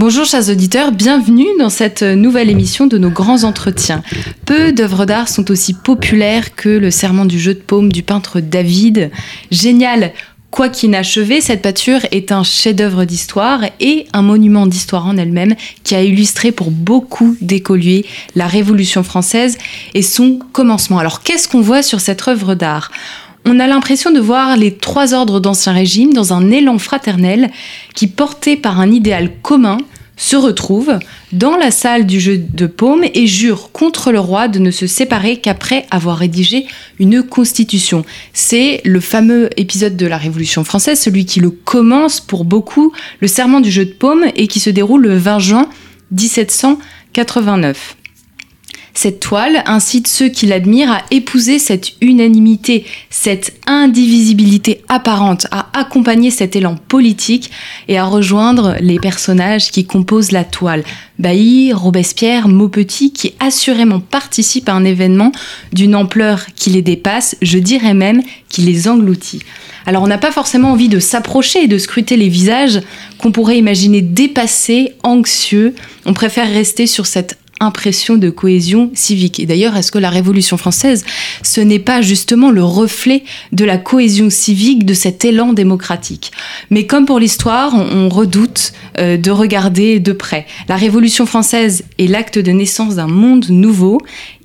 Bonjour 0.00 0.24
chers 0.24 0.48
auditeurs, 0.48 0.92
bienvenue 0.92 1.44
dans 1.58 1.68
cette 1.68 2.02
nouvelle 2.02 2.48
émission 2.48 2.86
de 2.86 2.96
nos 2.96 3.10
grands 3.10 3.44
entretiens. 3.44 4.02
Peu 4.46 4.72
d'œuvres 4.72 5.04
d'art 5.04 5.28
sont 5.28 5.50
aussi 5.50 5.74
populaires 5.74 6.54
que 6.54 6.70
le 6.70 6.90
serment 6.90 7.26
du 7.26 7.38
jeu 7.38 7.52
de 7.52 7.58
paume 7.58 7.92
du 7.92 8.02
peintre 8.02 8.40
David. 8.40 9.10
Génial 9.50 10.14
Quoi 10.50 10.70
qu'inachevé, 10.70 11.42
cette 11.42 11.60
peinture 11.60 12.00
est 12.12 12.32
un 12.32 12.44
chef-d'œuvre 12.44 13.04
d'histoire 13.04 13.60
et 13.78 14.06
un 14.14 14.22
monument 14.22 14.66
d'histoire 14.66 15.06
en 15.06 15.18
elle-même 15.18 15.54
qui 15.84 15.94
a 15.94 16.02
illustré 16.02 16.50
pour 16.50 16.70
beaucoup 16.70 17.36
d'écoliers 17.42 18.06
la 18.34 18.46
Révolution 18.46 19.02
française 19.02 19.58
et 19.92 20.00
son 20.00 20.38
commencement. 20.54 20.98
Alors 20.98 21.22
qu'est-ce 21.22 21.46
qu'on 21.46 21.60
voit 21.60 21.82
sur 21.82 22.00
cette 22.00 22.26
œuvre 22.26 22.54
d'art? 22.54 22.90
On 23.44 23.58
a 23.58 23.66
l'impression 23.66 24.10
de 24.10 24.20
voir 24.20 24.56
les 24.56 24.76
trois 24.76 25.14
ordres 25.14 25.40
d'Ancien 25.40 25.72
Régime 25.72 26.12
dans 26.12 26.32
un 26.32 26.50
élan 26.50 26.78
fraternel 26.78 27.50
qui, 27.94 28.06
porté 28.06 28.56
par 28.56 28.80
un 28.80 28.90
idéal 28.90 29.30
commun, 29.42 29.78
se 30.20 30.36
retrouvent 30.36 30.98
dans 31.32 31.56
la 31.56 31.70
salle 31.70 32.04
du 32.04 32.20
jeu 32.20 32.36
de 32.36 32.66
paume 32.66 33.04
et 33.14 33.26
jurent 33.26 33.72
contre 33.72 34.12
le 34.12 34.20
roi 34.20 34.48
de 34.48 34.58
ne 34.58 34.70
se 34.70 34.86
séparer 34.86 35.38
qu'après 35.38 35.86
avoir 35.90 36.18
rédigé 36.18 36.66
une 36.98 37.22
constitution. 37.22 38.04
C'est 38.34 38.82
le 38.84 39.00
fameux 39.00 39.48
épisode 39.56 39.96
de 39.96 40.06
la 40.06 40.18
Révolution 40.18 40.62
française, 40.62 41.00
celui 41.00 41.24
qui 41.24 41.40
le 41.40 41.48
commence 41.50 42.20
pour 42.20 42.44
beaucoup, 42.44 42.92
le 43.20 43.28
serment 43.28 43.60
du 43.60 43.70
jeu 43.70 43.86
de 43.86 43.92
paume, 43.92 44.26
et 44.36 44.46
qui 44.46 44.60
se 44.60 44.68
déroule 44.68 45.02
le 45.02 45.16
20 45.16 45.38
juin 45.38 45.68
1789. 46.12 47.96
Cette 48.94 49.20
toile 49.20 49.62
incite 49.66 50.08
ceux 50.08 50.28
qui 50.28 50.46
l'admirent 50.46 50.92
à 50.92 51.02
épouser 51.10 51.58
cette 51.58 51.92
unanimité, 52.00 52.84
cette 53.08 53.54
indivisibilité 53.66 54.82
apparente, 54.88 55.46
à 55.50 55.68
accompagner 55.78 56.30
cet 56.30 56.56
élan 56.56 56.76
politique 56.88 57.50
et 57.88 57.98
à 57.98 58.04
rejoindre 58.04 58.76
les 58.80 58.98
personnages 58.98 59.70
qui 59.70 59.84
composent 59.86 60.32
la 60.32 60.44
toile. 60.44 60.84
Bailly, 61.18 61.72
Robespierre, 61.72 62.48
Maupetit, 62.48 63.12
qui 63.12 63.34
assurément 63.40 64.00
participent 64.00 64.68
à 64.68 64.74
un 64.74 64.84
événement 64.84 65.32
d'une 65.72 65.94
ampleur 65.94 66.46
qui 66.56 66.70
les 66.70 66.82
dépasse, 66.82 67.36
je 67.42 67.58
dirais 67.58 67.94
même 67.94 68.22
qui 68.48 68.62
les 68.62 68.88
engloutit. 68.88 69.40
Alors 69.86 70.02
on 70.02 70.06
n'a 70.06 70.18
pas 70.18 70.32
forcément 70.32 70.72
envie 70.72 70.88
de 70.88 71.00
s'approcher 71.00 71.64
et 71.64 71.68
de 71.68 71.78
scruter 71.78 72.16
les 72.16 72.28
visages 72.28 72.80
qu'on 73.18 73.32
pourrait 73.32 73.58
imaginer 73.58 74.02
dépassés, 74.02 74.92
anxieux. 75.02 75.74
On 76.06 76.12
préfère 76.12 76.48
rester 76.48 76.86
sur 76.86 77.06
cette 77.06 77.39
impression 77.60 78.16
de 78.16 78.30
cohésion 78.30 78.90
civique. 78.94 79.38
Et 79.38 79.46
d'ailleurs, 79.46 79.76
est-ce 79.76 79.92
que 79.92 79.98
la 79.98 80.10
Révolution 80.10 80.56
française, 80.56 81.04
ce 81.42 81.60
n'est 81.60 81.78
pas 81.78 82.00
justement 82.00 82.50
le 82.50 82.64
reflet 82.64 83.22
de 83.52 83.64
la 83.64 83.76
cohésion 83.76 84.30
civique, 84.30 84.84
de 84.84 84.94
cet 84.94 85.24
élan 85.24 85.52
démocratique? 85.52 86.32
Mais 86.70 86.86
comme 86.86 87.06
pour 87.06 87.18
l'histoire, 87.18 87.74
on, 87.74 88.08
redoute 88.08 88.72
euh, 88.98 89.16
de 89.16 89.30
regarder 89.30 90.00
de 90.00 90.12
près. 90.12 90.46
La 90.68 90.76
Révolution 90.76 91.26
française 91.26 91.84
est 91.98 92.06
l'acte 92.06 92.38
de 92.38 92.50
naissance 92.50 92.96
d'un 92.96 93.06
monde 93.06 93.48
nouveau, 93.50 94.00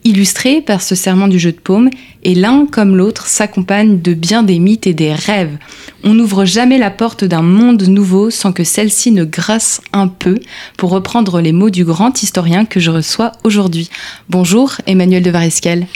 illustré 0.06 0.62
par 0.62 0.82
ce 0.82 0.96
serment 0.96 1.28
du 1.28 1.40
jeu 1.40 1.52
de 1.52 1.60
paume, 1.60 1.90
et 2.24 2.36
l'un 2.36 2.68
comme 2.68 2.96
l'autre 2.96 3.28
s'accompagne 3.28 4.00
de 4.02 4.14
bien 4.14 4.44
des 4.44 4.60
mythes 4.60 4.88
et 4.88 4.94
des 4.94 5.14
rêves. 5.14 5.58
On 6.04 6.14
n'ouvre 6.14 6.46
jamais 6.46 6.78
la 6.78 6.92
porte 6.92 7.26
d'un 7.26 7.42
monde 7.42 7.84
nouveau 7.84 8.30
sans 8.30 8.54
que 8.54 8.64
celle-ci 8.64 9.12
ne 9.12 9.26
grasse 9.26 9.82
un 9.92 10.08
peu, 10.08 10.40
pour 10.78 10.92
reprendre 10.92 11.42
les 11.42 11.52
mots 11.52 11.72
du 11.72 11.84
grand 11.84 12.24
historien 12.24 12.66
que 12.66 12.80
je 12.80 12.92
reçois 12.92 13.34
aujourd'hui. 13.44 13.90
Bonjour 14.30 14.74
Emmanuel 14.86 15.24
de 15.24 15.32
Varescal. 15.32 15.88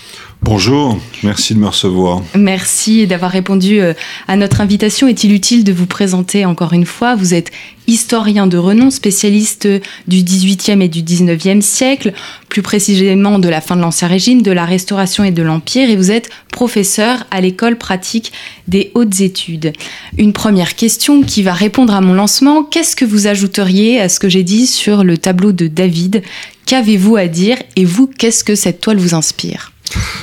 Bonjour, 0.42 0.98
merci 1.22 1.54
de 1.54 1.60
me 1.60 1.68
recevoir. 1.68 2.24
Merci 2.34 3.06
d'avoir 3.08 3.30
répondu 3.30 3.82
euh, 3.82 3.94
à 4.30 4.38
notre 4.38 4.62
invitation. 4.62 5.10
Est-il 5.10 5.34
utile 5.34 5.66
de 5.66 5.74
vous 5.74 5.86
présenter 5.86 6.46
encore 6.46 6.72
une 6.72 6.86
fois? 6.86 7.16
Vous 7.16 7.34
êtes 7.34 7.52
historien 7.88 8.48
de 8.48 8.58
renom, 8.58 8.90
spécialiste 8.90 9.68
du 10.08 10.18
18e 10.18 10.82
et 10.82 10.88
du 10.88 11.04
19e 11.04 11.60
siècle, 11.60 12.14
plus 12.48 12.62
précisément 12.62 13.38
de 13.38 13.50
la 13.50 13.60
fin 13.60 13.76
de 13.76 13.82
l'Ancien 13.82 14.08
Régime, 14.08 14.42
de 14.42 14.52
la 14.52 14.64
Restauration 14.64 15.26
et 15.26 15.32
de 15.32 15.44
l'Empire, 15.44 15.90
et 15.90 15.98
vous 15.98 16.10
êtes 16.10 16.30
professeur 16.52 17.26
à 17.32 17.42
l'école 17.42 17.78
pratique 17.78 18.32
des 18.70 18.92
hautes 18.96 19.20
études. 19.20 19.74
Une 20.18 20.32
première 20.32 20.76
question 20.76 21.22
qui 21.22 21.44
va 21.44 21.54
répondre 21.54 21.94
à 21.94 22.00
mon 22.00 22.14
lancement. 22.14 22.64
Qu'est-ce 22.64 22.96
que 22.96 23.06
vous 23.06 23.28
ajouteriez 23.28 24.00
à 24.00 24.08
ce 24.08 24.22
que 24.22 24.30
j'ai 24.30 24.44
dit 24.44 24.68
sur 24.68 25.04
le 25.04 25.18
tableau 25.18 25.52
de 25.52 25.68
David? 25.68 26.24
Qu'avez-vous 26.66 27.18
à 27.18 27.28
dire? 27.28 27.58
Et 27.76 27.84
vous, 27.84 28.08
qu'est-ce 28.08 28.46
que 28.46 28.56
cette 28.56 28.80
toile 28.80 29.00
vous 29.00 29.16
inspire? 29.16 29.74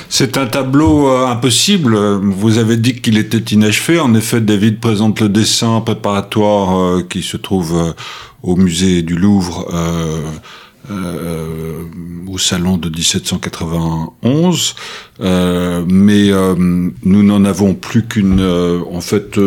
C'est 0.09 0.37
un 0.37 0.45
tableau 0.45 1.09
euh, 1.09 1.27
impossible. 1.27 1.95
Vous 1.95 2.57
avez 2.57 2.77
dit 2.77 2.95
qu'il 3.01 3.17
était 3.17 3.53
inachevé. 3.53 3.99
En 3.99 4.13
effet, 4.13 4.41
David 4.41 4.79
présente 4.79 5.19
le 5.19 5.29
dessin 5.29 5.81
préparatoire 5.81 6.79
euh, 6.79 7.03
qui 7.07 7.21
se 7.21 7.37
trouve 7.37 7.75
euh, 7.75 7.91
au 8.43 8.55
musée 8.55 9.01
du 9.01 9.15
Louvre. 9.15 9.67
au 12.27 12.37
salon 12.37 12.77
de 12.77 12.87
1791, 12.87 14.75
mais 15.19 16.31
nous 17.03 17.23
n'en 17.23 17.43
avons 17.45 17.73
plus 17.73 18.05
qu'une, 18.05 18.41
en 18.41 19.01
fait, 19.01 19.37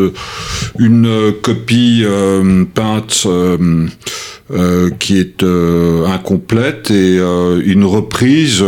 une 0.79 1.33
copie 1.41 2.05
peinte 2.75 3.27
qui 4.99 5.19
est 5.19 5.43
incomplète 5.43 6.91
et 6.91 7.17
une 7.65 7.85
reprise 7.85 8.63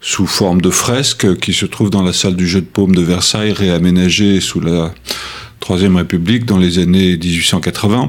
sous 0.00 0.26
forme 0.26 0.60
de 0.60 0.70
fresque 0.70 1.38
qui 1.38 1.52
se 1.52 1.66
trouve 1.66 1.90
dans 1.90 2.02
la 2.02 2.12
salle 2.12 2.36
du 2.36 2.46
jeu 2.46 2.60
de 2.60 2.66
paume 2.66 2.94
de 2.94 3.02
Versailles, 3.02 3.52
réaménagée 3.52 4.40
sous 4.40 4.60
la 4.60 4.92
Troisième 5.66 5.96
République 5.96 6.44
dans 6.44 6.58
les 6.58 6.78
années 6.78 7.16
1880. 7.16 8.08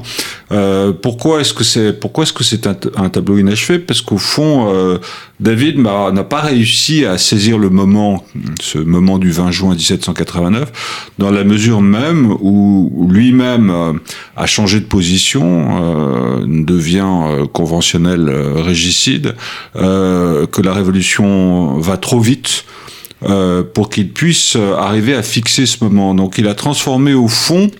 Euh, 0.52 0.92
pourquoi 0.92 1.40
est-ce 1.40 1.52
que 1.52 1.64
c'est 1.64 1.92
pourquoi 1.92 2.22
est-ce 2.22 2.32
que 2.32 2.44
c'est 2.44 2.68
un, 2.68 3.08
tableau 3.08 3.36
inachevé? 3.36 3.80
Parce 3.80 4.00
qu'au 4.00 4.16
fond, 4.16 4.72
euh, 4.72 4.98
David 5.40 5.80
n'a 5.80 6.22
pas 6.22 6.40
réussi 6.40 7.04
à 7.04 7.18
saisir 7.18 7.58
le 7.58 7.68
moment, 7.68 8.24
ce 8.60 8.78
moment 8.78 9.18
du 9.18 9.32
20 9.32 9.50
juin 9.50 9.74
1789, 9.74 11.10
dans 11.18 11.32
la 11.32 11.42
mesure 11.42 11.80
même 11.80 12.30
où 12.40 13.08
lui-même 13.10 13.70
euh, 13.70 13.92
a 14.36 14.46
changé 14.46 14.78
de 14.78 14.84
position, 14.84 16.46
devient 16.46 17.48
conventionnel 17.52 18.30
régicide, 18.54 19.34
que 19.74 20.62
la 20.62 20.72
révolution 20.72 21.76
va 21.78 21.96
trop 21.96 22.20
vite 22.20 22.64
euh, 22.68 22.87
pour 23.74 23.90
qu'il 23.90 24.12
puisse 24.12 24.56
arriver 24.56 25.14
à 25.14 25.22
fixer 25.22 25.66
ce 25.66 25.82
moment. 25.82 26.14
Donc 26.14 26.38
il 26.38 26.46
a 26.46 26.54
transformé 26.54 27.14
au 27.14 27.28
fond 27.28 27.70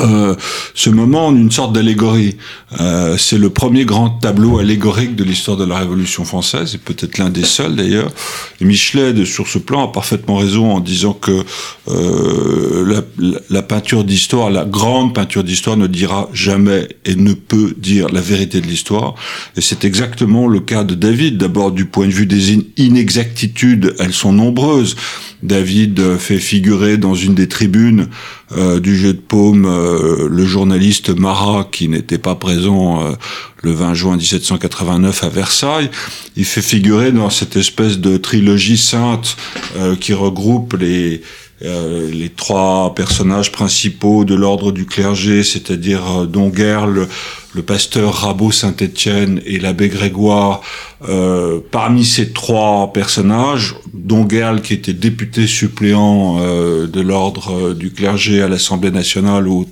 euh, 0.00 0.34
ce 0.74 0.90
moment 0.90 1.28
en 1.28 1.36
une 1.36 1.52
sorte 1.52 1.72
d'allégorie. 1.72 2.36
Euh, 2.80 3.16
c'est 3.16 3.38
le 3.38 3.50
premier 3.50 3.84
grand 3.84 4.10
tableau 4.10 4.58
allégorique 4.58 5.14
de 5.14 5.22
l'histoire 5.22 5.56
de 5.56 5.64
la 5.64 5.78
Révolution 5.78 6.24
française, 6.24 6.74
et 6.74 6.78
peut-être 6.78 7.18
l'un 7.18 7.30
des 7.30 7.44
seuls 7.44 7.76
d'ailleurs. 7.76 8.10
Et 8.60 8.64
Michelet, 8.64 9.24
sur 9.24 9.46
ce 9.46 9.58
plan, 9.58 9.84
a 9.84 9.92
parfaitement 9.92 10.36
raison 10.36 10.72
en 10.72 10.80
disant 10.80 11.12
que 11.12 11.44
euh, 11.88 13.02
la, 13.50 13.62
peinture 13.62 14.02
d'histoire, 14.02 14.50
la 14.50 14.64
grande 14.64 15.14
peinture 15.14 15.44
d'histoire, 15.44 15.76
ne 15.76 15.86
dira 15.86 16.28
jamais 16.32 16.88
et 17.04 17.14
ne 17.14 17.32
peut 17.32 17.74
dire 17.78 18.08
la 18.08 18.20
vérité 18.20 18.60
de 18.60 18.66
l'histoire. 18.66 19.14
Et 19.56 19.60
c'est 19.60 19.84
exactement 19.84 20.48
le 20.48 20.58
cas 20.58 20.82
de 20.82 20.94
David. 20.94 21.38
D'abord, 21.38 21.70
du 21.70 21.84
point 21.84 22.08
de 22.08 22.12
vue 22.12 22.26
des 22.26 22.54
inexactitudes, 22.76 23.94
elles 24.00 24.12
sont 24.12 24.32
nombreuses. 24.32 24.96
David 25.44 26.16
fait 26.18 26.38
figurer 26.38 26.96
dans 26.96 27.14
une 27.14 27.34
des 27.34 27.48
tribunes 27.48 28.08
euh, 28.56 28.78
du 28.78 28.96
jeu 28.96 29.12
de 29.12 29.18
paume 29.18 29.66
euh, 29.84 30.28
le 30.30 30.44
journaliste 30.44 31.10
Marat 31.10 31.68
qui 31.70 31.88
n'était 31.88 32.18
pas 32.18 32.34
présent 32.34 33.04
euh, 33.04 33.12
le 33.62 33.72
20 33.72 33.94
juin 33.94 34.16
1789 34.16 35.24
à 35.24 35.28
Versailles. 35.28 35.90
Il 36.36 36.44
fait 36.44 36.62
figurer 36.62 37.12
dans 37.12 37.30
cette 37.30 37.56
espèce 37.56 37.98
de 37.98 38.16
trilogie 38.16 38.78
sainte 38.78 39.36
qui 40.00 40.12
regroupe 40.12 40.74
les 40.74 41.22
les 41.62 42.28
trois 42.28 42.94
personnages 42.94 43.50
principaux 43.50 44.26
de 44.26 44.34
l'ordre 44.34 44.70
du 44.70 44.84
clergé, 44.84 45.42
c'est-à-dire 45.42 46.26
Don 46.26 46.48
Guerre, 46.48 46.86
le 47.54 47.62
pasteur 47.62 48.14
Rabot 48.14 48.50
Saint-Étienne 48.50 49.40
et 49.46 49.58
l'abbé 49.58 49.88
Grégoire. 49.88 50.60
Euh, 51.08 51.60
parmi 51.70 52.04
ces 52.04 52.32
trois 52.32 52.90
personnages, 52.92 53.74
dont 53.92 54.26
Gerl, 54.28 54.62
qui 54.62 54.72
était 54.72 54.94
député 54.94 55.46
suppléant 55.46 56.38
euh, 56.40 56.86
de 56.86 57.00
l'ordre 57.00 57.74
du 57.74 57.90
clergé 57.92 58.40
à 58.40 58.48
l'Assemblée 58.48 58.90
nationale 58.90 59.46
ou 59.46 59.66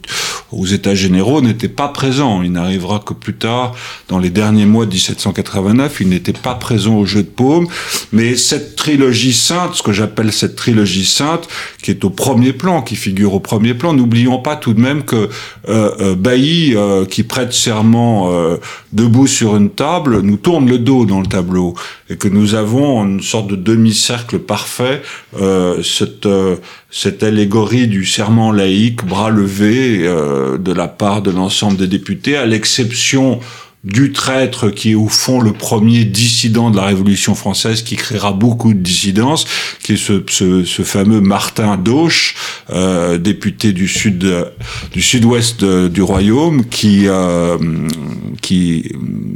aux 0.50 0.66
États 0.66 0.94
généraux, 0.94 1.40
n'était 1.40 1.68
pas 1.68 1.88
présent. 1.88 2.42
Il 2.42 2.52
n'arrivera 2.52 2.98
que 2.98 3.14
plus 3.14 3.34
tard, 3.34 3.74
dans 4.08 4.18
les 4.18 4.28
derniers 4.28 4.66
mois 4.66 4.84
de 4.84 4.92
1789, 4.92 5.98
il 6.00 6.08
n'était 6.10 6.34
pas 6.34 6.54
présent 6.54 6.96
au 6.96 7.06
jeu 7.06 7.22
de 7.22 7.28
paume. 7.28 7.66
Mais 8.12 8.36
cette 8.36 8.76
trilogie 8.76 9.32
sainte, 9.32 9.74
ce 9.74 9.82
que 9.82 9.92
j'appelle 9.92 10.32
cette 10.32 10.56
trilogie 10.56 11.06
sainte, 11.06 11.48
qui 11.82 11.90
est 11.90 12.04
au 12.04 12.10
premier 12.10 12.52
plan, 12.52 12.82
qui 12.82 12.96
figure 12.96 13.32
au 13.32 13.40
premier 13.40 13.74
plan, 13.74 13.94
n'oublions 13.94 14.38
pas 14.38 14.56
tout 14.56 14.74
de 14.74 14.80
même 14.80 15.04
que 15.04 15.30
euh, 15.68 15.90
euh 16.00 16.14
Bailly, 16.14 16.74
euh, 16.76 17.06
qui 17.06 17.22
prête 17.22 17.52
serment 17.72 18.30
euh, 18.30 18.58
debout 18.92 19.26
sur 19.26 19.56
une 19.56 19.70
table, 19.70 20.20
nous 20.20 20.36
tourne 20.36 20.68
le 20.68 20.78
dos 20.78 21.06
dans 21.06 21.20
le 21.20 21.26
tableau 21.26 21.74
et 22.10 22.16
que 22.16 22.28
nous 22.28 22.54
avons 22.54 23.02
une 23.04 23.22
sorte 23.22 23.48
de 23.48 23.56
demi-cercle 23.56 24.38
parfait, 24.38 25.00
cette, 25.82 26.28
cette 26.90 27.22
allégorie 27.22 27.86
du 27.86 28.04
serment 28.04 28.52
laïque, 28.52 29.06
bras 29.06 29.30
levé 29.30 30.00
de 30.00 30.72
la 30.72 30.88
part 30.88 31.22
de 31.22 31.30
l'ensemble 31.30 31.78
des 31.78 31.86
députés, 31.86 32.36
à 32.36 32.44
l'exception 32.44 33.40
du 33.84 34.12
traître 34.12 34.70
qui 34.70 34.92
est 34.92 34.94
au 34.94 35.08
fond 35.08 35.40
le 35.40 35.52
premier 35.52 36.04
dissident 36.04 36.70
de 36.70 36.76
la 36.76 36.84
Révolution 36.84 37.34
française 37.34 37.82
qui 37.82 37.96
créera 37.96 38.32
beaucoup 38.32 38.74
de 38.74 38.78
dissidences, 38.78 39.44
qui 39.82 39.94
est 39.94 39.96
ce, 39.96 40.22
ce, 40.28 40.64
ce 40.64 40.82
fameux 40.82 41.20
Martin 41.20 41.76
Dauch, 41.76 42.36
euh, 42.70 43.18
député 43.18 43.72
du 43.72 43.88
sud 43.88 44.24
du 44.92 45.02
sud-ouest 45.02 45.64
du 45.64 46.02
royaume, 46.02 46.64
qui 46.66 47.08
euh, 47.08 47.58
qui 48.40 48.92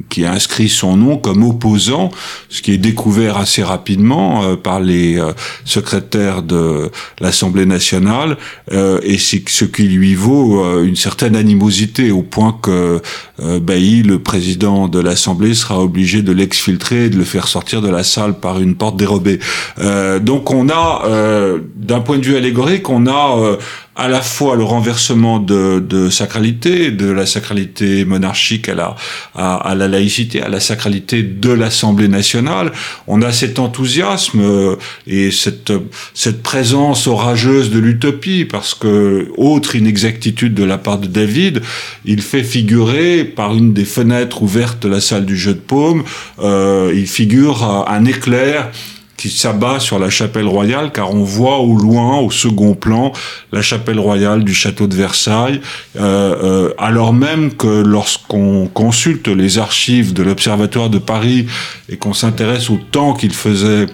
qui 0.09 0.25
a 0.25 0.33
inscrit 0.33 0.69
son 0.69 0.97
nom 0.97 1.17
comme 1.17 1.43
opposant, 1.43 2.11
ce 2.49 2.63
qui 2.63 2.73
est 2.73 2.79
découvert 2.79 3.37
assez 3.37 3.63
rapidement 3.63 4.45
euh, 4.45 4.57
par 4.57 4.81
les 4.81 5.19
euh, 5.19 5.33
secrétaires 5.65 6.43
de 6.43 6.91
l'Assemblée 7.21 7.67
nationale, 7.67 8.37
euh, 8.73 9.01
et 9.03 9.19
c'est 9.19 9.43
ce 9.49 9.65
qui 9.65 9.85
lui 9.85 10.15
vaut 10.15 10.83
une 10.83 10.97
certaine 10.97 11.37
animosité 11.37 12.11
au 12.11 12.23
point 12.23 12.59
que 12.63 13.01
Bailly, 13.39 14.03
le 14.03 14.19
président 14.19 14.36
président 14.37 14.87
de 14.87 15.01
l'Assemblée 15.01 15.55
sera 15.55 15.81
obligé 15.81 16.21
de 16.21 16.31
l'exfiltrer 16.31 17.07
et 17.07 17.09
de 17.09 17.17
le 17.17 17.25
faire 17.25 17.49
sortir 17.49 17.81
de 17.81 17.89
la 17.89 18.05
salle 18.05 18.35
par 18.39 18.61
une 18.61 18.75
porte 18.75 18.99
dérobée. 18.99 19.39
Euh, 19.79 20.19
donc 20.19 20.51
on 20.51 20.69
a, 20.69 21.05
euh, 21.07 21.61
d'un 21.75 22.01
point 22.01 22.19
de 22.19 22.27
vue 22.27 22.37
allégorique, 22.37 22.91
on 22.91 23.07
a 23.07 23.39
euh, 23.39 23.57
à 23.97 24.09
la 24.09 24.21
fois 24.21 24.57
le 24.57 24.65
renversement 24.65 25.39
de, 25.39 25.81
de, 25.81 26.11
sacralité, 26.11 26.91
de 26.91 27.11
la 27.11 27.25
sacralité 27.25 28.05
monarchique 28.05 28.69
à 28.69 28.75
la, 28.75 28.97
à, 29.35 29.75
la 29.75 29.89
laïcité, 29.89 30.43
à 30.43 30.49
la 30.49 30.61
sacralité 30.61 31.23
de 31.23 31.51
l'Assemblée 31.51 32.09
nationale. 32.09 32.73
On 33.07 33.23
a 33.23 33.33
cet 33.33 33.59
enthousiasme 33.59 34.41
euh, 34.41 34.77
et 35.07 35.31
cette, 35.31 35.73
cette 36.13 36.43
présence 36.43 37.07
orageuse 37.07 37.71
de 37.71 37.79
l'utopie, 37.79 38.45
parce 38.45 38.75
que, 38.75 39.29
autre 39.39 39.77
inexactitude 39.77 40.53
de 40.53 40.65
la 40.65 40.77
part 40.77 40.99
de 40.99 41.07
David, 41.07 41.63
il 42.05 42.21
fait 42.21 42.45
figurer 42.45 43.25
par 43.25 43.55
une 43.55 43.73
des 43.73 43.87
fenêtres 43.87 44.43
ouvertes 44.43 44.83
de 44.83 44.89
la 44.89 45.01
salle 45.01 45.25
du 45.25 45.39
jeu 45.39 45.55
de 45.55 45.59
paume, 45.59 46.05
euh, 46.41 46.93
il 46.95 47.07
figure 47.07 47.87
un 47.89 48.05
éclair 48.05 48.71
qui 49.17 49.31
s'abat 49.31 49.81
sur 49.81 49.99
la 49.99 50.11
chapelle 50.11 50.47
royale, 50.47 50.93
car 50.93 51.15
on 51.15 51.25
voit 51.25 51.59
au 51.59 51.77
loin, 51.77 52.19
au 52.19 52.31
second 52.31 52.75
plan, 52.75 53.13
la 53.53 53.63
chapelle 53.63 53.99
royale 53.99 54.45
du 54.45 54.55
château 54.55 54.87
de 54.87 54.95
Versailles, 54.95 55.61
euh, 55.97 56.37
euh, 56.43 56.75
alors 56.79 57.13
même 57.13 57.55
que 57.55 57.83
lorsqu'on 57.83 58.67
consulte 58.67 59.29
les 59.29 59.59
archives 59.59 60.13
de 60.13 60.23
l'Observatoire 60.23 60.91
de 60.91 60.99
Paris 60.99 61.47
et 61.89 61.97
qu'on 61.97 62.15
s'intéresse 62.15 62.71
au 62.71 62.79
temps 62.91 63.15
qu'il 63.15 63.33
faisait, 63.33 63.87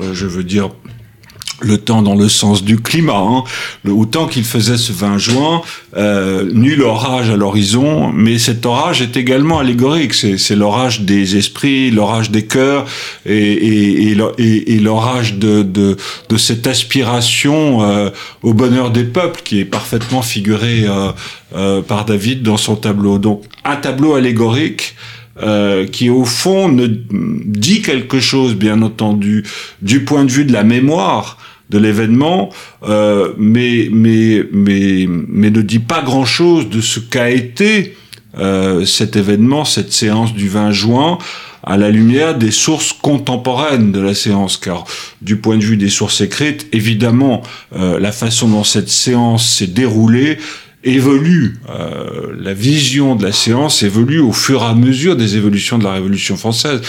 euh, 0.00 0.12
je 0.12 0.26
veux 0.26 0.44
dire 0.44 0.70
le 1.64 1.78
temps 1.78 2.02
dans 2.02 2.14
le 2.14 2.28
sens 2.28 2.64
du 2.64 2.78
climat. 2.78 3.18
Hein. 3.18 3.44
Le, 3.82 3.92
autant 3.92 4.26
qu'il 4.26 4.44
faisait 4.44 4.76
ce 4.76 4.92
20 4.92 5.18
juin, 5.18 5.62
euh, 5.96 6.48
nul 6.52 6.82
orage 6.82 7.30
à 7.30 7.36
l'horizon, 7.36 8.12
mais 8.12 8.38
cet 8.38 8.66
orage 8.66 9.02
est 9.02 9.16
également 9.16 9.58
allégorique. 9.58 10.14
C'est 10.14 10.56
l'orage 10.56 11.02
des 11.02 11.36
esprits, 11.36 11.90
l'orage 11.90 12.30
des 12.30 12.46
cœurs 12.46 12.86
et, 13.26 13.36
et, 13.36 14.16
et, 14.38 14.74
et 14.74 14.78
l'orage 14.80 15.34
de, 15.34 15.62
de, 15.62 15.96
de, 16.28 16.36
cette 16.36 16.66
aspiration 16.66 17.82
euh, 17.82 18.10
au 18.42 18.54
bonheur 18.54 18.90
des 18.90 19.04
peuples 19.04 19.40
qui 19.44 19.60
est 19.60 19.64
parfaitement 19.64 20.22
figuré 20.22 20.84
euh, 20.86 21.12
euh 21.54 21.82
par 21.82 22.04
David 22.04 22.42
dans 22.42 22.56
son 22.56 22.76
tableau. 22.76 23.18
Donc 23.18 23.44
un 23.64 23.76
tableau 23.76 24.14
allégorique 24.14 24.94
euh, 25.42 25.84
qui 25.86 26.10
au 26.10 26.24
fond 26.24 26.68
ne 26.68 26.86
dit 26.86 27.82
quelque 27.82 28.20
chose, 28.20 28.54
bien 28.54 28.82
entendu, 28.82 29.44
du 29.82 30.04
point 30.04 30.24
de 30.24 30.30
vue 30.30 30.44
de 30.44 30.52
la 30.52 30.62
mémoire 30.62 31.38
de 31.70 31.78
l'événement, 31.78 32.50
euh, 32.84 33.32
mais, 33.38 33.88
mais, 33.90 34.44
mais, 34.52 35.06
mais 35.08 35.50
ne 35.50 35.62
dit 35.62 35.78
pas 35.78 36.02
grand-chose 36.02 36.68
de 36.68 36.80
ce 36.80 37.00
qu'a 37.00 37.30
été 37.30 37.96
euh, 38.38 38.84
cet 38.84 39.16
événement, 39.16 39.64
cette 39.64 39.92
séance 39.92 40.34
du 40.34 40.48
20 40.48 40.72
juin, 40.72 41.18
à 41.62 41.76
la 41.76 41.90
lumière 41.90 42.36
des 42.36 42.50
sources 42.50 42.92
contemporaines 42.92 43.90
de 43.92 44.00
la 44.00 44.14
séance, 44.14 44.58
car 44.58 44.84
du 45.22 45.36
point 45.36 45.56
de 45.56 45.64
vue 45.64 45.76
des 45.76 45.88
sources 45.88 46.20
écrites, 46.20 46.66
évidemment, 46.72 47.42
euh, 47.74 47.98
la 47.98 48.12
façon 48.12 48.48
dont 48.48 48.64
cette 48.64 48.90
séance 48.90 49.48
s'est 49.48 49.66
déroulée 49.66 50.38
évolue, 50.84 51.56
euh, 51.70 52.34
la 52.38 52.52
vision 52.52 53.16
de 53.16 53.24
la 53.24 53.32
séance 53.32 53.82
évolue 53.82 54.20
au 54.20 54.32
fur 54.32 54.62
et 54.62 54.66
à 54.66 54.74
mesure 54.74 55.16
des 55.16 55.36
évolutions 55.36 55.78
de 55.78 55.84
la 55.84 55.92
Révolution 55.92 56.36
française. 56.36 56.80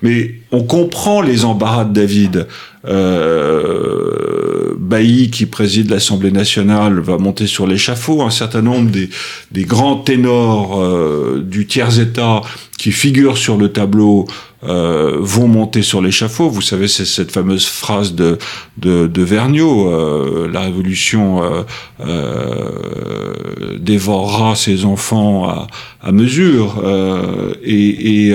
Mais 0.00 0.34
on 0.50 0.62
comprend 0.62 1.20
les 1.20 1.44
embarras 1.44 1.84
de 1.84 1.92
David. 1.92 2.46
Euh, 2.86 4.74
Bailly, 4.78 5.30
qui 5.30 5.46
préside 5.46 5.90
l'Assemblée 5.90 6.32
nationale, 6.32 6.98
va 6.98 7.18
monter 7.18 7.46
sur 7.46 7.66
l'échafaud. 7.66 8.22
Un 8.22 8.30
certain 8.30 8.62
nombre 8.62 8.90
des, 8.90 9.64
grands 9.64 9.96
ténors 9.96 10.80
euh, 10.80 11.42
du 11.46 11.66
tiers-État 11.66 12.40
qui 12.78 12.90
figurent 12.90 13.38
sur 13.38 13.56
le 13.56 13.70
tableau 13.70 14.26
euh, 14.64 15.16
vont 15.18 15.48
monter 15.48 15.82
sur 15.82 16.00
l'échafaud. 16.00 16.48
Vous 16.48 16.60
savez, 16.60 16.86
c'est 16.86 17.04
cette 17.04 17.32
fameuse 17.32 17.66
phrase 17.66 18.14
de, 18.14 18.38
de, 18.76 19.08
de 19.08 19.22
Vergniaud, 19.22 19.88
euh, 19.88 20.48
la 20.52 20.60
révolution 20.60 21.42
euh, 21.42 21.62
euh 22.00 23.78
dévorera 23.78 24.54
ses 24.54 24.84
enfants 24.84 25.48
à, 25.48 25.66
à 26.00 26.12
mesure. 26.12 26.82
Et 27.64 28.32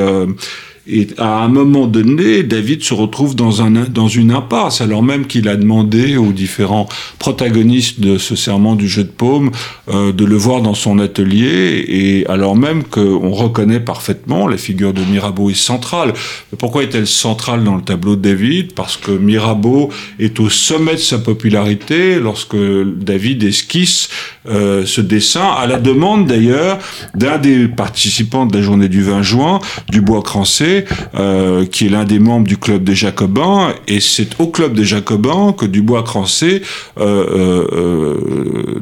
et 0.89 1.07
à 1.18 1.44
un 1.44 1.48
moment 1.50 1.88
donné, 1.88 2.44
David 2.44 2.84
se 2.84 2.94
retrouve 2.94 3.36
dans, 3.36 3.62
un, 3.62 3.72
dans 3.72 4.07
une 4.07 4.31
impasse, 4.31 4.81
alors 4.81 5.04
même 5.04 5.28
qu'il 5.28 5.50
a 5.50 5.56
demandé 5.56 6.16
aux 6.18 6.31
différents 6.31 6.88
protagonistes 7.19 8.00
de 8.00 8.18
ce 8.18 8.36
serment 8.36 8.75
du 8.75 8.88
jeu 8.88 9.04
de 9.04 9.10
paume 9.10 9.51
euh, 9.89 10.13
de 10.13 10.24
le 10.24 10.36
voir 10.36 10.62
dans 10.62 10.74
son 10.74 11.00
atelier, 11.00 11.84
et 11.88 12.25
alors 12.28 12.56
même 12.56 12.84
qu'on 12.84 13.31
reconnaît 13.31 13.80
parfaitement 13.80 14.48
la 14.48 14.57
figure 14.57 14.94
de 14.94 15.01
Mirabeau 15.01 15.50
est 15.50 15.54
centrale. 15.54 16.13
pourquoi 16.57 16.84
est-elle 16.84 17.07
centrale 17.07 17.63
dans 17.63 17.75
le 17.75 17.81
tableau 17.81 18.16
de 18.16 18.22
David? 18.22 18.74
Parce 18.74 18.98
que 18.98 19.12
Mirabeau 19.12 19.90
est 20.19 20.40
au 20.40 20.50
sommet 20.50 20.94
de 20.94 21.00
sa 21.00 21.19
popularité 21.19 22.19
lorsque 22.19 22.56
David 22.56 23.44
esquisse 23.44 24.09
euh, 24.50 24.85
ce 24.85 25.02
dessin, 25.02 25.45
à 25.57 25.68
la 25.68 25.80
demande 25.80 26.28
d'ailleurs 26.28 26.78
d'un 27.16 27.38
des 27.38 27.68
participants 27.68 28.45
de 28.45 28.56
la 28.56 28.62
journée 28.62 28.88
du 28.88 29.04
20 29.04 29.21
juin, 29.21 29.59
du 29.90 30.02
Euh, 31.16 31.66
qui 31.66 31.88
est 31.88 31.90
l'un 31.90 32.04
des 32.04 32.19
membres 32.19 32.48
du 32.48 32.57
club 32.57 32.84
des 32.84 32.96
Jacobins, 32.96 33.74
et 33.88 34.00
c'est 34.00 34.40
au 34.40 34.48
club 34.48 34.74
des 34.74 34.86
Jacobins 34.86 35.54
que 35.54 35.66
Dubois-Crancé 35.66 36.62
euh, 37.00 37.66
euh, 37.72 38.81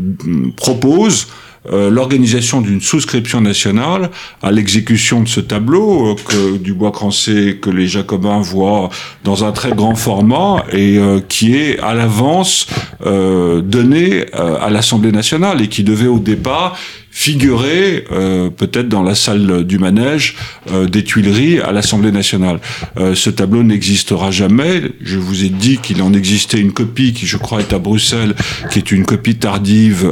propose 0.58 1.28
l'organisation 1.72 2.62
d'une 2.62 2.80
souscription 2.80 3.42
nationale 3.42 4.12
à 4.44 4.52
l'exécution 4.52 5.24
de 5.24 5.28
ce 5.28 5.40
tableau 5.40 6.16
que 6.28 6.58
Dubois-Crancé, 6.58 7.58
que 7.60 7.72
les 7.72 7.88
Jacobins 7.88 8.40
voient 8.40 8.92
dans 9.24 9.46
un 9.46 9.52
très 9.52 9.72
grand 9.72 9.96
format 9.96 10.64
et 10.72 11.00
qui 11.28 11.56
est 11.56 11.80
à 11.80 11.96
l'avance 11.96 12.68
donné 13.04 14.25
à 14.36 14.70
l'Assemblée 14.70 15.12
nationale 15.12 15.60
et 15.60 15.68
qui 15.68 15.84
devait 15.84 16.06
au 16.06 16.20
départ 16.20 16.78
figurer 17.15 18.03
euh, 18.12 18.50
peut-être 18.50 18.89
dans 18.89 19.01
la 19.01 19.15
salle 19.15 19.63
du 19.63 19.79
manège 19.79 20.36
euh, 20.69 20.86
des 20.86 21.01
Tuileries 21.01 21.62
à 21.62 21.72
l'Assemblée 21.72 22.12
nationale. 22.12 22.60
Euh, 22.98 23.15
ce 23.15 23.29
tableau 23.29 23.63
n'existera 23.63 24.31
jamais. 24.31 24.81
Je 25.01 25.17
vous 25.17 25.45
ai 25.45 25.50
dit 25.50 25.77
qu'il 25.77 26.01
en 26.01 26.12
existait 26.12 26.60
une 26.60 26.74
copie 26.74 27.13
qui, 27.13 27.25
je 27.25 27.38
crois, 27.38 27.62
est 27.62 27.72
à 27.72 27.79
Bruxelles, 27.79 28.36
qui 28.69 28.79
est 28.79 28.91
une 28.91 29.05
copie 29.05 29.38
tardive, 29.38 30.05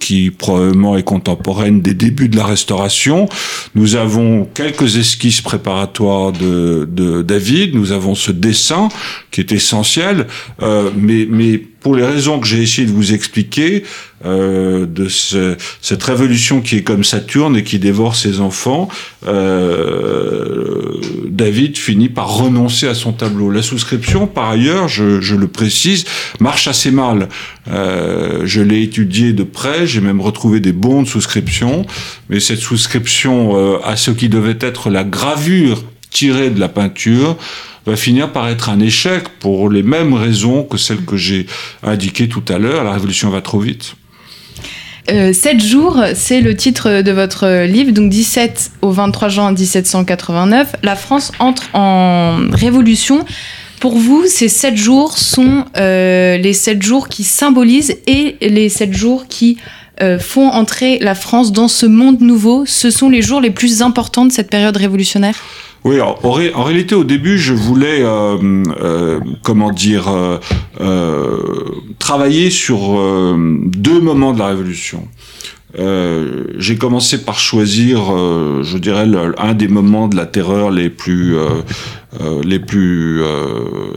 qui 0.00 0.30
probablement 0.30 0.96
est 0.96 1.02
contemporaine 1.02 1.82
des 1.82 1.92
débuts 1.92 2.30
de 2.30 2.36
la 2.38 2.46
Restauration. 2.46 3.28
Nous 3.74 3.94
avons 3.94 4.48
quelques 4.54 4.96
esquisses 4.96 5.42
préparatoires 5.42 6.32
de, 6.32 6.88
de 6.90 7.20
David. 7.20 7.74
Nous 7.74 7.92
avons 7.92 8.14
ce 8.14 8.32
dessin 8.32 8.88
qui 9.30 9.40
est 9.40 9.52
essentiel, 9.52 10.26
mais 10.96 11.26
mais 11.28 11.60
pour 11.86 11.94
les 11.94 12.04
raisons 12.04 12.40
que 12.40 12.48
j'ai 12.48 12.60
essayé 12.60 12.84
de 12.84 12.92
vous 12.92 13.14
expliquer, 13.14 13.84
euh, 14.24 14.86
de 14.86 15.08
ce, 15.08 15.56
cette 15.80 16.02
révolution 16.02 16.60
qui 16.60 16.78
est 16.78 16.82
comme 16.82 17.04
Saturne 17.04 17.56
et 17.56 17.62
qui 17.62 17.78
dévore 17.78 18.16
ses 18.16 18.40
enfants, 18.40 18.88
euh, 19.28 21.00
David 21.28 21.78
finit 21.78 22.08
par 22.08 22.38
renoncer 22.38 22.88
à 22.88 22.94
son 22.94 23.12
tableau. 23.12 23.52
La 23.52 23.62
souscription, 23.62 24.26
par 24.26 24.50
ailleurs, 24.50 24.88
je, 24.88 25.36
le 25.36 25.46
précise, 25.46 26.06
marche 26.40 26.66
assez 26.66 26.90
mal. 26.90 27.28
Euh, 27.68 28.42
je 28.46 28.62
l'ai 28.62 28.82
étudié 28.82 29.32
de 29.32 29.44
près, 29.44 29.86
j'ai 29.86 30.00
même 30.00 30.20
retrouvé 30.20 30.58
des 30.58 30.72
bons 30.72 31.02
de 31.02 31.06
souscription, 31.06 31.86
mais 32.28 32.40
cette 32.40 32.58
souscription 32.58 33.52
euh, 33.54 33.78
à 33.84 33.94
ce 33.94 34.10
qui 34.10 34.28
devait 34.28 34.58
être 34.60 34.90
la 34.90 35.04
gravure 35.04 35.84
tirée 36.16 36.48
de 36.48 36.58
la 36.58 36.68
peinture 36.68 37.36
va 37.84 37.94
finir 37.94 38.32
par 38.32 38.48
être 38.48 38.70
un 38.70 38.80
échec 38.80 39.24
pour 39.38 39.68
les 39.68 39.82
mêmes 39.82 40.14
raisons 40.14 40.62
que 40.64 40.78
celles 40.78 41.04
que 41.04 41.16
j'ai 41.16 41.46
indiquées 41.82 42.26
tout 42.28 42.42
à 42.48 42.56
l'heure. 42.58 42.84
La 42.84 42.92
révolution 42.92 43.28
va 43.28 43.42
trop 43.42 43.60
vite. 43.60 43.96
Euh, 45.10 45.32
7 45.34 45.62
jours, 45.62 46.02
c'est 46.14 46.40
le 46.40 46.56
titre 46.56 47.02
de 47.02 47.12
votre 47.12 47.64
livre, 47.64 47.92
donc 47.92 48.08
17 48.08 48.72
au 48.80 48.90
23 48.90 49.28
juin 49.28 49.52
1789. 49.52 50.76
La 50.82 50.96
France 50.96 51.32
entre 51.38 51.68
en 51.74 52.38
révolution. 52.50 53.24
Pour 53.78 53.98
vous, 53.98 54.24
ces 54.26 54.48
7 54.48 54.74
jours 54.74 55.18
sont 55.18 55.66
euh, 55.76 56.38
les 56.38 56.54
7 56.54 56.82
jours 56.82 57.08
qui 57.08 57.24
symbolisent 57.24 57.94
et 58.06 58.36
les 58.40 58.70
7 58.70 58.94
jours 58.94 59.26
qui 59.28 59.58
euh, 60.02 60.18
font 60.18 60.48
entrer 60.48 60.98
la 60.98 61.14
France 61.14 61.52
dans 61.52 61.68
ce 61.68 61.86
monde 61.86 62.20
nouveau. 62.20 62.64
Ce 62.66 62.90
sont 62.90 63.10
les 63.10 63.22
jours 63.22 63.40
les 63.40 63.50
plus 63.50 63.82
importants 63.82 64.24
de 64.24 64.32
cette 64.32 64.50
période 64.50 64.76
révolutionnaire? 64.76 65.36
Oui, 65.86 66.00
en, 66.00 66.32
réalité, 66.32 66.96
au 66.96 67.04
début, 67.04 67.38
je 67.38 67.54
voulais, 67.54 68.02
euh, 68.02 68.36
euh, 68.82 69.20
comment 69.44 69.70
dire, 69.70 70.08
euh, 70.08 70.38
euh 70.80 71.38
travailler 72.00 72.50
sur 72.50 72.98
euh, 72.98 73.36
deux 73.64 74.00
moments 74.00 74.32
de 74.32 74.40
la 74.40 74.48
Révolution. 74.48 75.06
J'ai 76.58 76.76
commencé 76.76 77.24
par 77.24 77.38
choisir, 77.38 77.98
je 78.62 78.78
dirais, 78.78 79.06
un 79.38 79.54
des 79.54 79.68
moments 79.68 80.08
de 80.08 80.16
la 80.16 80.26
terreur 80.26 80.70
les 80.70 80.88
plus 80.88 81.36
les 82.44 82.58
plus 82.58 83.22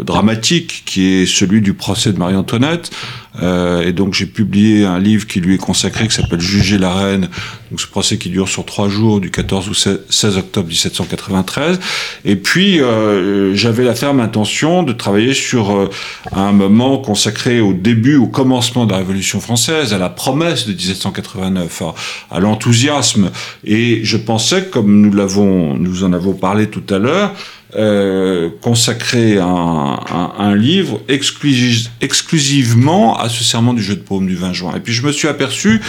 dramatiques, 0.03 0.83
qui 0.85 1.05
est 1.07 1.25
celui 1.25 1.61
du 1.61 1.73
procès 1.73 2.11
de 2.11 2.19
Marie-Antoinette. 2.19 2.91
Euh, 3.41 3.81
et 3.81 3.93
donc 3.93 4.13
j'ai 4.13 4.25
publié 4.25 4.85
un 4.85 4.99
livre 4.99 5.27
qui 5.27 5.39
lui 5.39 5.55
est 5.55 5.59
consacré, 5.59 6.07
qui 6.07 6.15
s'appelle 6.15 6.41
Juger 6.41 6.77
la 6.77 6.93
reine. 6.93 7.29
Donc 7.69 7.79
ce 7.79 7.87
procès 7.87 8.17
qui 8.17 8.29
dure 8.29 8.49
sur 8.49 8.65
trois 8.65 8.89
jours, 8.89 9.19
du 9.19 9.31
14 9.31 9.69
au 9.69 9.73
16 9.73 10.37
octobre 10.37 10.67
1793. 10.67 11.79
Et 12.25 12.35
puis 12.35 12.81
euh, 12.81 13.53
j'avais 13.55 13.83
la 13.83 13.95
ferme 13.95 14.19
intention 14.19 14.83
de 14.83 14.93
travailler 14.93 15.33
sur 15.33 15.71
euh, 15.71 15.89
un 16.31 16.51
moment 16.51 16.97
consacré 16.97 17.61
au 17.61 17.73
début, 17.73 18.15
au 18.15 18.27
commencement 18.27 18.85
de 18.85 18.91
la 18.91 18.97
Révolution 18.97 19.39
française, 19.39 19.93
à 19.93 19.97
la 19.97 20.09
promesse 20.09 20.67
de 20.67 20.73
1789, 20.73 21.81
à, 21.81 21.95
à 22.35 22.39
l'enthousiasme. 22.39 23.31
Et 23.63 24.03
je 24.03 24.17
pensais, 24.17 24.65
comme 24.65 25.01
nous 25.01 25.13
l'avons, 25.13 25.75
nous 25.75 26.03
en 26.03 26.13
avons 26.13 26.33
parlé 26.33 26.67
tout 26.67 26.83
à 26.89 26.97
l'heure, 26.97 27.33
euh, 27.75 28.49
consacrer 28.61 29.37
un, 29.37 29.99
un, 30.39 30.55
livre 30.55 31.01
exclusivement 31.07 33.19
à 33.19 33.29
ce 33.29 33.43
serment 33.43 33.73
du 33.73 33.83
jeu 33.83 33.95
de 33.95 34.01
paume 34.01 34.25
du 34.25 34.35
20 34.35 34.53
juin. 34.53 34.73
Et 34.75 34.79
puis 34.79 34.91
je 34.91 35.05
me 35.05 35.11
suis 35.11 35.27
aperçu 35.27 35.79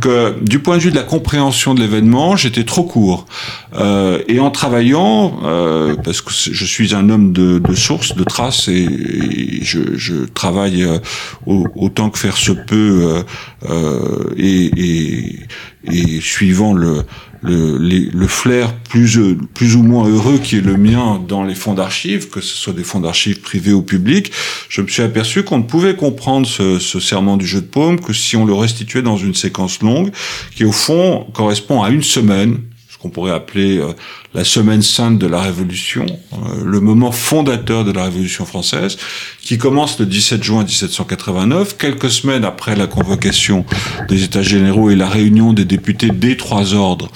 que 0.00 0.34
du 0.42 0.58
point 0.58 0.78
de 0.78 0.82
vue 0.82 0.90
de 0.90 0.96
la 0.96 1.04
compréhension 1.04 1.74
de 1.74 1.80
l'événement, 1.80 2.34
j'étais 2.36 2.64
trop 2.64 2.82
court. 2.82 3.26
Euh, 3.74 4.20
et 4.26 4.40
en 4.40 4.50
travaillant, 4.50 5.38
euh, 5.44 5.94
parce 6.02 6.22
que 6.22 6.32
je 6.32 6.64
suis 6.64 6.92
un 6.94 7.08
homme 7.08 7.32
de, 7.32 7.60
de 7.60 7.74
sources, 7.74 8.16
de 8.16 8.24
traces, 8.24 8.66
et, 8.68 9.60
je, 9.62 9.96
je, 9.96 10.24
travaille 10.34 10.82
euh, 10.82 10.98
autant 11.46 12.10
que 12.10 12.18
faire 12.18 12.36
se 12.36 12.50
peut, 12.52 13.22
euh, 13.68 14.34
et, 14.36 14.70
et, 14.76 15.38
et 15.84 16.20
suivant 16.20 16.74
le 16.74 17.04
le, 17.42 17.78
le, 17.78 18.26
flair 18.26 18.74
plus, 18.74 19.18
plus 19.54 19.76
ou 19.76 19.82
moins 19.82 20.08
heureux 20.08 20.38
qui 20.38 20.56
est 20.56 20.60
le 20.60 20.76
mien 20.76 21.22
dans 21.26 21.44
les 21.44 21.54
fonds 21.54 21.74
d'archives, 21.74 22.28
que 22.28 22.40
ce 22.40 22.56
soit 22.56 22.72
des 22.72 22.84
fonds 22.84 23.00
d'archives 23.00 23.40
privés 23.40 23.72
ou 23.72 23.82
publics, 23.82 24.32
je 24.68 24.80
me 24.80 24.88
suis 24.88 25.02
aperçu 25.02 25.44
qu'on 25.44 25.58
ne 25.58 25.64
pouvait 25.64 25.94
comprendre 25.94 26.46
ce, 26.46 26.78
ce, 26.78 27.00
serment 27.00 27.36
du 27.36 27.46
jeu 27.46 27.60
de 27.60 27.66
paume 27.66 28.00
que 28.00 28.12
si 28.12 28.36
on 28.36 28.44
le 28.44 28.54
restituait 28.54 29.02
dans 29.02 29.16
une 29.16 29.34
séquence 29.34 29.80
longue, 29.80 30.10
qui 30.54 30.64
au 30.64 30.72
fond 30.72 31.26
correspond 31.32 31.82
à 31.82 31.90
une 31.90 32.02
semaine, 32.02 32.58
qu'on 33.00 33.10
pourrait 33.10 33.32
appeler 33.32 33.78
euh, 33.78 33.92
la 34.34 34.44
semaine 34.44 34.82
sainte 34.82 35.18
de 35.18 35.26
la 35.26 35.40
Révolution, 35.40 36.06
euh, 36.32 36.64
le 36.64 36.80
moment 36.80 37.12
fondateur 37.12 37.84
de 37.84 37.92
la 37.92 38.04
Révolution 38.04 38.44
française, 38.44 38.98
qui 39.40 39.58
commence 39.58 39.98
le 39.98 40.06
17 40.06 40.42
juin 40.42 40.64
1789, 40.64 41.76
quelques 41.76 42.10
semaines 42.10 42.44
après 42.44 42.76
la 42.76 42.86
convocation 42.86 43.64
des 44.08 44.24
États 44.24 44.42
généraux 44.42 44.90
et 44.90 44.96
la 44.96 45.08
réunion 45.08 45.52
des 45.52 45.64
députés 45.64 46.08
des 46.08 46.36
trois 46.36 46.74
ordres 46.74 47.10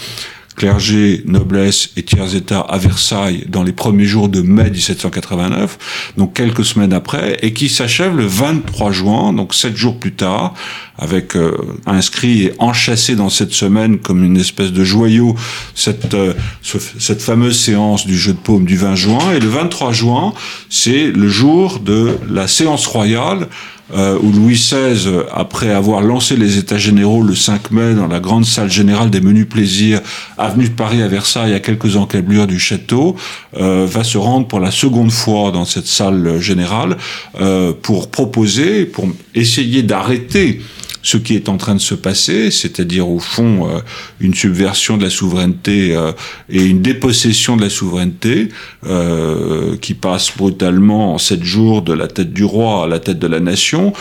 clergé, 0.56 1.22
noblesse 1.26 1.90
et 1.96 2.02
tiers 2.02 2.34
état 2.34 2.60
à 2.60 2.78
Versailles 2.78 3.46
dans 3.48 3.62
les 3.62 3.72
premiers 3.72 4.04
jours 4.04 4.28
de 4.28 4.42
mai 4.42 4.70
1789, 4.70 6.12
donc 6.16 6.34
quelques 6.34 6.64
semaines 6.64 6.92
après, 6.92 7.38
et 7.42 7.52
qui 7.52 7.68
s'achève 7.68 8.16
le 8.16 8.26
23 8.26 8.92
juin, 8.92 9.32
donc 9.32 9.54
sept 9.54 9.76
jours 9.76 9.98
plus 9.98 10.12
tard, 10.12 10.54
avec 10.98 11.36
euh, 11.36 11.56
inscrit 11.86 12.44
et 12.44 12.52
enchâssé 12.58 13.16
dans 13.16 13.30
cette 13.30 13.52
semaine 13.52 13.98
comme 13.98 14.22
une 14.22 14.36
espèce 14.36 14.72
de 14.72 14.84
joyau 14.84 15.34
cette, 15.74 16.14
euh, 16.14 16.34
ce, 16.60 16.78
cette 16.98 17.22
fameuse 17.22 17.58
séance 17.58 18.06
du 18.06 18.18
jeu 18.18 18.32
de 18.32 18.38
paume 18.38 18.64
du 18.64 18.76
20 18.76 18.94
juin. 18.94 19.32
Et 19.34 19.40
le 19.40 19.48
23 19.48 19.92
juin, 19.92 20.34
c'est 20.68 21.10
le 21.10 21.28
jour 21.28 21.80
de 21.80 22.18
la 22.28 22.46
séance 22.46 22.86
royale 22.86 23.48
euh, 23.94 24.18
où 24.22 24.32
Louis 24.32 24.54
XVI, 24.54 25.06
après 25.34 25.70
avoir 25.70 26.00
lancé 26.00 26.36
les 26.36 26.56
États 26.56 26.78
généraux 26.78 27.22
le 27.22 27.34
5 27.34 27.70
mai 27.72 27.94
dans 27.94 28.06
la 28.06 28.20
grande 28.20 28.46
salle 28.46 28.70
générale 28.70 29.10
des 29.10 29.20
menus 29.20 29.46
plaisirs, 29.46 30.00
avenue 30.38 30.68
de 30.68 30.74
Paris 30.74 31.02
à 31.02 31.08
Versailles, 31.08 31.52
à 31.52 31.60
quelques 31.60 31.96
encablures 31.96 32.46
du 32.46 32.58
château, 32.58 33.16
euh, 33.58 33.86
va 33.86 34.02
se 34.02 34.16
rendre 34.16 34.46
pour 34.46 34.60
la 34.60 34.70
seconde 34.70 35.12
fois 35.12 35.50
dans 35.50 35.66
cette 35.66 35.86
salle 35.86 36.40
générale 36.40 36.96
euh, 37.38 37.74
pour 37.82 38.10
proposer, 38.10 38.86
pour 38.86 39.08
essayer 39.34 39.82
d'arrêter 39.82 40.62
ce 41.02 41.16
qui 41.16 41.34
est 41.34 41.48
en 41.48 41.56
train 41.56 41.74
de 41.74 41.80
se 41.80 41.94
passer, 41.94 42.50
c'est-à-dire 42.50 43.08
au 43.08 43.18
fond 43.18 43.68
euh, 43.68 43.80
une 44.20 44.34
subversion 44.34 44.96
de 44.96 45.02
la 45.02 45.10
souveraineté 45.10 45.94
euh, 45.94 46.12
et 46.48 46.64
une 46.64 46.80
dépossession 46.80 47.56
de 47.56 47.62
la 47.62 47.70
souveraineté 47.70 48.48
euh, 48.86 49.76
qui 49.76 49.94
passe 49.94 50.36
brutalement 50.36 51.14
en 51.14 51.18
sept 51.18 51.42
jours 51.42 51.82
de 51.82 51.92
la 51.92 52.06
tête 52.06 52.32
du 52.32 52.44
roi 52.44 52.84
à 52.84 52.86
la 52.86 53.00
tête 53.00 53.18
de 53.18 53.26
la 53.26 53.40
nation, 53.40 53.92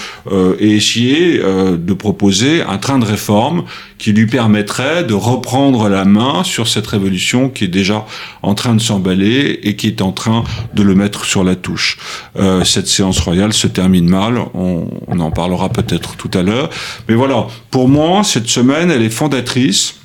et 0.60 0.72
essayer 0.72 1.40
de 1.40 1.94
proposer 1.94 2.62
un 2.62 2.78
train 2.78 3.00
de 3.00 3.06
réforme 3.06 3.64
qui 4.02 4.14
lui 4.14 4.26
permettrait 4.26 5.04
de 5.04 5.14
reprendre 5.14 5.88
la 5.88 6.06
main 6.06 6.44
sur 6.44 6.68
cette 6.68 6.88
révolution 6.88 7.50
qui 7.50 7.66
est 7.66 7.68
déjà 7.68 8.08
en 8.42 8.56
train 8.56 8.74
de 8.74 8.82
s'emballer 8.82 9.60
et 9.62 9.76
qui 9.76 9.86
est 9.86 10.02
en 10.02 10.12
train 10.12 10.44
de 10.74 10.82
le 10.82 10.96
mettre 10.96 11.24
sur 11.24 11.44
la 11.44 11.56
touche. 11.56 12.00
Euh, 12.36 12.64
cette 12.64 12.88
séance 12.88 13.20
royale 13.20 13.54
se 13.54 13.68
termine 13.68 14.10
mal, 14.10 14.40
on, 14.56 14.88
on 15.08 15.20
en 15.20 15.30
parlera 15.30 15.70
peut-être 15.70 16.16
tout 16.16 16.32
à 16.34 16.42
l'heure. 16.42 16.72
Mais 17.08 17.14
voilà, 17.14 17.46
pour 17.70 17.88
moi, 17.88 18.24
cette 18.24 18.48
semaine, 18.48 18.90
elle 18.90 19.04
est 19.04 19.12
fondatrice 19.12 20.01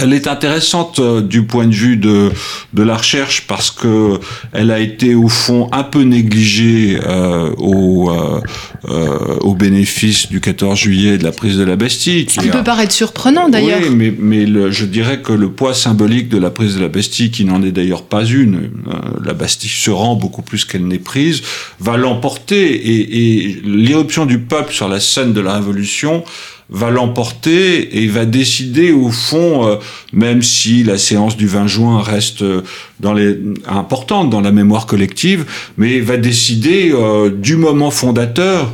elle 0.00 0.12
est 0.12 0.26
intéressante 0.26 0.98
euh, 0.98 1.20
du 1.20 1.42
point 1.42 1.66
de 1.66 1.74
vue 1.74 1.96
de, 1.96 2.30
de 2.72 2.82
la 2.82 2.96
recherche 2.96 3.46
parce 3.46 3.70
que 3.70 4.18
elle 4.52 4.70
a 4.70 4.80
été 4.80 5.14
au 5.14 5.28
fond 5.28 5.68
un 5.72 5.82
peu 5.82 6.02
négligée 6.02 6.98
euh, 7.06 7.50
au, 7.58 8.10
euh, 8.10 8.40
euh 8.88 9.18
au 9.40 9.54
bénéfice 9.54 10.28
du 10.28 10.40
14 10.40 10.78
juillet 10.78 11.18
de 11.18 11.24
la 11.24 11.32
prise 11.32 11.56
de 11.56 11.64
la 11.64 11.76
Bastille. 11.76 12.26
Ce 12.28 12.40
qui, 12.40 12.48
peut 12.48 12.64
paraître 12.64 12.92
surprenant 12.92 13.48
d'ailleurs. 13.48 13.80
Oui, 13.82 13.90
mais, 13.90 14.14
mais 14.18 14.46
le, 14.46 14.70
je 14.70 14.84
dirais 14.84 15.20
que 15.20 15.32
le 15.32 15.50
poids 15.50 15.74
symbolique 15.74 16.28
de 16.28 16.38
la 16.38 16.50
prise 16.50 16.76
de 16.76 16.80
la 16.80 16.88
Bastille, 16.88 17.30
qui 17.30 17.44
n'en 17.44 17.62
est 17.62 17.72
d'ailleurs 17.72 18.02
pas 18.02 18.24
une, 18.24 18.56
euh, 18.56 18.92
la 19.24 19.32
Bastille 19.32 19.70
se 19.70 19.90
rend 19.90 20.16
beaucoup 20.16 20.42
plus 20.42 20.64
qu'elle 20.64 20.86
n'est 20.86 20.98
prise, 20.98 21.42
va 21.78 21.96
l'emporter 21.96 22.74
et, 22.74 23.46
et 23.46 23.60
l'irruption 23.64 24.26
du 24.26 24.38
peuple 24.38 24.72
sur 24.72 24.88
la 24.88 25.00
scène 25.00 25.32
de 25.32 25.40
la 25.40 25.54
Révolution 25.54 26.24
va 26.70 26.90
l'emporter 26.90 28.02
et 28.02 28.06
va 28.06 28.24
décider 28.24 28.92
au 28.92 29.10
fond, 29.10 29.66
euh, 29.66 29.76
même 30.12 30.42
si 30.42 30.84
la 30.84 30.98
séance 30.98 31.36
du 31.36 31.46
20 31.46 31.66
juin 31.66 32.00
reste 32.00 32.42
euh, 32.42 32.62
dans 33.00 33.12
les, 33.12 33.38
importante 33.66 34.30
dans 34.30 34.40
la 34.40 34.52
mémoire 34.52 34.86
collective, 34.86 35.46
mais 35.76 36.00
va 36.00 36.16
décider 36.16 36.92
euh, 36.92 37.30
du 37.30 37.56
moment 37.56 37.90
fondateur 37.90 38.72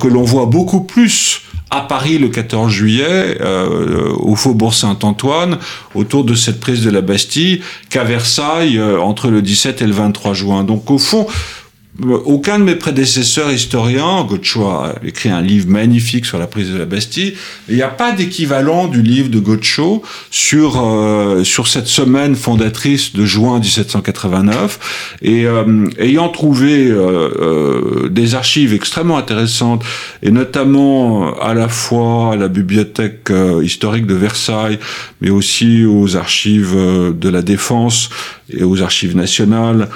que 0.00 0.08
l'on 0.08 0.24
voit 0.24 0.46
beaucoup 0.46 0.80
plus 0.80 1.42
à 1.70 1.82
Paris 1.82 2.18
le 2.18 2.28
14 2.28 2.70
juillet, 2.70 3.38
euh, 3.40 4.12
au 4.18 4.34
faubourg 4.34 4.74
Saint-Antoine, 4.74 5.58
autour 5.94 6.24
de 6.24 6.34
cette 6.34 6.58
prise 6.58 6.82
de 6.82 6.90
la 6.90 7.00
Bastille, 7.00 7.62
qu'à 7.88 8.02
Versailles 8.02 8.80
entre 8.82 9.30
le 9.30 9.40
17 9.40 9.80
et 9.82 9.86
le 9.86 9.92
23 9.92 10.34
juin. 10.34 10.64
Donc 10.64 10.90
au 10.90 10.98
fond, 10.98 11.26
aucun 12.02 12.58
de 12.58 12.64
mes 12.64 12.76
prédécesseurs 12.76 13.50
historiens, 13.50 14.24
Gaucho 14.24 14.66
a 14.66 14.94
écrit 15.04 15.28
un 15.28 15.42
livre 15.42 15.68
magnifique 15.68 16.24
sur 16.24 16.38
la 16.38 16.46
prise 16.46 16.70
de 16.70 16.78
la 16.78 16.86
Bastille, 16.86 17.34
il 17.68 17.74
n'y 17.74 17.82
a 17.82 17.88
pas 17.88 18.12
d'équivalent 18.12 18.86
du 18.86 19.02
livre 19.02 19.28
de 19.28 19.38
Gaucho 19.38 20.02
sur 20.30 20.80
euh, 20.80 21.44
sur 21.44 21.66
cette 21.66 21.88
semaine 21.88 22.36
fondatrice 22.36 23.12
de 23.12 23.24
juin 23.24 23.58
1789. 23.58 25.16
Et 25.22 25.46
euh, 25.46 25.88
ayant 25.98 26.28
trouvé 26.28 26.88
euh, 26.90 28.08
des 28.08 28.34
archives 28.34 28.72
extrêmement 28.72 29.18
intéressantes, 29.18 29.84
et 30.22 30.30
notamment 30.30 31.38
à 31.40 31.54
la 31.54 31.68
fois 31.68 32.34
à 32.34 32.36
la 32.36 32.48
bibliothèque 32.48 33.32
historique 33.62 34.06
de 34.06 34.14
Versailles, 34.14 34.78
mais 35.20 35.30
aussi 35.30 35.84
aux 35.84 36.16
archives 36.16 36.74
de 36.74 37.28
la 37.28 37.42
Défense 37.42 38.10
et 38.52 38.64
aux 38.64 38.82
archives 38.82 39.16
nationales, 39.16 39.88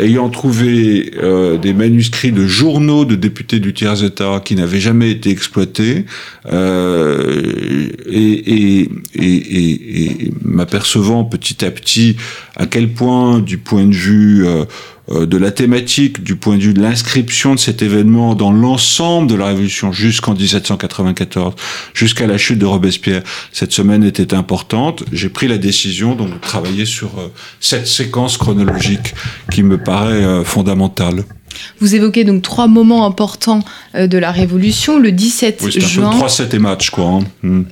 ayant 0.00 0.28
trouvé 0.28 1.12
euh, 1.22 1.58
des 1.58 1.72
manuscrits 1.72 2.32
de 2.32 2.46
journaux 2.46 3.04
de 3.04 3.14
députés 3.14 3.58
du 3.58 3.72
tiers-État 3.74 4.40
qui 4.44 4.54
n'avaient 4.54 4.80
jamais 4.80 5.10
été 5.10 5.30
exploités, 5.30 6.04
euh, 6.52 7.88
et, 8.06 8.80
et, 8.80 8.90
et, 9.14 10.24
et 10.24 10.34
m'apercevant 10.42 11.24
petit 11.24 11.64
à 11.64 11.70
petit 11.70 12.16
à 12.56 12.66
quel 12.66 12.88
point, 12.92 13.38
du 13.38 13.58
point 13.58 13.86
de 13.86 13.94
vue 13.94 14.46
euh, 14.46 14.64
de 15.10 15.36
la 15.36 15.50
thématique, 15.50 16.22
du 16.22 16.36
point 16.36 16.56
de 16.56 16.62
vue 16.62 16.74
de 16.74 16.80
l'inscription 16.80 17.54
de 17.54 17.60
cet 17.60 17.82
événement 17.82 18.34
dans 18.34 18.52
l'ensemble 18.52 19.28
de 19.28 19.34
la 19.34 19.46
Révolution 19.46 19.92
jusqu'en 19.92 20.34
1794, 20.34 21.54
jusqu'à 21.94 22.26
la 22.26 22.38
chute 22.38 22.58
de 22.58 22.66
Robespierre, 22.66 23.22
cette 23.52 23.72
semaine 23.72 24.04
était 24.04 24.34
importante. 24.34 25.04
J'ai 25.12 25.28
pris 25.28 25.48
la 25.48 25.58
décision 25.58 26.14
donc 26.14 26.32
de 26.32 26.38
travailler 26.38 26.84
sur 26.84 27.08
euh, 27.18 27.32
cette 27.60 27.86
séquence 27.86 28.36
chronologique 28.36 29.14
qui 29.50 29.62
me 29.62 29.78
paraît 29.78 30.24
euh, 30.24 30.44
fondamentale. 30.44 31.24
Vous 31.80 31.94
évoquez 31.94 32.24
donc 32.24 32.42
trois 32.42 32.66
moments 32.66 33.06
importants 33.06 33.60
de 33.94 34.18
la 34.18 34.30
Révolution. 34.30 34.98
Le 34.98 35.12
17 35.12 35.62
oui, 35.64 35.80
juin. 35.80 36.10
3, 36.10 36.28
7 36.28 36.54
et 36.54 36.58
match, 36.58 36.90
quoi. 36.90 37.04
Hein. 37.04 37.20
Hmm. 37.42 37.62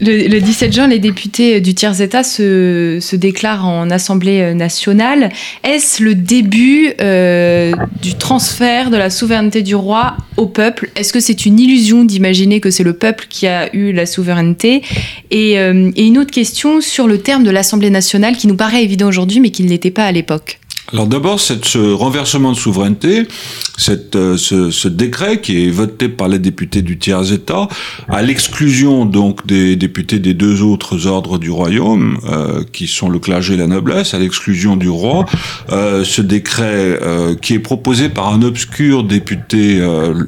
Le, 0.00 0.28
le, 0.28 0.40
17 0.40 0.72
juin, 0.72 0.86
les 0.86 0.98
députés 0.98 1.60
du 1.60 1.74
tiers-État 1.74 2.22
se, 2.24 2.98
se, 3.00 3.16
déclarent 3.16 3.66
en 3.66 3.90
Assemblée 3.90 4.54
nationale. 4.54 5.30
Est-ce 5.62 6.02
le 6.02 6.14
début 6.14 6.94
euh, 7.00 7.72
du 8.00 8.14
transfert 8.14 8.90
de 8.90 8.96
la 8.96 9.10
souveraineté 9.10 9.62
du 9.62 9.74
roi 9.74 10.16
au 10.36 10.46
peuple? 10.46 10.90
Est-ce 10.96 11.12
que 11.12 11.20
c'est 11.20 11.44
une 11.44 11.58
illusion 11.58 12.04
d'imaginer 12.04 12.60
que 12.60 12.70
c'est 12.70 12.82
le 12.82 12.94
peuple 12.94 13.26
qui 13.28 13.46
a 13.46 13.74
eu 13.74 13.92
la 13.92 14.06
souveraineté? 14.06 14.82
Et, 15.30 15.58
euh, 15.58 15.90
et 15.96 16.06
une 16.06 16.18
autre 16.18 16.32
question 16.32 16.80
sur 16.80 17.06
le 17.06 17.18
terme 17.18 17.44
de 17.44 17.50
l'Assemblée 17.50 17.90
nationale 17.90 18.36
qui 18.36 18.46
nous 18.46 18.56
paraît 18.56 18.82
évident 18.82 19.08
aujourd'hui 19.08 19.40
mais 19.40 19.50
qui 19.50 19.62
ne 19.64 19.68
l'était 19.68 19.90
pas 19.90 20.06
à 20.06 20.12
l'époque. 20.12 20.60
Alors 20.92 21.06
d'abord, 21.06 21.38
ce 21.38 21.92
renversement 21.92 22.50
de 22.50 22.56
souveraineté, 22.56 23.28
cette, 23.76 24.16
euh, 24.16 24.36
ce, 24.36 24.70
ce, 24.70 24.88
décret 24.88 25.40
qui 25.40 25.64
est 25.64 25.70
voté 25.70 26.08
par 26.08 26.26
les 26.26 26.40
députés 26.40 26.82
du 26.82 26.98
tiers-État, 26.98 27.68
à 28.08 28.22
l'exclusion 28.22 29.04
donc 29.04 29.46
des 29.46 29.76
députés 29.76 30.18
des 30.18 30.34
deux 30.34 30.62
autres 30.62 31.06
ordres 31.06 31.38
du 31.38 31.50
royaume, 31.50 32.18
euh, 32.24 32.64
qui 32.72 32.88
sont 32.88 33.08
le 33.08 33.20
clergé 33.20 33.54
et 33.54 33.56
la 33.56 33.68
noblesse, 33.68 34.14
à 34.14 34.18
l'exclusion 34.18 34.76
du 34.76 34.88
roi, 34.88 35.26
euh, 35.70 36.02
ce 36.02 36.22
décret 36.22 36.98
euh, 37.02 37.36
qui 37.36 37.54
est 37.54 37.60
proposé 37.60 38.08
par 38.08 38.32
un 38.32 38.42
obscur 38.42 39.04
député 39.04 39.78
euh, 39.80 40.26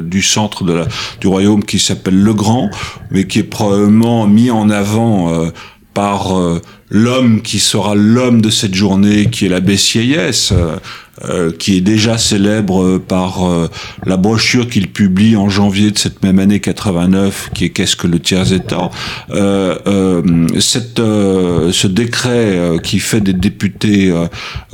du 0.00 0.22
centre 0.22 0.64
de 0.64 0.72
la, 0.72 0.86
du 1.20 1.28
royaume 1.28 1.64
qui 1.64 1.78
s'appelle 1.78 2.20
Legrand, 2.20 2.68
mais 3.12 3.28
qui 3.28 3.38
est 3.38 3.44
probablement 3.44 4.26
mis 4.26 4.50
en 4.50 4.70
avant 4.70 5.30
par 5.94 6.34
l'homme 6.94 7.42
qui 7.42 7.58
sera 7.58 7.96
l'homme 7.96 8.40
de 8.40 8.50
cette 8.50 8.76
journée, 8.76 9.28
qui 9.28 9.46
est 9.46 9.48
l'abbé 9.48 9.76
Sieyès, 9.76 10.52
euh, 11.22 11.44
euh, 11.44 11.52
qui 11.52 11.76
est 11.76 11.80
déjà 11.80 12.16
célèbre 12.16 12.98
par 12.98 13.44
euh, 13.44 13.68
la 14.06 14.16
brochure 14.16 14.68
qu'il 14.68 14.88
publie 14.88 15.36
en 15.36 15.48
janvier 15.48 15.90
de 15.90 15.98
cette 15.98 16.22
même 16.22 16.38
année 16.38 16.60
89, 16.60 17.50
qui 17.54 17.66
est 17.66 17.70
Qu'est-ce 17.70 17.96
que 17.96 18.06
le 18.06 18.20
tiers-État? 18.20 18.90
Euh, 19.30 19.76
euh, 19.86 20.22
cette, 20.60 20.98
Ce 20.98 21.86
décret 21.86 22.78
qui 22.82 23.00
fait 23.00 23.20
des 23.20 23.32
députés 23.32 24.12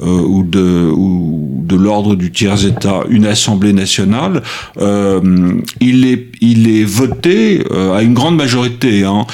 ou 0.02 0.42
de, 0.42 0.90
ou 0.94 1.62
de 1.64 1.76
l'ordre 1.76 2.14
du 2.14 2.30
tiers-État 2.30 3.04
une 3.09 3.25
assemblée 3.25 3.73
nationale, 3.73 4.42
il, 4.78 6.06
est, 6.06 6.26
il 6.42 6.68
est 6.68 6.85
voté 6.85 7.64
à 7.94 8.02
une 8.02 8.12
grande 8.12 8.37
majorité. 8.37 9.04
Hein, 9.04 9.25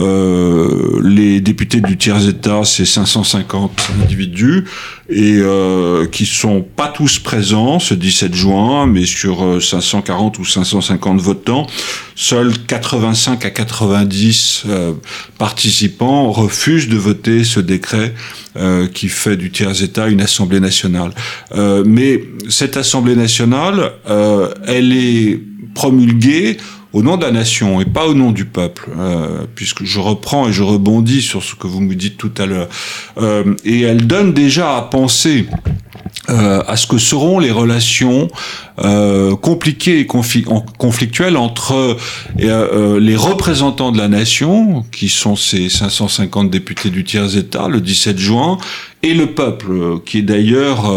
euh, 0.00 1.00
les 1.02 1.40
députés 1.40 1.80
du 1.80 1.98
tiers-État, 1.98 2.64
c'est 2.64 2.86
550 2.86 3.90
individus 4.02 4.64
et 5.12 5.38
euh, 5.38 6.06
qui 6.06 6.26
sont 6.26 6.62
pas 6.62 6.88
tous 6.88 7.18
présents 7.18 7.78
ce 7.78 7.94
17 7.94 8.34
juin, 8.34 8.86
mais 8.86 9.04
sur 9.04 9.62
540 9.62 10.38
ou 10.38 10.44
550 10.44 11.20
votants, 11.20 11.66
seuls 12.14 12.52
85 12.66 13.44
à 13.44 13.50
90 13.50 14.62
euh, 14.66 14.92
participants 15.38 16.30
refusent 16.30 16.88
de 16.88 16.96
voter 16.96 17.44
ce 17.44 17.60
décret 17.60 18.14
euh, 18.56 18.86
qui 18.88 19.08
fait 19.08 19.36
du 19.36 19.50
tiers-État 19.50 20.08
une 20.08 20.20
assemblée 20.20 20.60
nationale. 20.60 21.12
Euh, 21.54 21.82
mais 21.86 22.22
cette 22.48 22.76
assemblée 22.76 23.16
nationale, 23.16 23.92
elle 24.66 24.92
est 24.92 25.40
promulguée 25.74 26.58
au 26.92 27.02
nom 27.02 27.16
de 27.16 27.24
la 27.24 27.30
nation 27.30 27.80
et 27.80 27.84
pas 27.84 28.06
au 28.06 28.14
nom 28.14 28.32
du 28.32 28.44
peuple, 28.44 28.90
euh, 28.98 29.46
puisque 29.54 29.84
je 29.84 29.98
reprends 29.98 30.48
et 30.48 30.52
je 30.52 30.62
rebondis 30.62 31.22
sur 31.22 31.42
ce 31.42 31.54
que 31.54 31.66
vous 31.66 31.80
me 31.80 31.94
dites 31.94 32.18
tout 32.18 32.32
à 32.38 32.46
l'heure. 32.46 32.68
Euh, 33.18 33.54
et 33.64 33.82
elle 33.82 34.06
donne 34.06 34.32
déjà 34.32 34.76
à 34.76 34.82
penser 34.82 35.46
euh, 36.28 36.62
à 36.66 36.76
ce 36.76 36.86
que 36.86 36.98
seront 36.98 37.38
les 37.38 37.50
relations 37.50 38.28
compliquées 39.42 40.00
et 40.00 40.06
conflictuelles 40.06 41.36
entre 41.36 41.96
les 42.36 43.16
représentants 43.16 43.92
de 43.92 43.98
la 43.98 44.08
nation, 44.08 44.84
qui 44.90 45.08
sont 45.08 45.36
ces 45.36 45.68
550 45.68 46.50
députés 46.50 46.90
du 46.90 47.04
tiers-État, 47.04 47.68
le 47.68 47.80
17 47.80 48.18
juin, 48.18 48.58
et 49.02 49.14
le 49.14 49.26
peuple, 49.26 50.00
qui 50.04 50.18
est 50.18 50.22
d'ailleurs 50.22 50.90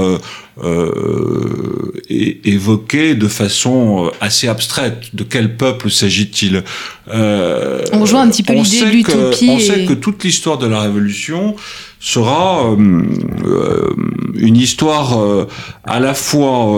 euh, 0.63 1.91
évoqué 2.09 3.15
de 3.15 3.27
façon 3.27 4.11
assez 4.21 4.47
abstraite. 4.47 5.13
De 5.13 5.23
quel 5.23 5.57
peuple 5.57 5.89
s'agit-il? 5.89 6.63
Euh, 7.13 7.81
On 7.91 8.01
rejoint 8.01 8.21
un 8.21 8.29
petit 8.29 8.43
peu 8.43 8.53
l'idée 8.53 8.81
de 8.81 8.85
l'utopie. 8.85 9.49
On 9.49 9.59
sait 9.59 9.85
que 9.85 9.93
toute 9.93 10.23
l'histoire 10.23 10.57
de 10.57 10.67
la 10.67 10.81
Révolution 10.81 11.55
sera 11.99 12.69
euh, 12.69 13.03
euh, 13.45 13.89
une 14.35 14.57
histoire 14.57 15.19
euh, 15.19 15.47
à 15.83 15.99
la 15.99 16.13
fois 16.13 16.71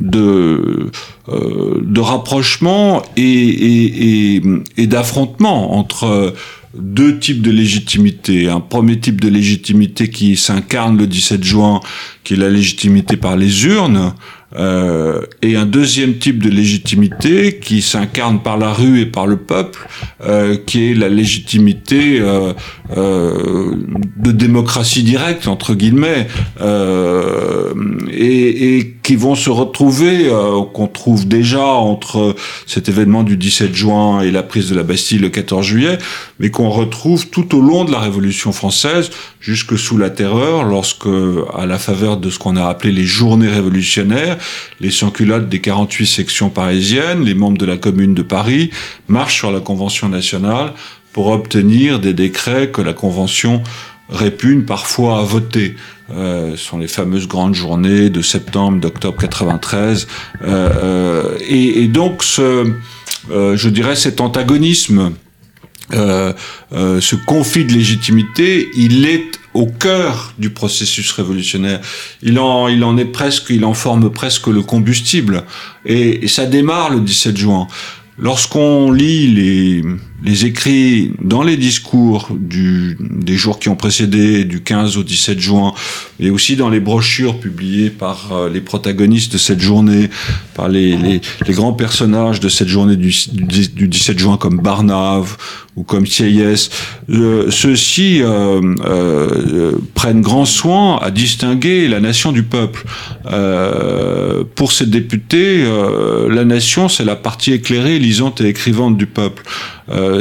de 0.00 0.90
de 1.26 2.00
rapprochement 2.00 3.02
et, 3.16 3.22
et, 3.22 4.36
et, 4.36 4.42
et 4.76 4.86
d'affrontement 4.86 5.78
entre 5.78 6.34
deux 6.76 7.18
types 7.18 7.42
de 7.42 7.50
légitimité. 7.50 8.48
Un 8.48 8.60
premier 8.60 8.98
type 8.98 9.20
de 9.20 9.28
légitimité 9.28 10.08
qui 10.08 10.36
s'incarne 10.36 10.98
le 10.98 11.06
17 11.06 11.42
juin, 11.44 11.80
qui 12.24 12.34
est 12.34 12.36
la 12.36 12.50
légitimité 12.50 13.16
par 13.16 13.36
les 13.36 13.66
urnes, 13.66 14.12
euh, 14.56 15.22
et 15.42 15.56
un 15.56 15.66
deuxième 15.66 16.18
type 16.18 16.42
de 16.42 16.48
légitimité 16.48 17.58
qui 17.58 17.82
s'incarne 17.82 18.40
par 18.40 18.56
la 18.56 18.72
rue 18.72 19.00
et 19.00 19.06
par 19.06 19.26
le 19.26 19.36
peuple, 19.36 19.88
euh, 20.24 20.56
qui 20.64 20.90
est 20.90 20.94
la 20.94 21.08
légitimité 21.08 22.20
euh, 22.20 22.52
euh 22.96 23.72
de 24.16 24.32
démocratie 24.32 25.02
directe 25.02 25.48
entre 25.48 25.74
guillemets, 25.74 26.28
euh, 26.60 27.63
et, 28.10 28.78
et, 28.78 28.94
qui 29.02 29.16
vont 29.16 29.34
se 29.34 29.50
retrouver, 29.50 30.28
euh, 30.28 30.62
qu'on 30.72 30.86
trouve 30.86 31.28
déjà 31.28 31.64
entre 31.64 32.34
cet 32.66 32.88
événement 32.88 33.22
du 33.22 33.36
17 33.36 33.74
juin 33.74 34.20
et 34.20 34.30
la 34.30 34.42
prise 34.42 34.70
de 34.70 34.74
la 34.74 34.82
Bastille 34.82 35.18
le 35.18 35.28
14 35.28 35.64
juillet, 35.64 35.98
mais 36.38 36.50
qu'on 36.50 36.70
retrouve 36.70 37.28
tout 37.28 37.54
au 37.56 37.60
long 37.60 37.84
de 37.84 37.92
la 37.92 37.98
Révolution 37.98 38.52
française, 38.52 39.10
jusque 39.40 39.78
sous 39.78 39.98
la 39.98 40.10
Terreur, 40.10 40.64
lorsque, 40.64 41.08
à 41.54 41.66
la 41.66 41.78
faveur 41.78 42.16
de 42.16 42.30
ce 42.30 42.38
qu'on 42.38 42.56
a 42.56 42.66
appelé 42.66 42.92
les 42.92 43.04
journées 43.04 43.48
révolutionnaires, 43.48 44.38
les 44.80 44.90
sans-culottes 44.90 45.48
des 45.48 45.60
48 45.60 46.06
sections 46.06 46.48
parisiennes, 46.48 47.24
les 47.24 47.34
membres 47.34 47.58
de 47.58 47.66
la 47.66 47.76
Commune 47.76 48.14
de 48.14 48.22
Paris, 48.22 48.70
marchent 49.08 49.38
sur 49.38 49.52
la 49.52 49.60
Convention 49.60 50.08
nationale 50.08 50.72
pour 51.12 51.28
obtenir 51.28 52.00
des 52.00 52.12
décrets 52.12 52.70
que 52.70 52.82
la 52.82 52.92
Convention 52.92 53.62
répugne 54.08 54.62
parfois 54.62 55.20
à 55.20 55.22
voter. 55.22 55.76
Euh, 56.12 56.52
ce 56.56 56.64
sont 56.64 56.78
les 56.78 56.88
fameuses 56.88 57.26
grandes 57.26 57.54
journées 57.54 58.10
de 58.10 58.20
septembre, 58.20 58.80
d'octobre 58.80 59.16
93. 59.18 60.06
Euh, 60.42 60.46
euh, 60.46 61.38
et, 61.40 61.82
et, 61.82 61.88
donc, 61.88 62.22
ce, 62.22 62.72
euh, 63.30 63.56
je 63.56 63.68
dirais, 63.68 63.96
cet 63.96 64.20
antagonisme, 64.20 65.12
euh, 65.92 66.32
euh, 66.72 67.00
ce 67.00 67.16
conflit 67.16 67.64
de 67.64 67.72
légitimité, 67.72 68.68
il 68.76 69.06
est 69.06 69.30
au 69.52 69.66
cœur 69.66 70.34
du 70.38 70.50
processus 70.50 71.12
révolutionnaire. 71.12 71.80
Il 72.22 72.38
en, 72.38 72.68
il 72.68 72.82
en 72.84 72.96
est 72.96 73.04
presque, 73.04 73.50
il 73.50 73.64
en 73.64 73.74
forme 73.74 74.10
presque 74.10 74.48
le 74.48 74.62
combustible. 74.62 75.44
Et, 75.86 76.24
et 76.24 76.28
ça 76.28 76.46
démarre 76.46 76.90
le 76.90 77.00
17 77.00 77.36
juin. 77.36 77.68
Lorsqu'on 78.18 78.92
lit 78.92 79.28
les, 79.28 79.82
les 80.22 80.46
écrits 80.46 81.12
dans 81.22 81.42
les 81.42 81.56
discours 81.56 82.28
du, 82.30 82.96
des 83.00 83.36
jours 83.36 83.58
qui 83.58 83.68
ont 83.68 83.76
précédé, 83.76 84.44
du 84.44 84.62
15 84.62 84.96
au 84.96 85.02
17 85.02 85.38
juin, 85.40 85.74
et 86.20 86.30
aussi 86.30 86.56
dans 86.56 86.70
les 86.70 86.80
brochures 86.80 87.38
publiées 87.40 87.90
par 87.90 88.32
euh, 88.32 88.48
les 88.48 88.60
protagonistes 88.60 89.32
de 89.32 89.38
cette 89.38 89.60
journée, 89.60 90.08
par 90.54 90.68
les, 90.68 90.96
les, 90.96 91.20
les 91.46 91.52
grands 91.52 91.72
personnages 91.72 92.40
de 92.40 92.48
cette 92.48 92.68
journée 92.68 92.96
du, 92.96 93.14
du, 93.32 93.88
17 93.88 94.18
juin 94.18 94.36
comme 94.36 94.60
Barnave 94.60 95.36
ou 95.76 95.82
comme 95.82 96.06
Sieyès, 96.06 96.70
ceux-ci 97.08 98.22
euh, 98.22 98.60
euh, 98.86 99.72
prennent 99.94 100.20
grand 100.20 100.44
soin 100.44 100.98
à 101.02 101.10
distinguer 101.10 101.88
la 101.88 101.98
nation 101.98 102.30
du 102.30 102.44
peuple. 102.44 102.84
Pour 104.54 104.70
ces 104.70 104.86
députés, 104.86 105.64
la 106.28 106.44
nation, 106.44 106.88
c'est 106.88 107.04
la 107.04 107.16
partie 107.16 107.52
éclairée, 107.52 107.98
lisante 107.98 108.40
et 108.40 108.46
écrivante 108.46 108.96
du 108.96 109.06
peuple. 109.06 109.42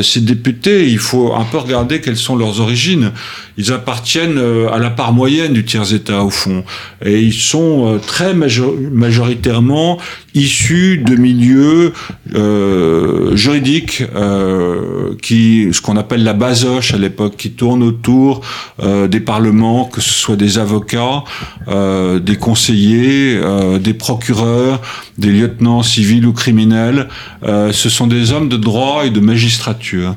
Ces 0.02 0.21
députés, 0.21 0.89
il 0.89 0.99
faut 0.99 1.34
un 1.34 1.45
peu 1.45 1.58
regarder 1.58 2.02
quelles 2.02 2.17
sont 2.17 2.36
leurs 2.36 2.60
origines 2.60 3.12
ils 3.58 3.72
appartiennent 3.72 4.38
euh, 4.38 4.72
à 4.72 4.80
la 4.80 4.89
part 4.89 5.13
moyenne 5.13 5.54
du 5.54 5.63
tiers-État 5.63 6.24
au 6.24 6.30
fond. 6.30 6.63
Et 7.06 7.20
ils 7.20 7.34
sont 7.34 7.94
euh, 7.94 7.98
très 8.00 8.34
majoritairement 8.34 10.00
issus 10.34 10.98
de 10.98 11.16
milieux 11.16 11.94
euh, 12.36 13.36
juridiques, 13.36 14.04
euh, 14.16 15.13
qui, 15.22 15.70
ce 15.72 15.82
qu'on 15.82 15.98
appelle 15.98 16.24
la 16.24 16.34
basoche 16.34 16.94
à 16.94 16.98
l'époque, 16.98 17.36
qui 17.38 17.52
tournent 17.52 17.84
autour 17.84 18.42
euh, 18.82 19.08
des 19.08 19.20
parlements, 19.20 19.86
que 19.86 20.02
ce 20.02 20.10
soit 20.10 20.36
des 20.36 20.58
avocats, 20.58 21.24
euh, 21.68 22.20
des 22.20 22.36
conseillers, 22.36 23.39
des 23.80 23.94
procureurs, 23.94 24.82
des 25.18 25.30
lieutenants 25.30 25.84
civils 25.84 26.26
ou 26.26 26.34
criminels. 26.34 27.08
ce 27.44 27.89
sont 27.89 28.08
des 28.08 28.32
hommes 28.32 28.50
de 28.50 28.58
droit 28.58 29.06
et 29.06 29.10
de 29.10 29.20
magistrature 29.20 30.16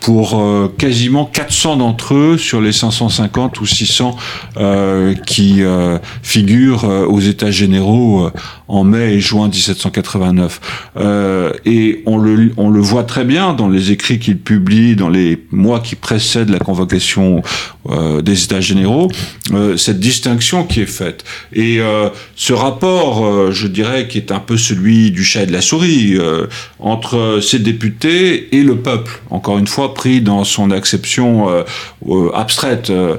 pour 0.00 0.38
euh, 0.38 0.72
quasiment 0.76 1.24
400 1.24 1.76
d'entre 1.78 2.14
eux 2.14 2.38
sur 2.38 2.60
les 2.60 2.72
550 2.72 3.60
ou 3.60 3.66
600 3.66 4.16
euh, 4.56 5.14
qui 5.14 5.62
euh, 5.62 5.98
figurent 6.22 6.84
aux 6.84 7.20
États 7.20 7.50
généraux 7.50 8.30
en 8.68 8.84
mai 8.84 9.14
et 9.14 9.20
juin 9.20 9.48
1789. 9.48 10.92
et 11.64 12.02
on 12.06 12.18
le, 12.18 12.52
on 12.56 12.70
le 12.70 12.80
voit 12.80 13.04
très 13.04 13.24
bien 13.24 13.52
dans 13.52 13.68
les 13.68 13.92
écrits 13.92 14.18
qu'il 14.18 14.38
publie 14.38 14.96
dans 14.96 15.08
les 15.08 15.44
mois 15.50 15.80
qui 15.80 15.94
précèdent 15.94 16.50
la 16.50 16.58
convocation 16.58 17.42
des 18.22 18.44
États 18.44 18.60
généraux, 18.60 19.08
cette 19.76 20.00
distinction 20.00 20.64
qui 20.64 20.80
est 20.80 20.86
faite. 20.86 21.24
Et 21.52 21.80
ce 22.34 22.52
rapport, 22.52 23.52
je 23.52 23.66
dirais, 23.68 24.08
qui 24.08 24.18
est 24.18 24.32
un 24.32 24.40
peu 24.40 24.56
celui 24.56 25.12
du 25.12 25.22
chat 25.22 25.42
et 25.42 25.46
de 25.46 25.52
la 25.52 25.60
souris, 25.60 26.18
entre 26.80 27.38
ces 27.40 27.58
députés 27.60 28.56
et 28.56 28.62
le 28.62 28.76
peuple, 28.76 29.20
encore 29.30 29.58
une 29.58 29.68
fois, 29.68 29.85
pris 29.94 30.20
dans 30.20 30.44
son 30.44 30.70
acception 30.70 31.48
euh, 31.48 31.62
euh, 32.08 32.30
abstraite, 32.34 32.90
euh, 32.90 33.16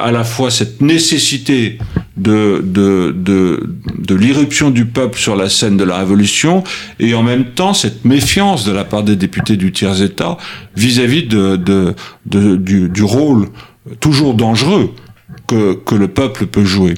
à 0.00 0.10
la 0.10 0.24
fois 0.24 0.50
cette 0.50 0.80
nécessité 0.80 1.78
de, 2.16 2.62
de, 2.64 3.14
de, 3.14 4.14
l'irruption 4.14 4.70
du 4.70 4.86
peuple 4.86 5.18
sur 5.18 5.36
la 5.36 5.48
scène 5.48 5.76
de 5.76 5.84
la 5.84 5.98
Révolution 5.98 6.64
et 6.98 7.14
en 7.14 7.22
même 7.22 7.44
temps 7.44 7.74
cette 7.74 8.04
méfiance 8.04 8.64
de 8.64 8.72
la 8.72 8.84
part 8.84 9.02
des 9.02 9.16
députés 9.16 9.56
du 9.56 9.72
tiers-État 9.72 10.38
vis-à-vis 10.76 11.24
de, 11.24 11.56
de, 11.56 12.56
du, 12.56 13.02
rôle 13.02 13.48
toujours 14.00 14.34
dangereux 14.34 14.94
que, 15.46 15.74
que 15.74 15.94
le 15.94 16.08
peuple 16.08 16.46
peut 16.46 16.64
jouer. 16.64 16.94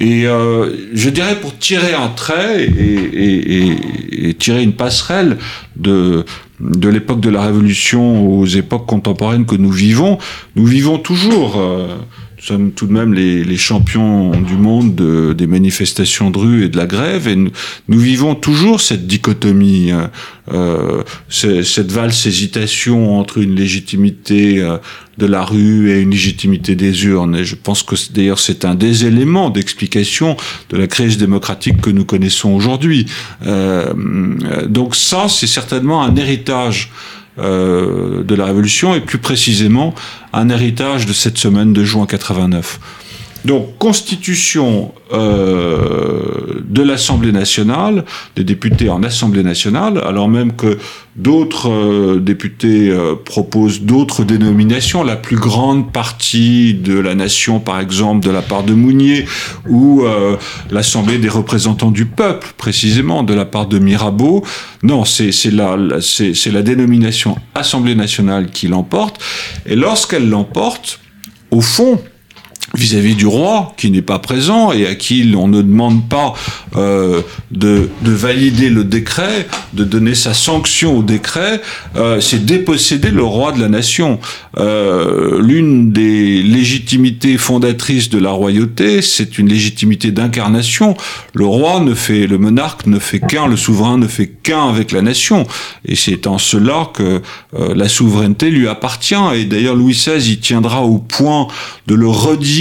Et 0.00 0.24
je 0.24 1.08
dirais 1.08 1.36
pour 1.40 1.56
tirer 1.56 1.94
un 1.94 2.08
trait 2.08 2.64
et 2.66 4.34
tirer 4.38 4.62
une 4.62 4.74
passerelle 4.74 5.38
de, 5.76 6.26
de 6.64 6.88
l'époque 6.88 7.20
de 7.20 7.30
la 7.30 7.42
Révolution 7.42 8.26
aux 8.26 8.46
époques 8.46 8.86
contemporaines 8.86 9.46
que 9.46 9.56
nous 9.56 9.70
vivons, 9.70 10.18
nous 10.56 10.66
vivons 10.66 10.98
toujours. 10.98 11.62
Sommes 12.46 12.72
tout 12.72 12.86
de 12.86 12.92
même 12.92 13.14
les, 13.14 13.42
les 13.42 13.56
champions 13.56 14.32
du 14.32 14.56
monde 14.56 14.94
de, 14.94 15.32
des 15.32 15.46
manifestations 15.46 16.30
de 16.30 16.38
rue 16.38 16.64
et 16.64 16.68
de 16.68 16.76
la 16.76 16.84
grève, 16.84 17.26
et 17.26 17.36
nous, 17.36 17.50
nous 17.88 17.98
vivons 17.98 18.34
toujours 18.34 18.82
cette 18.82 19.06
dichotomie, 19.06 19.92
euh, 19.92 20.08
euh 20.52 21.02
cette 21.30 21.90
valse 21.90 22.26
hésitation 22.26 23.18
entre 23.18 23.38
une 23.38 23.54
légitimité 23.54 24.60
euh, 24.60 24.76
de 25.16 25.24
la 25.24 25.42
rue 25.42 25.90
et 25.90 26.00
une 26.00 26.10
légitimité 26.10 26.76
des 26.76 27.06
urnes. 27.06 27.34
Et 27.34 27.44
je 27.44 27.54
pense 27.54 27.82
que 27.82 27.94
d'ailleurs 28.12 28.38
c'est 28.38 28.66
un 28.66 28.74
des 28.74 29.06
éléments 29.06 29.48
d'explication 29.48 30.36
de 30.68 30.76
la 30.76 30.86
crise 30.86 31.16
démocratique 31.16 31.80
que 31.80 31.88
nous 31.88 32.04
connaissons 32.04 32.50
aujourd'hui. 32.50 33.06
Euh, 33.46 33.94
donc 34.66 34.96
ça, 34.96 35.30
c'est 35.30 35.46
certainement 35.46 36.02
un 36.02 36.14
héritage 36.16 36.90
de 37.38 38.34
la 38.34 38.44
Révolution 38.44 38.94
et 38.94 39.00
plus 39.00 39.18
précisément 39.18 39.94
un 40.32 40.48
héritage 40.48 41.06
de 41.06 41.12
cette 41.12 41.38
semaine 41.38 41.72
de 41.72 41.84
juin 41.84 42.06
89. 42.06 42.78
Donc, 43.44 43.76
constitution 43.78 44.92
euh, 45.12 46.62
de 46.66 46.82
l'Assemblée 46.82 47.30
nationale, 47.30 48.04
des 48.36 48.44
députés 48.44 48.88
en 48.88 49.02
Assemblée 49.02 49.42
nationale, 49.42 50.00
alors 50.02 50.30
même 50.30 50.56
que 50.56 50.78
d'autres 51.16 51.70
euh, 51.70 52.20
députés 52.20 52.88
euh, 52.88 53.14
proposent 53.22 53.82
d'autres 53.82 54.24
dénominations, 54.24 55.04
la 55.04 55.16
plus 55.16 55.36
grande 55.36 55.92
partie 55.92 56.72
de 56.72 56.98
la 56.98 57.14
nation, 57.14 57.60
par 57.60 57.80
exemple, 57.80 58.24
de 58.24 58.30
la 58.30 58.40
part 58.40 58.62
de 58.62 58.72
Mounier, 58.72 59.26
ou 59.68 60.04
l'Assemblée 60.70 61.18
des 61.18 61.28
représentants 61.28 61.90
du 61.90 62.06
peuple, 62.06 62.48
précisément, 62.56 63.22
de 63.22 63.34
la 63.34 63.44
part 63.44 63.66
de 63.66 63.78
Mirabeau. 63.78 64.42
Non, 64.82 65.04
c'est 65.04 65.32
la, 65.50 65.76
c'est 66.00 66.50
la 66.50 66.62
dénomination 66.62 67.36
Assemblée 67.54 67.94
nationale 67.94 68.50
qui 68.50 68.68
l'emporte, 68.68 69.20
et 69.66 69.76
lorsqu'elle 69.76 70.28
l'emporte, 70.30 71.00
au 71.50 71.60
fond, 71.60 72.00
vis-à-vis 72.72 73.14
du 73.14 73.26
roi 73.26 73.72
qui 73.76 73.90
n'est 73.90 74.02
pas 74.02 74.18
présent 74.18 74.72
et 74.72 74.86
à 74.86 74.94
qui 74.94 75.32
on 75.36 75.48
ne 75.48 75.62
demande 75.62 76.08
pas 76.08 76.34
euh, 76.76 77.20
de, 77.50 77.90
de, 78.02 78.10
valider 78.10 78.70
le 78.70 78.84
décret, 78.84 79.46
de 79.74 79.84
donner 79.84 80.14
sa 80.14 80.34
sanction 80.34 80.98
au 80.98 81.02
décret, 81.02 81.60
euh, 81.96 82.20
c'est 82.20 82.44
déposséder 82.44 83.10
le 83.10 83.22
roi 83.22 83.52
de 83.52 83.60
la 83.60 83.68
nation. 83.68 84.18
Euh, 84.58 85.40
L'une 85.40 85.92
des 85.92 86.42
légitimités 86.42 87.38
fondatrices 87.38 88.08
de 88.08 88.18
la 88.18 88.30
royauté, 88.30 89.02
c'est 89.02 89.38
une 89.38 89.48
légitimité 89.48 90.10
d'incarnation. 90.10 90.96
Le 91.32 91.46
roi 91.46 91.80
ne 91.80 91.94
fait, 91.94 92.26
le 92.26 92.38
monarque 92.38 92.86
ne 92.86 92.98
fait 92.98 93.20
qu'un, 93.20 93.46
le 93.46 93.56
souverain 93.56 93.98
ne 93.98 94.06
fait 94.06 94.26
qu'un 94.42 94.68
avec 94.68 94.90
la 94.90 95.02
nation. 95.02 95.46
Et 95.84 95.96
c'est 95.96 96.26
en 96.26 96.38
cela 96.38 96.90
que 96.94 97.20
euh, 97.58 97.74
la 97.74 97.88
souveraineté 97.88 98.50
lui 98.50 98.68
appartient. 98.68 99.14
Et 99.34 99.44
d'ailleurs 99.44 99.76
Louis 99.76 99.94
XVI 99.94 100.32
y 100.32 100.38
tiendra 100.38 100.82
au 100.82 100.98
point 100.98 101.46
de 101.86 101.94
le 101.94 102.08
redire 102.08 102.53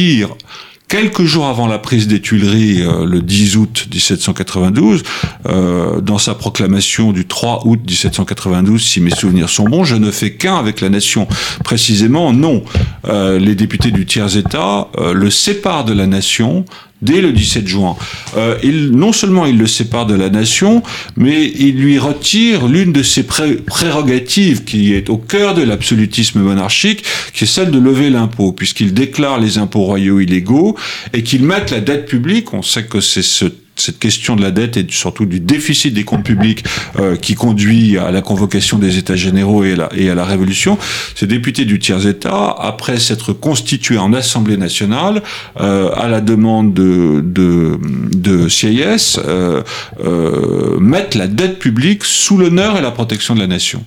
quelques 0.93 1.23
jours 1.23 1.47
avant 1.47 1.65
la 1.65 1.79
prise 1.79 2.08
des 2.08 2.21
Tuileries, 2.21 2.84
euh, 2.84 3.06
le 3.08 3.23
10 3.23 3.58
août 3.58 3.88
1792, 3.91 5.01
euh, 5.47 6.01
dans 6.01 6.19
sa 6.19 6.36
proclamation 6.36 7.12
du 7.12 7.25
3 7.25 7.63
août 7.65 7.79
1792, 7.84 8.79
si 8.79 9.01
mes 9.01 9.10
souvenirs 9.10 9.49
sont 9.49 9.63
bons, 9.63 9.86
je 9.86 9.95
ne 9.95 10.12
fais 10.12 10.34
qu'un 10.34 10.56
avec 10.56 10.82
la 10.82 10.89
nation. 10.89 11.27
Précisément, 11.63 12.32
non. 12.32 12.63
Euh, 13.08 13.39
les 13.39 13.56
députés 13.56 13.89
du 13.89 14.06
tiers-État 14.06 14.89
le 15.13 15.32
séparent 15.32 15.86
de 15.86 15.93
la 15.93 16.06
nation 16.06 16.63
dès 17.04 17.22
le 17.22 17.32
17 17.32 17.68
juin. 17.68 17.96
Euh, 18.38 18.58
il, 18.63 18.92
non 18.92 19.12
seulement 19.12 19.46
il 19.46 19.58
le 19.58 19.68
sépare 19.68 20.06
de 20.06 20.16
la 20.16 20.30
nation, 20.30 20.82
mais 21.16 21.52
il 21.56 21.76
lui 21.76 22.00
retire 22.00 22.68
l'une 22.68 22.92
de 22.92 23.04
ses 23.04 23.24
prérogatives 23.24 24.63
qui 24.63 24.94
est 24.94 25.10
au 25.10 25.18
cœur 25.18 25.54
de 25.54 25.62
l'absolutisme 25.62 26.39
monarchique, 26.39 27.04
qui 27.34 27.44
est 27.44 27.48
celle 27.48 27.72
de 27.72 27.80
lever 27.80 28.10
l'impôt, 28.10 28.52
puisqu'il 28.52 28.94
déclare 28.94 29.39
les 29.39 29.58
impôts 29.58 29.84
royaux 29.84 30.20
illégaux 30.20 30.78
et 31.13 31.24
qu'il 31.24 31.44
mette 31.44 31.72
la 31.72 31.82
dette 31.82 32.06
publique, 32.06 32.54
on 32.54 32.62
sait 32.62 32.86
que 32.86 33.02
c'est 33.02 33.22
ce 33.22 33.46
cette 33.76 34.00
question 34.00 34.36
de 34.36 34.42
la 34.42 34.52
dette 34.52 34.78
et 34.78 34.86
surtout 34.90 35.26
du 35.26 35.40
déficit 35.40 35.94
des 35.94 36.04
comptes 36.04 36.24
publics 36.24 36.64
euh, 37.00 37.16
qui 37.16 37.36
conduit 37.36 37.98
à 37.98 38.12
la 38.12 38.22
convocation 38.22 38.78
des 38.78 38.98
États 38.98 39.16
généraux 39.16 39.64
et, 39.64 40.10
à 40.10 40.16
la 40.16 40.26
Révolution, 40.26 40.78
ces 41.16 41.28
députés 41.28 41.66
du 41.66 41.80
tiers-État, 41.80 42.56
après 42.60 43.00
s'être 43.00 43.34
constitués 43.34 43.98
en 43.98 44.14
Assemblée 44.14 44.58
nationale, 44.58 45.22
euh, 45.60 45.90
à 45.96 46.08
la 46.08 46.22
demande 46.22 46.74
de, 46.74 47.22
de, 47.24 47.80
de 48.14 48.48
euh, 48.66 49.64
euh, 50.04 50.80
mettent 50.80 51.16
la 51.16 51.28
dette 51.28 51.60
publique 51.60 52.04
sous 52.04 52.38
l'honneur 52.38 52.78
et 52.78 52.82
la 52.82 52.92
protection 52.92 53.36
de 53.36 53.40
la 53.40 53.48
nation. 53.48 53.84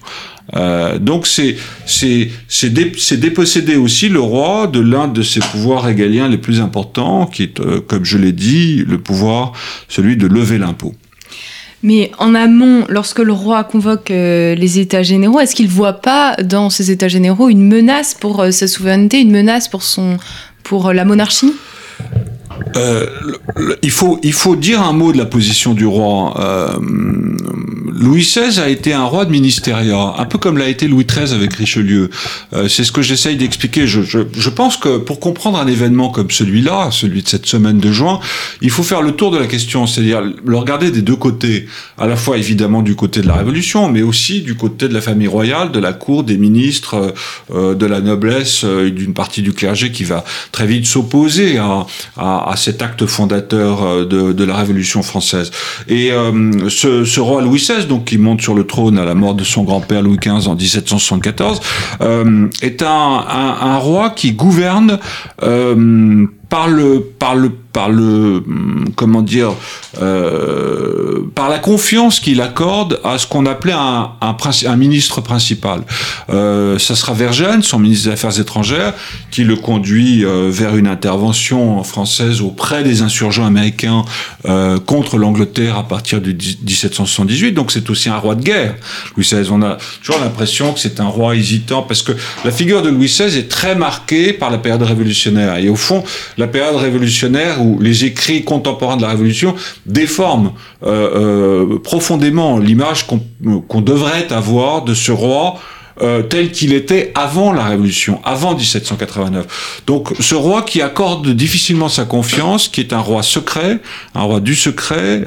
Euh, 0.54 0.98
donc 0.98 1.26
c'est 1.26 1.56
c'est 1.86 3.18
déposséder 3.18 3.76
aussi 3.76 4.08
le 4.08 4.20
roi 4.20 4.66
de 4.66 4.80
l'un 4.80 5.08
de 5.08 5.22
ses 5.22 5.40
pouvoirs 5.40 5.82
régaliens 5.82 6.28
les 6.28 6.38
plus 6.38 6.60
importants, 6.60 7.26
qui 7.26 7.42
est, 7.42 7.60
euh, 7.60 7.80
comme 7.80 8.04
je 8.04 8.18
l'ai 8.18 8.32
dit, 8.32 8.84
le 8.86 8.98
pouvoir, 8.98 9.52
celui 9.88 10.16
de 10.16 10.26
lever 10.26 10.58
l'impôt. 10.58 10.94
Mais 11.82 12.10
en 12.18 12.34
amont, 12.34 12.84
lorsque 12.88 13.18
le 13.18 13.32
roi 13.32 13.62
convoque 13.64 14.10
euh, 14.10 14.54
les 14.54 14.78
États 14.78 15.02
généraux, 15.02 15.40
est-ce 15.40 15.54
qu'il 15.54 15.68
voit 15.68 15.94
pas 15.94 16.36
dans 16.42 16.70
ces 16.70 16.90
États 16.90 17.08
généraux 17.08 17.48
une 17.48 17.66
menace 17.66 18.14
pour 18.14 18.44
sa 18.50 18.66
souveraineté, 18.66 19.20
une 19.20 19.30
menace 19.30 19.68
pour 19.68 19.82
son 19.82 20.16
pour 20.62 20.92
la 20.92 21.04
monarchie? 21.04 21.52
Euh, 22.76 23.06
il, 23.82 23.90
faut, 23.90 24.18
il 24.22 24.32
faut 24.32 24.56
dire 24.56 24.82
un 24.82 24.92
mot 24.92 25.12
de 25.12 25.18
la 25.18 25.24
position 25.24 25.74
du 25.74 25.86
roi. 25.86 26.34
Euh, 26.40 26.68
Louis 27.98 28.22
XVI 28.22 28.60
a 28.60 28.68
été 28.68 28.92
un 28.92 29.04
roi 29.04 29.24
de 29.24 29.30
ministériat, 29.30 30.14
un 30.18 30.24
peu 30.26 30.38
comme 30.38 30.58
l'a 30.58 30.68
été 30.68 30.86
Louis 30.86 31.06
XIII 31.06 31.32
avec 31.32 31.54
Richelieu. 31.54 32.10
Euh, 32.52 32.68
c'est 32.68 32.84
ce 32.84 32.92
que 32.92 33.02
j'essaye 33.02 33.36
d'expliquer. 33.36 33.86
Je, 33.86 34.02
je, 34.02 34.18
je, 34.36 34.50
pense 34.50 34.76
que 34.76 34.98
pour 34.98 35.18
comprendre 35.18 35.58
un 35.58 35.66
événement 35.66 36.10
comme 36.10 36.30
celui-là, 36.30 36.90
celui 36.90 37.22
de 37.22 37.28
cette 37.28 37.46
semaine 37.46 37.78
de 37.78 37.92
juin, 37.92 38.20
il 38.60 38.70
faut 38.70 38.82
faire 38.82 39.00
le 39.00 39.12
tour 39.12 39.30
de 39.30 39.38
la 39.38 39.46
question, 39.46 39.86
c'est-à-dire 39.86 40.22
le 40.22 40.56
regarder 40.56 40.90
des 40.90 41.02
deux 41.02 41.16
côtés, 41.16 41.66
à 41.96 42.06
la 42.06 42.16
fois 42.16 42.36
évidemment 42.36 42.82
du 42.82 42.94
côté 42.94 43.20
de 43.22 43.26
la 43.26 43.34
Révolution, 43.34 43.88
mais 43.88 44.02
aussi 44.02 44.42
du 44.42 44.54
côté 44.54 44.88
de 44.88 44.94
la 44.94 45.00
famille 45.00 45.28
royale, 45.28 45.72
de 45.72 45.80
la 45.80 45.92
cour, 45.92 46.22
des 46.22 46.36
ministres, 46.36 47.14
euh, 47.54 47.74
de 47.74 47.86
la 47.86 48.00
noblesse, 48.00 48.64
euh, 48.64 48.90
d'une 48.90 49.14
partie 49.14 49.42
du 49.42 49.52
clergé 49.52 49.90
qui 49.90 50.04
va 50.04 50.24
très 50.52 50.66
vite 50.66 50.86
s'opposer 50.86 51.58
à, 51.58 51.86
à, 52.16 52.45
à, 52.46 52.56
cet 52.56 52.82
acte 52.82 53.06
fondateur 53.06 53.82
euh, 53.82 54.04
de, 54.04 54.32
de 54.32 54.44
la 54.44 54.56
Révolution 54.56 55.02
française. 55.02 55.50
Et 55.88 56.12
euh, 56.12 56.68
ce, 56.68 57.04
ce 57.04 57.20
roi 57.20 57.42
Louis 57.42 57.58
XVI 57.58 57.86
donc 57.86 58.06
qui 58.06 58.18
monte 58.18 58.40
sur 58.40 58.54
le 58.54 58.64
trône 58.64 58.98
à 58.98 59.04
la 59.04 59.14
mort 59.14 59.34
de 59.34 59.44
son 59.44 59.62
grand-père 59.64 60.02
Louis 60.02 60.18
XV 60.18 60.48
en 60.48 60.54
1774, 60.54 61.60
euh, 62.00 62.48
est 62.62 62.82
un, 62.82 62.86
un, 62.86 63.56
un, 63.60 63.78
roi 63.78 64.10
qui 64.10 64.32
gouverne 64.32 64.98
euh, 65.42 66.26
par 66.48 66.68
le 66.68 67.00
par 67.18 67.34
le 67.34 67.50
par 67.76 67.90
le 67.90 68.42
hum, 68.46 68.88
comment 68.96 69.22
dire 69.22 69.52
euh, 70.00 71.20
par 71.34 71.50
la 71.50 71.58
confiance 71.58 72.20
qu'il 72.20 72.40
accorde 72.40 72.98
à 73.04 73.18
ce 73.18 73.26
qu'on 73.26 73.44
appelait 73.44 73.72
un, 73.72 74.12
un, 74.20 74.36
un, 74.66 74.76
ministre 74.76 75.20
principal. 75.20 75.82
Euh, 76.30 76.78
ça 76.78 76.94
sera 76.94 77.12
Vergène, 77.12 77.62
son 77.62 77.78
ministre 77.78 78.08
des 78.08 78.14
Affaires 78.14 78.40
étrangères, 78.40 78.94
qui 79.30 79.44
le 79.44 79.56
conduit 79.56 80.24
euh, 80.24 80.48
vers 80.50 80.76
une 80.76 80.86
intervention 80.86 81.82
française 81.84 82.40
auprès 82.40 82.82
des 82.82 83.02
insurgents 83.02 83.44
américains 83.44 84.04
euh, 84.46 84.78
contre 84.78 85.18
l'Angleterre 85.18 85.76
à 85.76 85.86
partir 85.86 86.20
de 86.20 86.30
1778. 86.32 87.52
Donc 87.52 87.72
c'est 87.72 87.90
aussi 87.90 88.08
un 88.08 88.16
roi 88.16 88.34
de 88.34 88.42
guerre. 88.42 88.76
Louis 89.16 89.24
XVI, 89.24 89.48
on 89.50 89.62
a 89.62 89.76
toujours 90.02 90.20
l'impression 90.20 90.72
que 90.72 90.80
c'est 90.80 91.00
un 91.00 91.08
roi 91.08 91.36
hésitant 91.36 91.82
parce 91.82 92.02
que 92.02 92.12
la 92.44 92.50
figure 92.50 92.80
de 92.80 92.88
Louis 92.88 93.08
XVI 93.08 93.36
est 93.36 93.50
très 93.50 93.74
marquée 93.74 94.32
par 94.32 94.50
la 94.50 94.58
période 94.58 94.82
révolutionnaire 94.82 95.56
et 95.56 95.68
au 95.68 95.76
fond 95.76 96.02
la 96.38 96.46
période 96.46 96.76
révolutionnaire 96.76 97.62
où 97.62 97.78
les 97.80 98.04
écrits 98.04 98.44
contemporains 98.44 98.96
de 98.96 99.02
la 99.02 99.08
Révolution 99.08 99.54
déforment 99.86 100.52
euh, 100.84 101.70
euh, 101.72 101.78
profondément 101.78 102.58
l'image 102.58 103.06
qu'on 103.06 103.20
qu 103.20 103.80
devrait 103.80 104.32
avoir 104.32 104.82
de 104.82 104.94
ce 104.94 105.12
roi 105.12 105.58
euh, 106.02 106.22
tel 106.22 106.52
qu'il 106.52 106.74
était 106.74 107.10
avant 107.14 107.54
la 107.54 107.64
Révolution, 107.64 108.20
avant 108.22 108.54
1789. 108.54 109.82
Donc 109.86 110.12
ce 110.20 110.34
roi 110.34 110.60
qui 110.60 110.82
accorde 110.82 111.30
difficilement 111.30 111.88
sa 111.88 112.04
confiance, 112.04 112.68
qui 112.68 112.80
est 112.82 112.92
un 112.92 112.98
roi 112.98 113.22
secret, 113.22 113.78
un 114.14 114.22
roi 114.22 114.40
du 114.40 114.54
secret, 114.54 115.24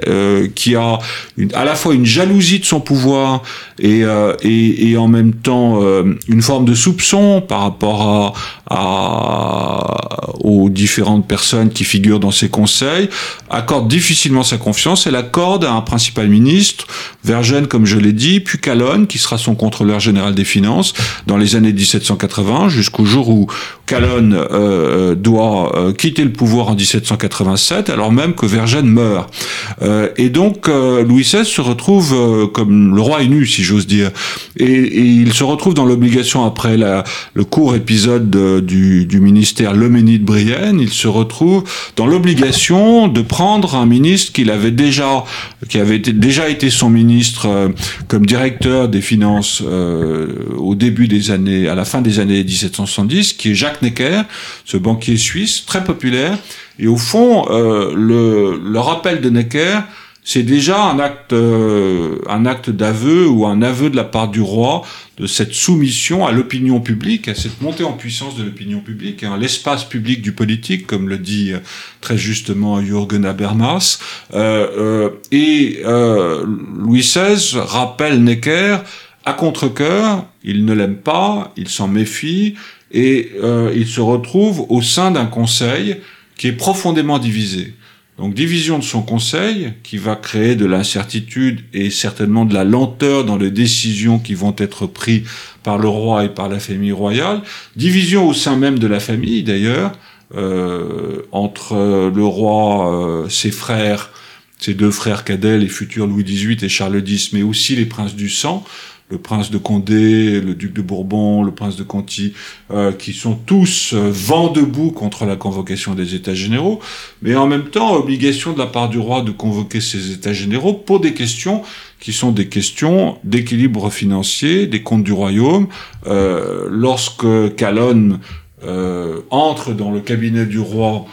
qui 0.53 0.75
a 0.75 0.99
une, 1.37 1.51
à 1.55 1.65
la 1.65 1.73
fois 1.73 1.95
une 1.95 2.05
jalousie 2.05 2.59
de 2.59 2.65
son 2.65 2.81
pouvoir 2.81 3.41
et, 3.79 4.03
et, 4.43 4.97
en 4.97 5.07
même 5.07 5.33
temps 5.33 5.81
une 6.27 6.41
forme 6.43 6.65
de 6.65 6.75
soupçon 6.75 7.41
par 7.41 7.61
rapport 7.61 8.01
à, 8.07 8.33
à, 8.69 10.31
aux 10.39 10.69
différentes 10.69 11.27
personnes 11.27 11.69
qui 11.69 11.83
figurent 11.83 12.19
dans 12.19 12.31
ses 12.31 12.49
conseils, 12.49 13.09
accorde 13.49 13.87
difficilement 13.87 14.43
sa 14.43 14.57
confiance 14.57 15.07
et 15.07 15.11
l'accorde 15.11 15.65
à 15.65 15.71
un 15.71 15.81
principal 15.81 16.27
ministre, 16.27 16.87
Vergène 17.23 17.67
comme 17.67 17.85
je 17.85 17.97
l'ai 17.97 18.13
dit, 18.13 18.39
puis 18.39 18.59
Calonne 18.59 19.07
qui 19.07 19.17
sera 19.17 19.37
son 19.37 19.55
contrôleur 19.55 19.99
général 19.99 20.35
des 20.35 20.45
finances 20.45 20.93
dans 21.27 21.37
les 21.37 21.55
années 21.55 21.73
1780 21.73 22.69
jusqu'au 22.69 23.05
jour 23.05 23.29
où 23.29 23.47
Calonne 23.85 24.37
euh, 24.51 25.15
doit 25.15 25.75
euh, 25.77 25.93
quitter 25.93 26.23
le 26.23 26.31
pouvoir 26.31 26.69
en 26.69 26.75
1787 26.75 27.89
alors 27.89 28.11
même 28.11 28.33
que 28.33 28.45
Vergène 28.45 28.87
meurt. 28.87 29.33
Euh, 29.81 30.09
et 30.17 30.29
donc 30.29 30.67
euh, 30.67 31.03
Louis 31.03 31.23
XVI 31.23 31.45
se 31.45 31.61
retrouve 31.61 32.13
euh, 32.13 32.47
comme 32.47 32.95
le 32.95 33.01
roi 33.01 33.21
est 33.21 33.27
nu 33.27 33.45
si 33.45 33.63
j'ose 33.63 33.87
dire 33.87 34.11
et, 34.57 34.65
et, 34.65 35.01
il 35.01 35.33
se 35.33 35.43
retrouve 35.43 35.73
dans 35.73 35.85
l'obligation 35.85 36.45
après 36.45 36.77
la, 36.77 37.03
le 37.33 37.43
court 37.43 37.75
épisode 37.75 38.29
de, 38.29 38.58
du, 38.61 39.05
du 39.05 39.19
ministère 39.19 39.73
Leménide 39.73 40.23
Brienne 40.23 40.79
il 40.79 40.89
se 40.89 41.07
retrouve 41.07 41.63
dans 41.95 42.05
l'obligation 42.05 43.07
de 43.07 43.21
prendre 43.21 43.75
un 43.75 43.85
ministre 43.85 44.33
qu'il 44.33 44.51
avait 44.51 44.71
déjà 44.71 45.23
qui 45.67 45.77
avait 45.77 45.99
déjà 45.99 46.49
été 46.49 46.69
son 46.69 46.89
ministre 46.89 47.47
euh, 47.47 47.69
comme 48.07 48.25
directeur 48.25 48.87
des 48.87 49.01
finances 49.01 49.61
au 49.61 50.75
début 50.75 51.07
des 51.07 51.31
années, 51.31 51.67
à 51.67 51.75
la 51.75 51.85
fin 51.85 52.01
des 52.01 52.19
années 52.19 52.43
1770, 52.43 53.33
qui 53.33 53.51
est 53.51 53.55
Jacques 53.55 53.81
Necker, 53.81 54.23
ce 54.65 54.77
banquier 54.77 55.17
suisse 55.17 55.65
très 55.65 55.83
populaire. 55.83 56.37
Et 56.79 56.87
au 56.87 56.97
fond, 56.97 57.45
euh, 57.49 57.93
le, 57.95 58.59
le, 58.63 58.79
rappel 58.79 59.21
de 59.21 59.29
Necker, 59.29 59.81
c'est 60.31 60.43
déjà 60.43 60.83
un 60.83 60.99
acte, 60.99 61.33
euh, 61.33 62.19
un 62.29 62.45
acte 62.45 62.69
d'aveu 62.69 63.27
ou 63.27 63.47
un 63.47 63.63
aveu 63.63 63.89
de 63.89 63.95
la 63.95 64.03
part 64.03 64.27
du 64.27 64.41
roi 64.41 64.83
de 65.17 65.25
cette 65.25 65.55
soumission 65.55 66.27
à 66.27 66.31
l'opinion 66.31 66.81
publique, 66.81 67.27
à 67.27 67.33
cette 67.33 67.61
montée 67.61 67.83
en 67.83 67.93
puissance 67.93 68.37
de 68.37 68.43
l'opinion 68.43 68.79
publique, 68.79 69.23
à 69.23 69.37
l'espace 69.37 69.85
public 69.85 70.21
du 70.21 70.31
politique, 70.31 70.85
comme 70.85 71.09
le 71.09 71.17
dit 71.17 71.53
euh, 71.53 71.57
très 71.99 72.15
justement 72.15 72.79
Jürgen 72.79 73.25
Habermas. 73.25 73.97
Euh, 74.35 75.09
et 75.31 75.81
Louis 75.83 76.99
XVI 76.99 77.57
rappelle 77.57 78.23
Necker 78.23 78.77
à 79.25 79.33
contre-coeur, 79.33 80.27
il 80.43 80.63
ne 80.63 80.73
l'aime 80.73 80.97
pas, 80.97 81.53
il 81.57 81.69
s'en 81.69 81.87
méfie, 81.87 82.53
et 82.91 83.31
il 83.75 83.87
se 83.87 84.01
retrouve 84.01 84.67
au 84.69 84.83
sein 84.83 85.09
d'un 85.09 85.25
conseil 85.25 85.97
qui 86.37 86.47
est 86.47 86.53
profondément 86.53 87.17
divisé. 87.17 87.73
Donc 88.19 88.33
division 88.33 88.77
de 88.77 88.83
son 88.83 89.01
conseil, 89.01 89.73
qui 89.81 89.97
va 89.97 90.17
créer 90.17 90.55
de 90.55 90.65
l'incertitude 90.65 91.61
et 91.73 91.89
certainement 91.89 92.43
de 92.43 92.53
la 92.53 92.65
lenteur 92.65 93.23
dans 93.23 93.37
les 93.37 93.49
décisions 93.49 94.19
qui 94.19 94.33
vont 94.33 94.53
être 94.57 94.87
prises 94.87 95.23
par 95.63 95.77
le 95.77 95.87
roi 95.87 96.25
et 96.25 96.29
par 96.29 96.49
la 96.49 96.59
famille 96.59 96.91
royale. 96.91 97.41
Division 97.77 98.27
au 98.27 98.33
sein 98.33 98.57
même 98.57 98.77
de 98.77 98.87
la 98.87 98.99
famille 98.99 99.43
d'ailleurs, 99.43 99.93
euh, 100.35 101.21
entre 101.31 102.11
le 102.13 102.25
roi, 102.25 103.23
euh, 103.23 103.29
ses 103.29 103.51
frères, 103.51 104.11
ses 104.59 104.73
deux 104.73 104.91
frères 104.91 105.23
cadets, 105.23 105.57
les 105.57 105.69
futurs 105.69 106.05
Louis 106.05 106.25
XVIII 106.25 106.57
et 106.61 106.69
Charles 106.69 107.01
X, 107.07 107.31
mais 107.31 107.41
aussi 107.41 107.77
les 107.77 107.85
princes 107.85 108.15
du 108.15 108.29
sang, 108.29 108.65
le 109.09 109.17
prince 109.17 109.49
de 109.49 109.57
Condé, 109.57 110.39
le 110.39 110.53
duc 110.53 110.73
de 110.73 110.81
Bourbon, 110.81 111.43
le 111.43 111.51
prince 111.51 111.75
de 111.75 111.83
Conti, 111.83 112.33
euh, 112.71 112.91
qui 112.91 113.13
sont 113.13 113.33
tous 113.33 113.93
euh, 113.93 114.09
vent 114.11 114.49
debout 114.49 114.91
contre 114.91 115.25
la 115.25 115.35
convocation 115.35 115.95
des 115.95 116.13
États 116.13 116.35
généraux, 116.35 116.79
mais 117.21 117.35
en 117.35 117.47
même 117.47 117.69
temps 117.69 117.95
obligation 117.95 118.53
de 118.53 118.59
la 118.59 118.67
part 118.67 118.89
du 118.89 118.99
roi 118.99 119.21
de 119.21 119.31
convoquer 119.31 119.81
ces 119.81 120.11
États 120.11 120.33
généraux 120.33 120.73
pour 120.73 120.99
des 120.99 121.13
questions 121.13 121.63
qui 121.99 122.13
sont 122.13 122.31
des 122.31 122.47
questions 122.47 123.17
d'équilibre 123.23 123.89
financier, 123.89 124.67
des 124.67 124.83
comptes 124.83 125.03
du 125.03 125.11
royaume. 125.11 125.67
Euh, 126.07 126.67
lorsque 126.69 127.55
Calonne 127.55 128.19
euh, 128.63 129.21
entre 129.29 129.73
dans 129.73 129.91
le 129.91 130.01
cabinet 130.01 130.45
du 130.45 130.59
roi 130.59 131.05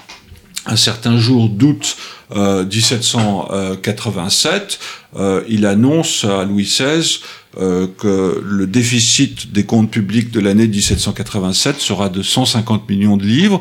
un 0.66 0.76
certain 0.76 1.16
jour 1.16 1.48
d'août 1.48 1.96
euh, 2.34 2.64
1787, 2.64 4.80
euh, 5.14 5.44
il 5.48 5.64
annonce 5.64 6.24
à 6.24 6.44
Louis 6.44 6.64
XVI 6.64 7.20
euh, 7.58 7.86
que 7.98 8.42
le 8.44 8.66
déficit 8.66 9.52
des 9.52 9.64
comptes 9.64 9.90
publics 9.90 10.30
de 10.30 10.40
l'année 10.40 10.66
1787 10.66 11.80
sera 11.80 12.08
de 12.08 12.22
150 12.22 12.88
millions 12.88 13.16
de 13.16 13.24
livres, 13.24 13.60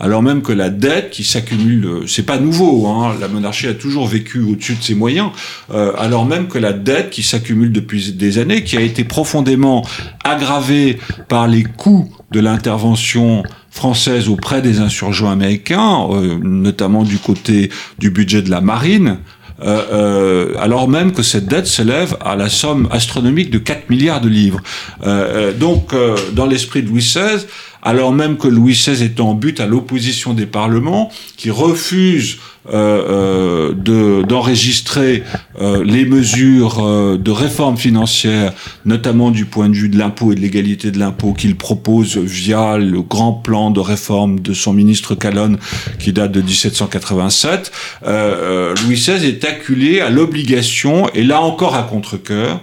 alors 0.00 0.22
même 0.22 0.42
que 0.42 0.52
la 0.52 0.70
dette 0.70 1.10
qui 1.10 1.24
s'accumule, 1.24 1.86
euh, 1.86 2.06
c'est 2.06 2.24
pas 2.24 2.38
nouveau, 2.38 2.86
hein, 2.86 3.14
la 3.20 3.28
monarchie 3.28 3.66
a 3.66 3.74
toujours 3.74 4.06
vécu 4.06 4.40
au-dessus 4.40 4.74
de 4.74 4.82
ses 4.82 4.94
moyens, 4.94 5.30
euh, 5.72 5.92
alors 5.96 6.26
même 6.26 6.48
que 6.48 6.58
la 6.58 6.72
dette 6.72 7.10
qui 7.10 7.22
s'accumule 7.22 7.72
depuis 7.72 8.12
des 8.12 8.38
années, 8.38 8.64
qui 8.64 8.76
a 8.76 8.80
été 8.80 9.04
profondément 9.04 9.86
aggravée 10.24 10.98
par 11.28 11.46
les 11.46 11.62
coûts 11.62 12.10
de 12.32 12.40
l'intervention 12.40 13.42
française 13.70 14.28
auprès 14.28 14.62
des 14.62 14.80
insurgents 14.80 15.30
américains, 15.30 16.08
euh, 16.10 16.38
notamment 16.42 17.04
du 17.04 17.18
côté 17.18 17.70
du 17.98 18.10
budget 18.10 18.42
de 18.42 18.50
la 18.50 18.60
marine, 18.60 19.18
euh, 19.62 19.82
euh, 19.92 20.54
alors 20.58 20.88
même 20.88 21.12
que 21.12 21.22
cette 21.22 21.46
dette 21.46 21.66
s'élève 21.66 22.16
à 22.20 22.36
la 22.36 22.48
somme 22.48 22.88
astronomique 22.90 23.50
de 23.50 23.58
4 23.58 23.88
milliards 23.88 24.20
de 24.20 24.28
livres. 24.28 24.60
Euh, 25.06 25.52
donc, 25.52 25.94
dans 26.32 26.46
l'esprit 26.46 26.82
de 26.82 26.88
Louis 26.88 27.00
XVI, 27.00 27.46
alors 27.86 28.12
même 28.12 28.36
que 28.36 28.48
Louis 28.48 28.72
XVI 28.72 29.04
est 29.04 29.20
en 29.20 29.34
but 29.34 29.60
à 29.60 29.66
l'opposition 29.66 30.34
des 30.34 30.46
parlements, 30.46 31.08
qui 31.36 31.50
refusent 31.52 32.38
euh, 32.68 33.70
euh, 33.78 34.22
d'enregistrer 34.24 35.18
de, 35.18 35.24
euh, 35.62 35.84
les 35.84 36.04
mesures 36.04 37.16
de 37.16 37.30
réforme 37.30 37.76
financière, 37.76 38.52
notamment 38.86 39.30
du 39.30 39.44
point 39.44 39.68
de 39.68 39.74
vue 39.74 39.88
de 39.88 39.96
l'impôt 39.96 40.32
et 40.32 40.34
de 40.34 40.40
l'égalité 40.40 40.90
de 40.90 40.98
l'impôt 40.98 41.32
qu'il 41.32 41.54
propose 41.54 42.16
via 42.16 42.76
le 42.76 43.02
grand 43.02 43.34
plan 43.34 43.70
de 43.70 43.78
réforme 43.78 44.40
de 44.40 44.52
son 44.52 44.72
ministre 44.72 45.14
Calonne 45.14 45.56
qui 46.00 46.12
date 46.12 46.32
de 46.32 46.40
1787, 46.40 47.70
euh, 48.04 48.74
Louis 48.84 48.96
XVI 48.96 49.24
est 49.24 49.44
acculé 49.44 50.00
à 50.00 50.10
l'obligation, 50.10 51.08
et 51.14 51.22
là 51.22 51.40
encore 51.40 51.76
à 51.76 51.84
contre-coeur, 51.84 52.62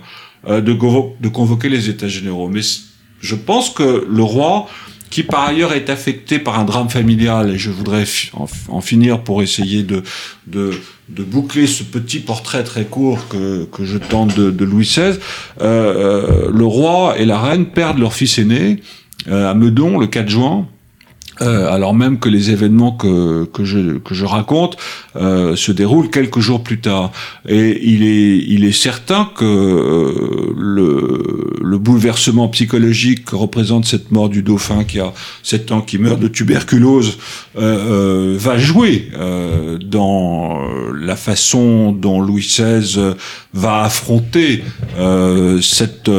de, 0.49 0.59
de 0.59 1.27
convoquer 1.29 1.69
les 1.69 1.87
États 1.87 2.09
généraux. 2.09 2.49
Mais 2.49 2.59
je 3.23 3.35
pense 3.35 3.69
que 3.69 4.05
le 4.07 4.23
roi 4.23 4.67
qui 5.13 5.21
par 5.21 5.47
ailleurs 5.47 5.73
est 5.73 5.91
affecté 5.91 6.39
par 6.39 6.57
un 6.59 6.63
drame 6.63 6.89
familial, 6.89 7.51
et 7.51 7.57
je 7.59 7.69
voudrais 7.69 8.05
en, 8.67 8.81
finir 8.81 9.21
pour 9.21 9.43
essayer 9.43 9.83
de, 9.83 10.01
de, 10.47 10.73
boucler 11.07 11.67
ce 11.67 11.83
petit 11.83 12.19
portrait 12.19 12.63
très 12.63 12.85
court 12.85 13.27
que, 13.27 13.65
que 13.65 13.85
je 13.85 13.99
tente 13.99 14.35
de, 14.35 14.65
Louis 14.65 14.85
XVI. 14.85 15.19
Euh, 15.61 16.49
le 16.51 16.65
roi 16.65 17.19
et 17.19 17.25
la 17.25 17.39
reine 17.39 17.67
perdent 17.67 17.99
leur 17.99 18.13
fils 18.13 18.39
aîné 18.39 18.81
à 19.29 19.53
Meudon 19.53 19.99
le 19.99 20.07
4 20.07 20.27
juin. 20.27 20.67
Euh, 21.41 21.71
alors 21.71 21.93
même 21.93 22.19
que 22.19 22.29
les 22.29 22.51
événements 22.51 22.91
que, 22.91 23.45
que, 23.45 23.63
je, 23.65 23.97
que 23.97 24.13
je 24.13 24.25
raconte 24.25 24.77
euh, 25.15 25.55
se 25.55 25.71
déroulent 25.71 26.09
quelques 26.09 26.39
jours 26.39 26.61
plus 26.63 26.79
tard. 26.79 27.11
Et 27.47 27.79
il 27.83 28.03
est, 28.03 28.37
il 28.47 28.65
est 28.65 28.71
certain 28.71 29.29
que 29.35 29.43
euh, 29.43 30.53
le, 30.55 31.55
le 31.61 31.77
bouleversement 31.77 32.47
psychologique 32.49 33.25
que 33.25 33.35
représente 33.35 33.85
cette 33.85 34.11
mort 34.11 34.29
du 34.29 34.43
dauphin 34.43 34.83
qui 34.83 34.99
a 34.99 35.13
7 35.41 35.71
ans, 35.71 35.81
qui 35.81 35.97
meurt 35.97 36.19
de 36.19 36.27
tuberculose, 36.27 37.17
euh, 37.57 38.35
va 38.37 38.57
jouer 38.57 39.09
dans 39.83 40.59
la 40.93 41.15
façon 41.15 41.91
dont 41.91 42.21
Louis 42.21 42.41
XVI 42.41 43.15
va 43.53 43.83
affronter 43.83 44.63
cette 45.61 46.09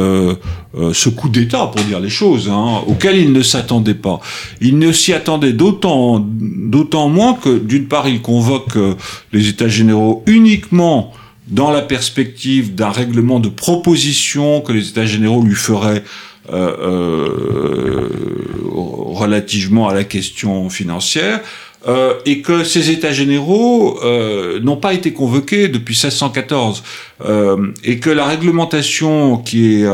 euh, 0.77 0.93
ce 0.93 1.09
coup 1.09 1.29
d'État, 1.29 1.67
pour 1.67 1.83
dire 1.85 1.99
les 1.99 2.09
choses, 2.09 2.49
hein, 2.49 2.81
auquel 2.87 3.17
il 3.17 3.31
ne 3.31 3.41
s'attendait 3.41 3.93
pas. 3.93 4.19
Il 4.59 4.77
ne 4.77 4.91
s'y 4.91 5.13
attendait 5.13 5.53
d'autant, 5.53 6.19
d'autant 6.19 7.07
moins 7.07 7.33
que, 7.33 7.57
d'une 7.57 7.87
part, 7.87 8.07
il 8.09 8.21
convoque 8.21 8.75
euh, 8.75 8.95
les 9.31 9.47
États 9.47 9.69
généraux 9.69 10.23
uniquement 10.27 11.13
dans 11.47 11.71
la 11.71 11.81
perspective 11.81 12.75
d'un 12.75 12.89
règlement 12.89 13.39
de 13.39 13.49
proposition 13.49 14.61
que 14.61 14.73
les 14.73 14.89
États 14.89 15.05
généraux 15.05 15.43
lui 15.43 15.55
feraient 15.55 16.03
euh, 16.51 18.09
relativement 18.71 19.87
à 19.87 19.93
la 19.93 20.03
question 20.03 20.69
financière. 20.69 21.39
Euh, 21.87 22.15
et 22.25 22.41
que 22.41 22.63
ces 22.63 22.89
États 22.89 23.11
généraux 23.11 23.99
euh, 24.03 24.59
n'ont 24.59 24.77
pas 24.77 24.93
été 24.93 25.13
convoqués 25.13 25.67
depuis 25.67 25.93
1614, 25.93 26.83
euh, 27.23 27.73
et 27.83 27.99
que 27.99 28.09
la 28.09 28.25
réglementation 28.25 29.37
qui 29.37 29.83
est 29.83 29.87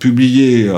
publiée 0.00 0.68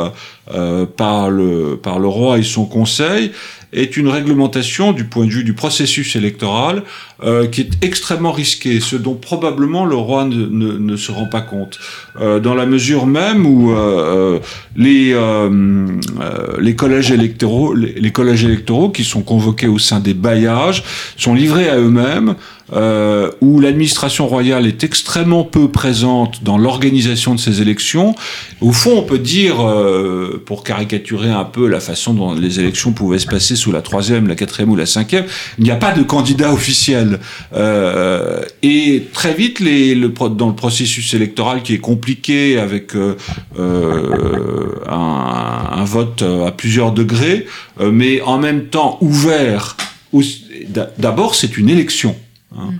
par 0.96 1.30
le 1.30 1.76
par 1.82 1.98
le 1.98 2.08
roi 2.08 2.38
et 2.38 2.42
son 2.42 2.66
conseil 2.66 3.32
est 3.76 3.96
une 3.96 4.08
réglementation 4.08 4.92
du 4.92 5.04
point 5.04 5.26
de 5.26 5.30
vue 5.30 5.44
du 5.44 5.52
processus 5.52 6.16
électoral 6.16 6.82
euh, 7.22 7.46
qui 7.46 7.60
est 7.60 7.70
extrêmement 7.82 8.32
risqué, 8.32 8.80
ce 8.80 8.96
dont 8.96 9.14
probablement 9.14 9.84
le 9.84 9.94
roi 9.96 10.24
ne 10.24 10.96
se 10.96 11.12
rend 11.12 11.26
pas 11.26 11.42
compte, 11.42 11.78
euh, 12.20 12.40
dans 12.40 12.54
la 12.54 12.66
mesure 12.66 13.06
même 13.06 13.46
où 13.46 13.72
euh, 13.72 14.38
les 14.74 15.16
les 16.58 16.74
collèges 16.76 17.10
électoraux 17.10 17.74
les, 17.74 17.92
les, 17.92 18.12
collèges 18.12 18.44
électoraux 18.44 18.90
qui 18.90 19.04
sont 19.04 19.22
convoqués 19.22 19.68
au 19.68 19.78
sein 19.78 20.00
des 20.00 20.14
bailliages 20.14 20.82
sont 21.16 21.34
livrés 21.34 21.68
à 21.68 21.76
eux-mêmes 21.76 22.34
euh, 22.72 23.30
où 23.40 23.60
l'administration 23.60 24.26
royale 24.26 24.66
est 24.66 24.84
extrêmement 24.84 25.44
peu 25.44 25.68
présente 25.68 26.42
dans 26.42 26.58
l'organisation 26.58 27.34
de 27.34 27.40
ces 27.40 27.62
élections. 27.62 28.14
Au 28.60 28.72
fond, 28.72 28.98
on 28.98 29.02
peut 29.02 29.18
dire, 29.18 29.60
euh, 29.60 30.42
pour 30.44 30.64
caricaturer 30.64 31.30
un 31.30 31.44
peu 31.44 31.68
la 31.68 31.80
façon 31.80 32.14
dont 32.14 32.34
les 32.34 32.60
élections 32.60 32.92
pouvaient 32.92 33.18
se 33.18 33.26
passer 33.26 33.56
sous 33.56 33.72
la 33.72 33.82
troisième, 33.82 34.26
la 34.26 34.34
quatrième 34.34 34.70
ou 34.70 34.76
la 34.76 34.86
cinquième, 34.86 35.26
il 35.58 35.64
n'y 35.64 35.70
a 35.70 35.76
pas 35.76 35.92
de 35.92 36.02
candidat 36.02 36.52
officiel. 36.52 37.20
Euh, 37.54 38.42
et 38.62 39.04
très 39.12 39.34
vite, 39.34 39.60
les, 39.60 39.94
le, 39.94 40.08
dans 40.08 40.48
le 40.48 40.54
processus 40.54 41.14
électoral 41.14 41.62
qui 41.62 41.74
est 41.74 41.78
compliqué 41.78 42.58
avec 42.58 42.94
euh, 42.94 43.16
euh, 43.58 44.80
un, 44.88 45.80
un, 45.80 45.84
vote 45.84 46.22
à 46.22 46.50
plusieurs 46.52 46.92
degrés, 46.92 47.46
euh, 47.80 47.90
mais 47.90 48.20
en 48.22 48.38
même 48.38 48.66
temps 48.66 48.98
ouvert. 49.00 49.76
D'abord, 50.98 51.34
c'est 51.34 51.58
une 51.58 51.68
élection. 51.68 52.16
Hein. 52.54 52.72
Mm. 52.72 52.78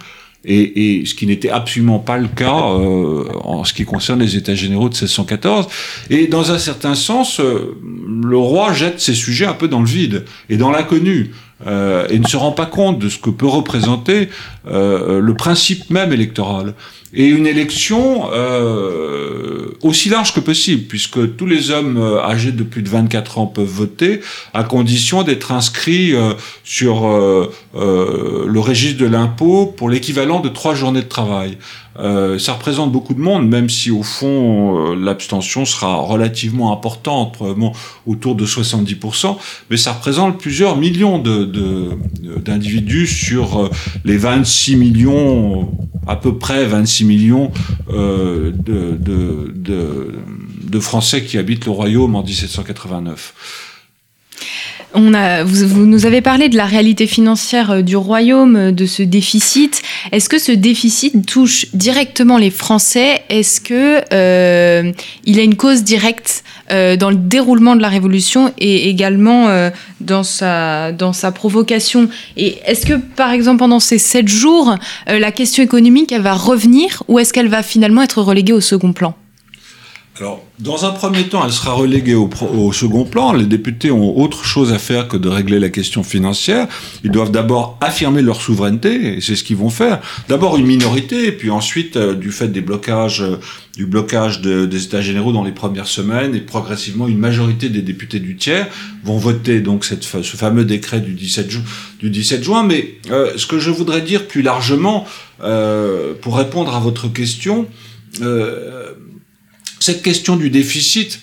Et, 0.49 1.01
et, 1.01 1.07
ce 1.07 1.15
qui 1.17 1.27
n'était 1.27 1.51
absolument 1.51 1.99
pas 1.99 2.19
le 2.19 2.29
cas 2.29 2.71
euh, 2.71 3.25
en 3.43 3.65
ce 3.65 3.73
qui 3.73 3.85
concerne 3.85 4.21
les 4.21 4.37
États 4.37 4.55
généraux 4.55 4.89
de 4.89 4.95
1614. 4.95 5.67
Et 6.09 6.29
dans 6.29 6.53
un 6.53 6.59
certain 6.59 6.95
sens, 6.95 7.41
euh, 7.41 7.77
le 7.83 8.37
roi 8.37 8.73
jette 8.73 9.01
ces 9.01 9.15
sujets 9.15 9.47
un 9.47 9.55
peu 9.55 9.67
dans 9.67 9.81
le 9.81 9.87
vide 9.87 10.25
et 10.49 10.57
dans 10.57 10.71
l'inconnu. 10.71 11.33
Euh, 11.67 12.07
et 12.11 12.19
ne 12.19 12.27
se 12.27 12.37
rend 12.37 12.53
pas 12.53 12.67
compte 12.67 12.99
de 12.99 13.09
ce 13.09 13.19
que 13.19 13.31
peut 13.31 13.47
représenter 13.47 14.29
euh, 14.67 15.21
le 15.21 15.35
principe 15.35 15.89
même 15.89 16.13
électoral. 16.13 16.75
Et 17.19 17.25
une 17.29 17.47
élection 17.47 18.31
euh, 18.31 19.69
aussi 19.81 20.11
large 20.11 20.35
que 20.35 20.41
possible, 20.41 20.83
puisque 20.83 21.37
tous 21.37 21.47
les 21.47 21.71
hommes 21.71 21.97
euh, 21.97 22.23
âgés 22.23 22.53
de 22.53 22.63
plus 22.63 22.83
de 22.83 22.91
24 22.91 23.39
ans 23.39 23.47
peuvent 23.47 23.65
voter, 23.65 24.21
à 24.53 24.65
condition 24.65 25.23
d'être 25.23 25.51
inscrits 25.51 26.15
euh, 26.15 26.35
sur 26.63 27.09
le 27.75 28.61
registre 28.61 29.01
de 29.01 29.07
l'impôt 29.07 29.67
pour 29.67 29.89
l'équivalent 29.89 30.41
de 30.41 30.51
trois 30.51 30.75
journées 30.75 31.03
de 31.03 31.09
travail. 31.09 31.57
Euh, 31.99 32.39
ça 32.39 32.53
représente 32.55 32.93
beaucoup 32.93 33.15
de 33.15 33.21
monde, 33.21 33.49
même 33.49 33.71
si 33.71 33.91
au 33.91 34.03
fond 34.03 34.93
euh, 34.93 34.95
l'abstention 34.95 35.65
sera 35.65 35.97
relativement 35.97 36.73
importante, 36.73 37.33
probablement 37.35 37.73
autour 38.07 38.35
de 38.35 38.47
70%, 38.47 39.37
mais 39.71 39.77
ça 39.77 39.93
représente 39.93 40.39
plusieurs 40.39 40.77
millions 40.77 41.19
d'individus 41.19 43.03
de, 43.03 43.07
sur 43.07 43.59
euh, 43.59 43.71
les 44.05 44.17
26 44.17 44.77
millions, 44.77 45.71
à 46.07 46.17
peu 46.17 46.37
près 46.37 46.67
26 46.67 47.05
millions 47.05 47.51
de, 47.89 48.55
de 49.51 50.81
Français 50.81 51.25
qui 51.25 51.39
habitent 51.39 51.65
le 51.65 51.73
royaume 51.73 52.15
en 52.15 52.23
1789 52.23 53.35
vous, 54.97 55.87
nous 55.87 56.07
avez 56.07 56.21
parlé 56.21 56.49
de 56.49 56.57
la 56.57 56.65
réalité 56.65 57.07
financière 57.07 57.71
euh, 57.71 57.83
du 57.83 57.97
royaume, 57.97 58.57
euh, 58.57 58.73
de 58.73 58.87
ce 58.87 59.03
déficit. 59.03 59.83
Est-ce 60.13 60.29
que 60.29 60.39
ce 60.39 60.53
déficit 60.53 61.27
touche 61.27 61.67
directement 61.75 62.39
les 62.39 62.51
Français? 62.51 63.23
Est-ce 63.29 63.61
que 63.61 64.01
euh, 64.13 64.93
il 65.25 65.39
a 65.39 65.43
une 65.43 65.57
cause 65.57 65.83
directe 65.83 66.45
dans 66.69 67.11
le 67.11 67.17
déroulement 67.17 67.77
de 67.77 67.81
la 67.81 67.89
révolution 67.89 68.53
et 68.59 68.89
également 68.89 69.71
dans 70.01 70.25
sa 70.25 70.91
dans 70.91 71.13
sa 71.13 71.31
provocation? 71.31 72.09
Et 72.37 72.59
est-ce 72.67 72.87
que 72.87 72.95
par 72.95 73.31
exemple 73.31 73.59
pendant 73.59 73.79
ces 73.79 73.99
sept 73.99 74.27
jours, 74.27 74.75
la 75.07 75.31
question 75.31 75.63
économique 75.63 76.11
elle 76.11 76.23
va 76.23 76.35
revenir 76.35 77.05
ou 77.07 77.21
est-ce 77.21 77.33
qu'elle 77.33 77.49
va 77.49 77.63
finalement 77.63 78.03
être 78.03 78.21
reléguée 78.21 78.53
au 78.53 78.61
second 78.61 78.93
plan? 78.93 79.15
Alors, 80.19 80.43
dans 80.59 80.87
un 80.87 80.93
premier 80.93 81.25
temps, 81.25 81.45
elle 81.45 81.53
sera 81.53 81.73
reléguée 81.73 82.15
au, 82.15 82.31
au, 82.55 82.73
second 82.73 83.05
plan. 83.05 83.33
Les 83.35 83.45
députés 83.45 83.91
ont 83.91 84.19
autre 84.19 84.45
chose 84.45 84.73
à 84.73 84.79
faire 84.79 85.09
que 85.09 85.17
de 85.19 85.29
régler 85.29 85.59
la 85.59 85.69
question 85.69 86.03
financière. 86.03 86.69
Ils 87.05 87.11
doivent 87.11 87.31
d'abord 87.31 87.77
affirmer 87.83 88.23
leur 88.23 88.41
souveraineté, 88.41 89.17
et 89.17 89.21
c'est 89.21 89.37
ce 89.37 89.45
qu'ils 89.45 89.59
vont 89.59 89.69
faire. 89.69 90.01
D'abord 90.29 90.57
une 90.57 90.65
minorité, 90.67 91.27
et 91.27 91.33
puis 91.33 91.51
ensuite, 91.51 91.97
euh, 91.97 92.15
du 92.15 92.33
fait 92.33 92.49
des 92.49 92.63
blocages, 92.63 93.21
euh, 93.21 93.39
du 93.77 93.85
blocage 93.85 94.41
de, 94.41 94.65
des 94.65 94.85
États 94.85 95.03
généraux 95.03 95.33
dans 95.33 95.45
les 95.45 95.53
premières 95.53 95.87
semaines, 95.87 96.35
et 96.35 96.41
progressivement 96.41 97.09
une 97.09 97.19
majorité 97.19 97.69
des 97.69 97.83
députés 97.83 98.21
du 98.21 98.37
tiers 98.37 98.69
vont 99.05 99.19
voter 99.19 99.61
donc 99.61 99.85
cette, 99.85 100.03
ce 100.05 100.37
fameux 100.37 100.65
décret 100.65 101.01
du 101.01 101.13
17, 101.13 101.51
ju 101.51 101.61
du 102.01 102.09
17 102.09 102.43
juin. 102.43 102.63
Mais 102.63 102.95
euh, 103.11 103.33
ce 103.37 103.47
que 103.47 103.59
je 103.59 103.71
voudrais 103.71 104.01
dire 104.01 104.27
plus 104.27 104.41
largement, 104.41 105.07
euh, 105.43 106.15
pour 106.23 106.39
répondre 106.39 106.75
à 106.75 106.81
votre 106.81 107.09
question, 107.09 107.67
cette 109.81 110.03
question 110.03 110.37
du 110.37 110.51
déficit, 110.51 111.21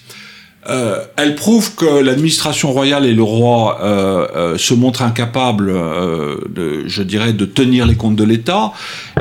euh, 0.69 1.03
elle 1.17 1.35
prouve 1.35 1.75
que 1.75 2.01
l'administration 2.01 2.71
royale 2.71 3.05
et 3.05 3.13
le 3.13 3.23
roi 3.23 3.79
euh, 3.81 4.27
euh, 4.35 4.57
se 4.57 4.73
montrent 4.73 5.01
incapables, 5.01 5.69
euh, 5.69 6.37
de, 6.49 6.87
je 6.87 7.03
dirais, 7.03 7.33
de 7.33 7.45
tenir 7.45 7.85
les 7.85 7.95
comptes 7.95 8.15
de 8.15 8.23
l'État, 8.23 8.71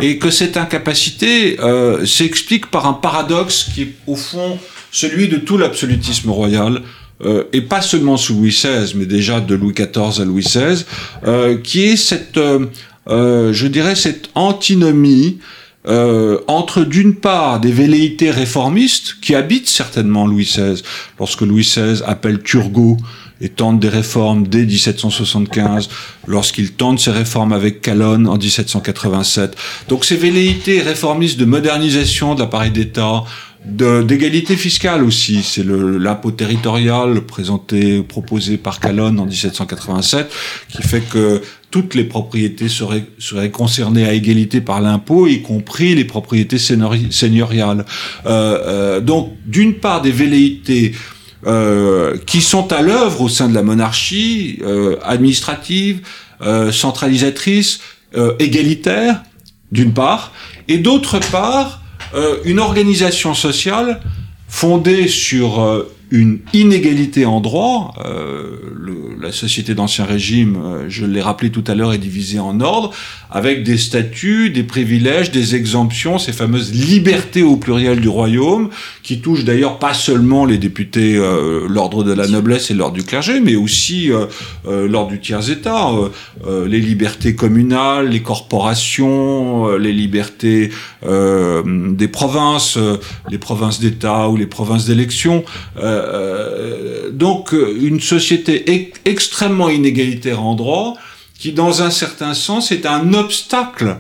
et 0.01 0.19
que 0.19 0.31
cette 0.31 0.57
incapacité 0.57 1.59
euh, 1.61 2.07
s'explique 2.07 2.71
par 2.71 2.87
un 2.87 2.93
paradoxe 2.93 3.71
qui 3.75 3.83
est 3.83 3.95
au 4.07 4.15
fond 4.15 4.59
celui 4.93 5.29
de 5.29 5.37
tout 5.37 5.59
l'absolutisme 5.59 6.31
royal. 6.31 6.83
Euh, 7.25 7.45
et 7.53 7.61
pas 7.61 7.83
seulement 7.83 8.17
sous 8.17 8.35
Louis 8.35 8.51
XVI, 8.51 8.95
mais 8.97 9.07
déjà 9.07 9.41
de 9.41 9.55
Louis 9.55 9.75
XIV 9.75 10.21
à 10.21 10.25
Louis 10.25 10.43
XVI, 10.43 10.85
qui 11.63 11.85
est 11.85 11.97
cette, 11.97 12.41
je 13.07 13.67
dirais, 13.69 13.95
cette 13.95 14.29
antinomie 14.35 15.39
euh, 15.89 16.39
entre 16.47 16.85
d'une 16.85 17.15
part 17.15 17.59
des 17.59 17.73
velléités 17.73 18.31
réformistes 18.31 19.17
qui 19.21 19.35
habitent 19.35 19.69
certainement 19.69 20.27
Louis 20.27 20.45
XVI, 20.45 20.81
lorsque 21.19 21.41
Louis 21.41 21.63
XVI 21.63 22.03
appelle 22.07 22.41
Turgot 22.43 22.99
et 23.41 23.49
tente 23.49 23.81
des 23.81 23.89
réformes 23.89 24.47
dès 24.47 24.65
1775, 24.65 25.89
lorsqu'il 26.29 26.73
tente 26.73 27.01
ses 27.01 27.11
réformes 27.11 27.53
avec 27.53 27.81
Calonne 27.81 28.29
en 28.29 28.39
1787. 28.39 29.57
Donc 29.89 30.05
ces 30.05 30.17
velléités 30.17 30.81
réformistes 30.81 31.41
de 31.41 31.45
modernisation 31.45 32.37
de 32.37 32.41
l'appareil 32.41 32.71
d'État, 32.71 33.25
d'égalité 33.65 34.57
fiscale 34.57 35.05
aussi. 35.05 35.43
C'est 35.43 35.65
l'impôt 35.65 36.31
territorial 36.31 37.21
présenté, 37.23 38.03
proposé 38.03 38.57
par 38.57 38.81
Calonne 38.81 39.21
en 39.21 39.27
1787, 39.27 40.31
qui 40.69 40.83
fait 40.83 41.01
que 41.01 41.43
toutes 41.71 41.95
les 41.95 42.05
propriétés 42.05 42.69
seraient, 42.69 43.05
seraient 43.19 43.51
concernées 43.51 44.07
à 44.07 44.13
égalité 44.13 44.61
par 44.61 44.81
l'impôt, 44.81 45.27
y 45.27 45.43
compris 45.43 45.95
les 45.95 46.05
propriétés 46.05 46.59
seigneuriales. 46.59 47.85
Euh, 48.27 48.59
euh, 48.67 49.01
donc, 49.01 49.33
d'une 49.47 49.75
part, 49.75 50.03
des 50.03 50.13
velléités 50.13 50.95
qui 52.25 52.41
sont 52.41 52.73
à 52.73 52.83
l'œuvre 52.83 53.23
au 53.23 53.29
sein 53.29 53.49
de 53.49 53.55
la 53.57 53.65
monarchie 53.65 54.61
administrative, 55.03 56.03
centralisatrice, 56.71 57.81
égalitaire, 58.39 59.25
d'une 59.73 59.93
part, 59.93 60.33
et 60.69 60.79
d'autre 60.79 61.19
part, 61.33 61.82
une 62.45 62.59
organisation 62.59 63.35
sociale 63.35 64.01
fondée 64.49 65.09
sur 65.09 65.87
une 66.13 66.41
inégalité 66.53 67.25
en 67.25 67.41
droit. 67.41 67.95
Euh, 68.05 68.59
le, 68.75 69.17
la 69.21 69.33
société 69.33 69.75
d'ancien 69.75 70.05
régime, 70.05 70.59
euh, 70.63 70.85
je 70.89 71.07
l'ai 71.07 71.23
rappelé 71.23 71.51
tout 71.51 71.65
à 71.67 71.75
l'heure, 71.75 71.95
est 71.95 71.99
divisée 71.99 72.39
en 72.39 72.61
ordres, 72.61 72.91
avec 73.31 73.63
des 73.63 73.79
statuts, 73.79 74.51
des 74.51 74.63
privilèges, 74.63 75.31
des 75.31 75.55
exemptions, 75.55 76.19
ces 76.19 76.33
fameuses 76.33 76.73
libertés 76.73 77.43
au 77.43 77.57
pluriel 77.57 78.01
du 78.01 78.09
royaume, 78.09 78.69
qui 79.03 79.21
touchent 79.21 79.45
d'ailleurs 79.45 79.79
pas 79.79 79.95
seulement 79.95 80.45
les 80.45 80.59
députés, 80.59 81.17
euh, 81.17 81.67
l'ordre 81.67 82.05
de 82.05 82.13
la 82.13 82.29
noblesse 82.29 82.71
et 82.71 82.75
l'ordre 82.75 82.95
du 82.95 83.05
clergé, 83.05 83.41
mais 83.41 83.57
aussi 83.57 84.11
euh, 84.13 84.27
l'ordre 84.87 85.13
du 85.13 85.21
tiers-état, 85.21 85.91
les 86.67 86.81
libertés 86.81 87.35
communales, 87.35 88.09
les 88.09 88.21
corporations, 88.21 89.77
les 89.77 89.93
libertés 89.93 90.71
des 91.05 92.09
provinces, 92.09 92.79
les 93.31 93.39
provinces 93.39 93.81
d'État 93.81 94.29
ou 94.29 94.37
les 94.37 94.47
provinces 94.47 94.87
d'élection. 94.87 95.45
Euh, 95.79 96.02
donc 97.13 97.53
une 97.53 98.01
société 98.01 98.93
extrêmement 99.05 99.69
inégalitaire 99.69 100.43
en 100.43 100.55
droit, 100.55 100.95
qui 101.39 101.53
dans 101.53 101.83
un 101.83 101.91
certain 101.91 102.35
sens 102.35 102.71
est 102.71 102.87
un 102.87 103.15
obstacle 103.15 103.99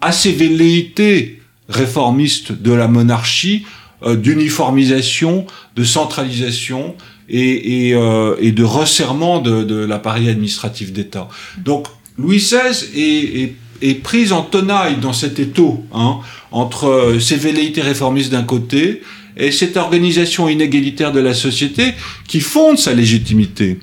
à 0.00 0.12
ces 0.12 0.32
velléités 0.32 1.42
réformistes 1.68 2.52
de 2.52 2.72
la 2.72 2.88
monarchie, 2.88 3.64
euh, 4.04 4.14
d'uniformisation, 4.14 5.46
de 5.74 5.84
centralisation 5.84 6.94
et, 7.28 7.92
euh, 7.94 8.36
de 8.40 8.62
resserrement 8.62 9.40
de, 9.40 9.64
de 9.64 9.74
l'appareil 9.74 10.28
administratif 10.28 10.92
d'État. 10.92 11.28
Donc 11.58 11.88
Louis 12.16 12.36
XVI 12.36 12.86
est, 12.94 13.42
est, 13.42 13.54
est, 13.82 13.94
prise 13.94 14.32
en 14.32 14.42
tenaille 14.42 14.96
dans 14.96 15.12
cet 15.12 15.40
étau 15.40 15.84
hein, 15.92 16.18
entre 16.52 17.16
ces 17.20 17.36
velléités 17.36 17.82
réformistes 17.82 18.30
d'un 18.30 18.44
côté 18.44 19.02
et 19.38 19.52
cette 19.52 19.76
organisation 19.76 20.48
inégalitaire 20.48 21.12
de 21.12 21.20
la 21.20 21.32
société 21.32 21.94
qui 22.26 22.40
fonde 22.40 22.78
sa 22.78 22.92
légitimité. 22.92 23.78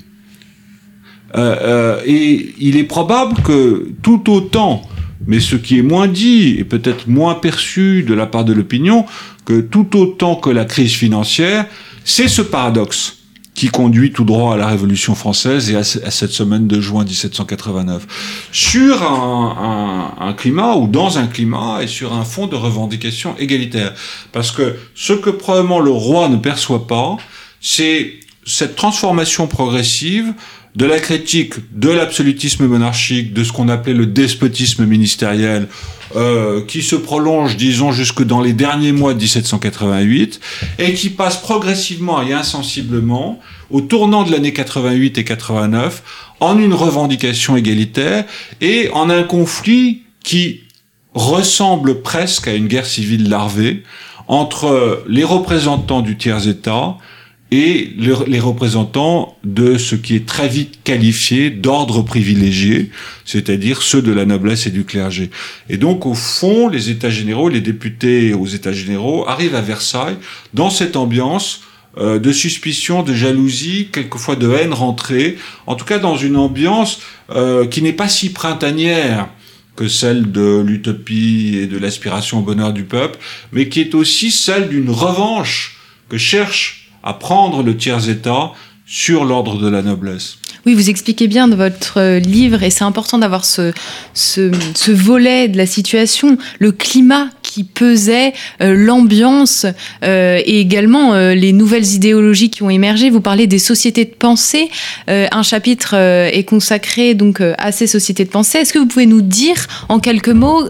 Euh, 1.34 1.56
euh, 1.60 2.00
et 2.06 2.54
il 2.58 2.76
est 2.76 2.84
probable 2.84 3.42
que 3.42 3.88
tout 4.02 4.30
autant, 4.30 4.82
mais 5.26 5.40
ce 5.40 5.56
qui 5.56 5.78
est 5.78 5.82
moins 5.82 6.06
dit 6.06 6.56
et 6.58 6.64
peut-être 6.64 7.08
moins 7.08 7.34
perçu 7.34 8.04
de 8.06 8.14
la 8.14 8.26
part 8.26 8.44
de 8.44 8.52
l'opinion, 8.52 9.06
que 9.44 9.60
tout 9.60 9.96
autant 9.96 10.36
que 10.36 10.50
la 10.50 10.64
crise 10.64 10.92
financière, 10.92 11.66
c'est 12.04 12.28
ce 12.28 12.42
paradoxe 12.42 13.15
qui 13.56 13.68
conduit 13.68 14.12
tout 14.12 14.24
droit 14.24 14.54
à 14.54 14.56
la 14.58 14.66
Révolution 14.66 15.14
française 15.14 15.70
et 15.70 15.76
à, 15.76 15.82
cette 15.82 16.30
semaine 16.30 16.68
de 16.68 16.80
juin 16.80 17.04
1789. 17.04 18.06
Sur 18.52 19.02
un, 19.02 20.12
un, 20.20 20.28
un, 20.28 20.32
climat 20.34 20.76
ou 20.76 20.86
dans 20.86 21.18
un 21.18 21.26
climat 21.26 21.82
et 21.82 21.86
sur 21.86 22.12
un 22.12 22.24
fond 22.24 22.46
de 22.46 22.54
revendication 22.54 23.34
égalitaire. 23.38 23.94
Parce 24.32 24.52
que 24.52 24.76
ce 24.94 25.14
que 25.14 25.30
probablement 25.30 25.80
le 25.80 25.90
roi 25.90 26.28
ne 26.28 26.36
perçoit 26.36 26.86
pas, 26.86 27.16
c'est 27.62 28.20
cette 28.44 28.76
transformation 28.76 29.46
progressive 29.46 30.34
de 30.76 30.84
la 30.84 31.00
critique 31.00 31.54
de 31.72 31.88
l'absolutisme 31.88 32.66
monarchique, 32.66 33.32
de 33.32 33.42
ce 33.42 33.52
qu'on 33.52 33.68
appelait 33.68 33.94
le 33.94 34.06
despotisme 34.06 34.84
ministériel, 34.84 35.68
euh, 36.14 36.64
qui 36.66 36.82
se 36.82 36.94
prolonge, 36.94 37.56
disons, 37.56 37.92
jusque 37.92 38.22
dans 38.22 38.42
les 38.42 38.52
derniers 38.52 38.92
mois 38.92 39.14
de 39.14 39.18
1788, 39.18 40.38
et 40.78 40.92
qui 40.92 41.08
passe 41.10 41.38
progressivement 41.38 42.22
et 42.22 42.34
insensiblement, 42.34 43.40
au 43.70 43.80
tournant 43.80 44.22
de 44.22 44.30
l'année 44.30 44.52
88 44.52 45.18
et 45.18 45.24
89, 45.24 46.02
en 46.40 46.58
une 46.58 46.74
revendication 46.74 47.56
égalitaire 47.56 48.24
et 48.60 48.90
en 48.92 49.08
un 49.08 49.22
conflit 49.22 50.02
qui 50.22 50.60
ressemble 51.14 52.02
presque 52.02 52.46
à 52.46 52.54
une 52.54 52.68
guerre 52.68 52.86
civile 52.86 53.30
larvée 53.30 53.82
entre 54.28 55.04
les 55.08 55.24
représentants 55.24 56.02
du 56.02 56.16
tiers-État, 56.18 56.98
et 57.52 57.92
les 57.96 58.40
représentants 58.40 59.36
de 59.44 59.78
ce 59.78 59.94
qui 59.94 60.16
est 60.16 60.26
très 60.26 60.48
vite 60.48 60.80
qualifié 60.82 61.50
d'ordre 61.50 62.02
privilégié, 62.02 62.90
c'est-à-dire 63.24 63.82
ceux 63.82 64.02
de 64.02 64.12
la 64.12 64.24
noblesse 64.24 64.66
et 64.66 64.70
du 64.70 64.84
clergé. 64.84 65.30
Et 65.68 65.76
donc, 65.76 66.06
au 66.06 66.14
fond, 66.14 66.68
les 66.68 66.90
États 66.90 67.10
généraux, 67.10 67.48
les 67.48 67.60
députés 67.60 68.34
aux 68.34 68.46
États 68.46 68.72
généraux 68.72 69.28
arrivent 69.28 69.54
à 69.54 69.60
Versailles 69.60 70.16
dans 70.54 70.70
cette 70.70 70.96
ambiance 70.96 71.62
euh, 71.98 72.18
de 72.18 72.32
suspicion, 72.32 73.04
de 73.04 73.14
jalousie, 73.14 73.88
quelquefois 73.92 74.34
de 74.34 74.50
haine 74.50 74.74
rentrée, 74.74 75.38
en 75.66 75.76
tout 75.76 75.84
cas 75.84 75.98
dans 75.98 76.16
une 76.16 76.36
ambiance 76.36 77.00
euh, 77.30 77.66
qui 77.66 77.80
n'est 77.80 77.92
pas 77.92 78.08
si 78.08 78.32
printanière 78.32 79.28
que 79.76 79.88
celle 79.88 80.32
de 80.32 80.62
l'utopie 80.66 81.58
et 81.62 81.66
de 81.66 81.78
l'aspiration 81.78 82.40
au 82.40 82.42
bonheur 82.42 82.72
du 82.72 82.84
peuple, 82.84 83.18
mais 83.52 83.68
qui 83.68 83.80
est 83.80 83.94
aussi 83.94 84.30
celle 84.30 84.68
d'une 84.68 84.90
revanche 84.90 85.78
que 86.08 86.18
cherche 86.18 86.85
à 87.06 87.14
prendre 87.14 87.62
le 87.62 87.76
tiers-État 87.76 88.52
sur 88.84 89.24
l'ordre 89.24 89.56
de 89.56 89.68
la 89.68 89.82
noblesse. 89.82 90.38
Oui, 90.66 90.74
vous 90.74 90.90
expliquez 90.90 91.28
bien 91.28 91.48
dans 91.48 91.56
votre 91.56 92.00
euh, 92.00 92.18
livre, 92.18 92.62
et 92.62 92.70
c'est 92.70 92.84
important 92.84 93.18
d'avoir 93.18 93.44
ce, 93.44 93.72
ce, 94.14 94.50
ce, 94.74 94.90
volet 94.90 95.48
de 95.48 95.56
la 95.56 95.66
situation, 95.66 96.36
le 96.58 96.72
climat 96.72 97.28
qui 97.42 97.64
pesait, 97.64 98.32
euh, 98.60 98.74
l'ambiance 98.76 99.64
euh, 100.04 100.40
et 100.44 100.60
également 100.60 101.14
euh, 101.14 101.34
les 101.34 101.52
nouvelles 101.52 101.94
idéologies 101.94 102.50
qui 102.50 102.62
ont 102.62 102.70
émergé. 102.70 103.10
Vous 103.10 103.20
parlez 103.20 103.46
des 103.46 103.58
sociétés 103.58 104.04
de 104.04 104.14
pensée. 104.14 104.68
Euh, 105.08 105.26
un 105.30 105.42
chapitre 105.42 105.94
est 105.94 106.44
consacré 106.44 107.14
donc 107.14 107.40
à 107.40 107.72
ces 107.72 107.86
sociétés 107.86 108.24
de 108.24 108.30
pensée. 108.30 108.58
Est-ce 108.58 108.72
que 108.72 108.78
vous 108.78 108.86
pouvez 108.86 109.06
nous 109.06 109.22
dire 109.22 109.56
en 109.88 110.00
quelques 110.00 110.28
mots 110.28 110.68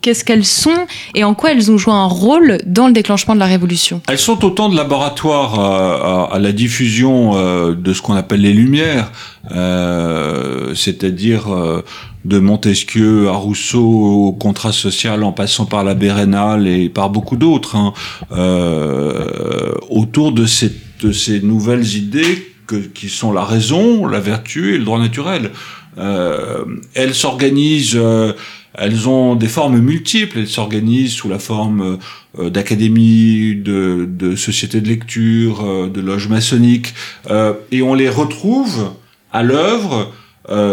qu'est-ce 0.00 0.24
qu'elles 0.24 0.44
sont 0.44 0.86
et 1.14 1.24
en 1.24 1.34
quoi 1.34 1.52
elles 1.52 1.70
ont 1.70 1.78
joué 1.78 1.92
un 1.92 2.06
rôle 2.06 2.58
dans 2.66 2.86
le 2.86 2.92
déclenchement 2.92 3.34
de 3.34 3.40
la 3.40 3.46
Révolution 3.46 4.00
Elles 4.08 4.18
sont 4.18 4.44
autant 4.44 4.68
de 4.68 4.76
laboratoires 4.76 5.58
à, 5.58 6.34
à, 6.34 6.38
la 6.38 6.52
diffusion 6.52 7.32
euh, 7.34 7.74
de 7.74 7.92
ce 7.92 8.02
qu'on 8.02 8.14
appelle 8.14 8.40
les 8.40 8.52
Lumières, 8.52 9.12
euh, 9.52 10.74
c'est-à-dire 10.74 11.52
euh, 11.52 11.82
de 12.24 12.38
Montesquieu 12.38 13.28
à 13.28 13.32
Rousseau 13.32 13.84
au 13.84 14.32
contrat 14.32 14.72
social 14.72 15.22
en 15.22 15.32
passant 15.32 15.66
par 15.66 15.84
la 15.84 15.94
Bérénale 15.94 16.66
et 16.66 16.88
par 16.88 17.10
beaucoup 17.10 17.36
d'autres, 17.36 17.76
hein, 17.76 17.92
euh, 18.32 19.72
autour 19.88 20.32
de, 20.32 20.46
cette, 20.46 20.76
de 21.02 21.12
ces 21.12 21.40
nouvelles 21.40 21.96
idées 21.96 22.52
que, 22.66 22.76
qui 22.76 23.08
sont 23.08 23.32
la 23.32 23.44
raison, 23.44 24.06
la 24.06 24.20
vertu 24.20 24.74
et 24.74 24.78
le 24.78 24.84
droit 24.84 24.98
naturel. 24.98 25.50
Euh, 25.96 26.64
elles 26.94 27.14
s'organisent 27.14 27.96
euh, 27.96 28.32
elles 28.74 29.08
ont 29.08 29.34
des 29.34 29.48
formes 29.48 29.78
multiples. 29.78 30.38
Elles 30.38 30.48
s'organisent 30.48 31.12
sous 31.12 31.28
la 31.28 31.38
forme 31.38 31.98
euh, 32.38 32.50
d'académies, 32.50 33.54
de, 33.56 34.36
sociétés 34.36 34.80
de 34.80 34.88
lecture, 34.88 35.64
euh, 35.64 35.88
de 35.88 36.00
loges 36.00 36.28
maçonniques, 36.28 36.94
euh, 37.30 37.54
et 37.72 37.82
on 37.82 37.94
les 37.94 38.08
retrouve 38.08 38.92
à 39.32 39.42
l'œuvre 39.42 40.12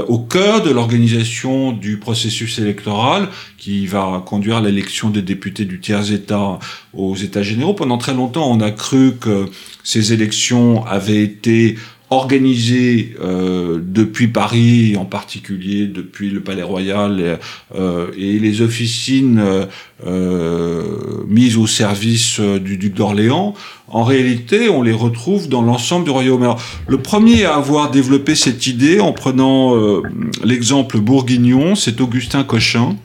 au 0.07 0.19
cœur 0.19 0.63
de 0.63 0.69
l'organisation 0.69 1.73
du 1.73 1.97
processus 1.97 2.59
électoral 2.59 3.27
qui 3.57 3.87
va 3.87 4.23
conduire 4.25 4.55
à 4.55 4.61
l'élection 4.61 5.09
des 5.09 5.21
députés 5.21 5.65
du 5.65 5.81
tiers-État 5.81 6.59
aux 6.93 7.15
États 7.17 7.43
généraux. 7.43 7.73
Pendant 7.73 7.97
très 7.97 8.13
longtemps, 8.13 8.49
on 8.49 8.61
a 8.61 8.71
cru 8.71 9.17
que 9.19 9.47
ces 9.83 10.13
élections 10.13 10.85
avaient 10.85 11.21
été 11.21 11.75
organisé 12.09 13.15
euh, 13.19 13.79
depuis 13.81 14.27
Paris, 14.27 14.95
en 14.97 15.05
particulier 15.05 15.87
depuis 15.87 16.29
le 16.29 16.41
Palais 16.41 16.63
Royal 16.63 17.19
et, 17.19 17.35
euh, 17.75 18.07
les 18.15 18.61
officines 18.61 19.39
euh, 19.39 19.65
euh 20.05 20.83
mises 21.27 21.57
au 21.57 21.65
service 21.65 22.39
euh, 22.39 22.59
du 22.59 22.77
duc 22.77 22.93
d'Orléans, 22.93 23.55
en 23.87 24.03
réalité, 24.03 24.69
on 24.69 24.83
les 24.83 24.93
retrouve 24.93 25.49
dans 25.49 25.61
l'ensemble 25.61 26.05
du 26.05 26.11
royaume. 26.11 26.43
Alors, 26.43 26.61
le 26.87 26.97
premier 26.99 27.45
à 27.45 27.55
avoir 27.55 27.89
développé 27.89 28.35
cette 28.35 28.67
idée, 28.67 28.99
en 28.99 29.13
prenant 29.13 29.75
l'exemple 30.43 30.99
bourguignon, 30.99 31.75
c'est 31.75 32.01
Augustin 32.01 32.43
Cochin, 32.43 32.95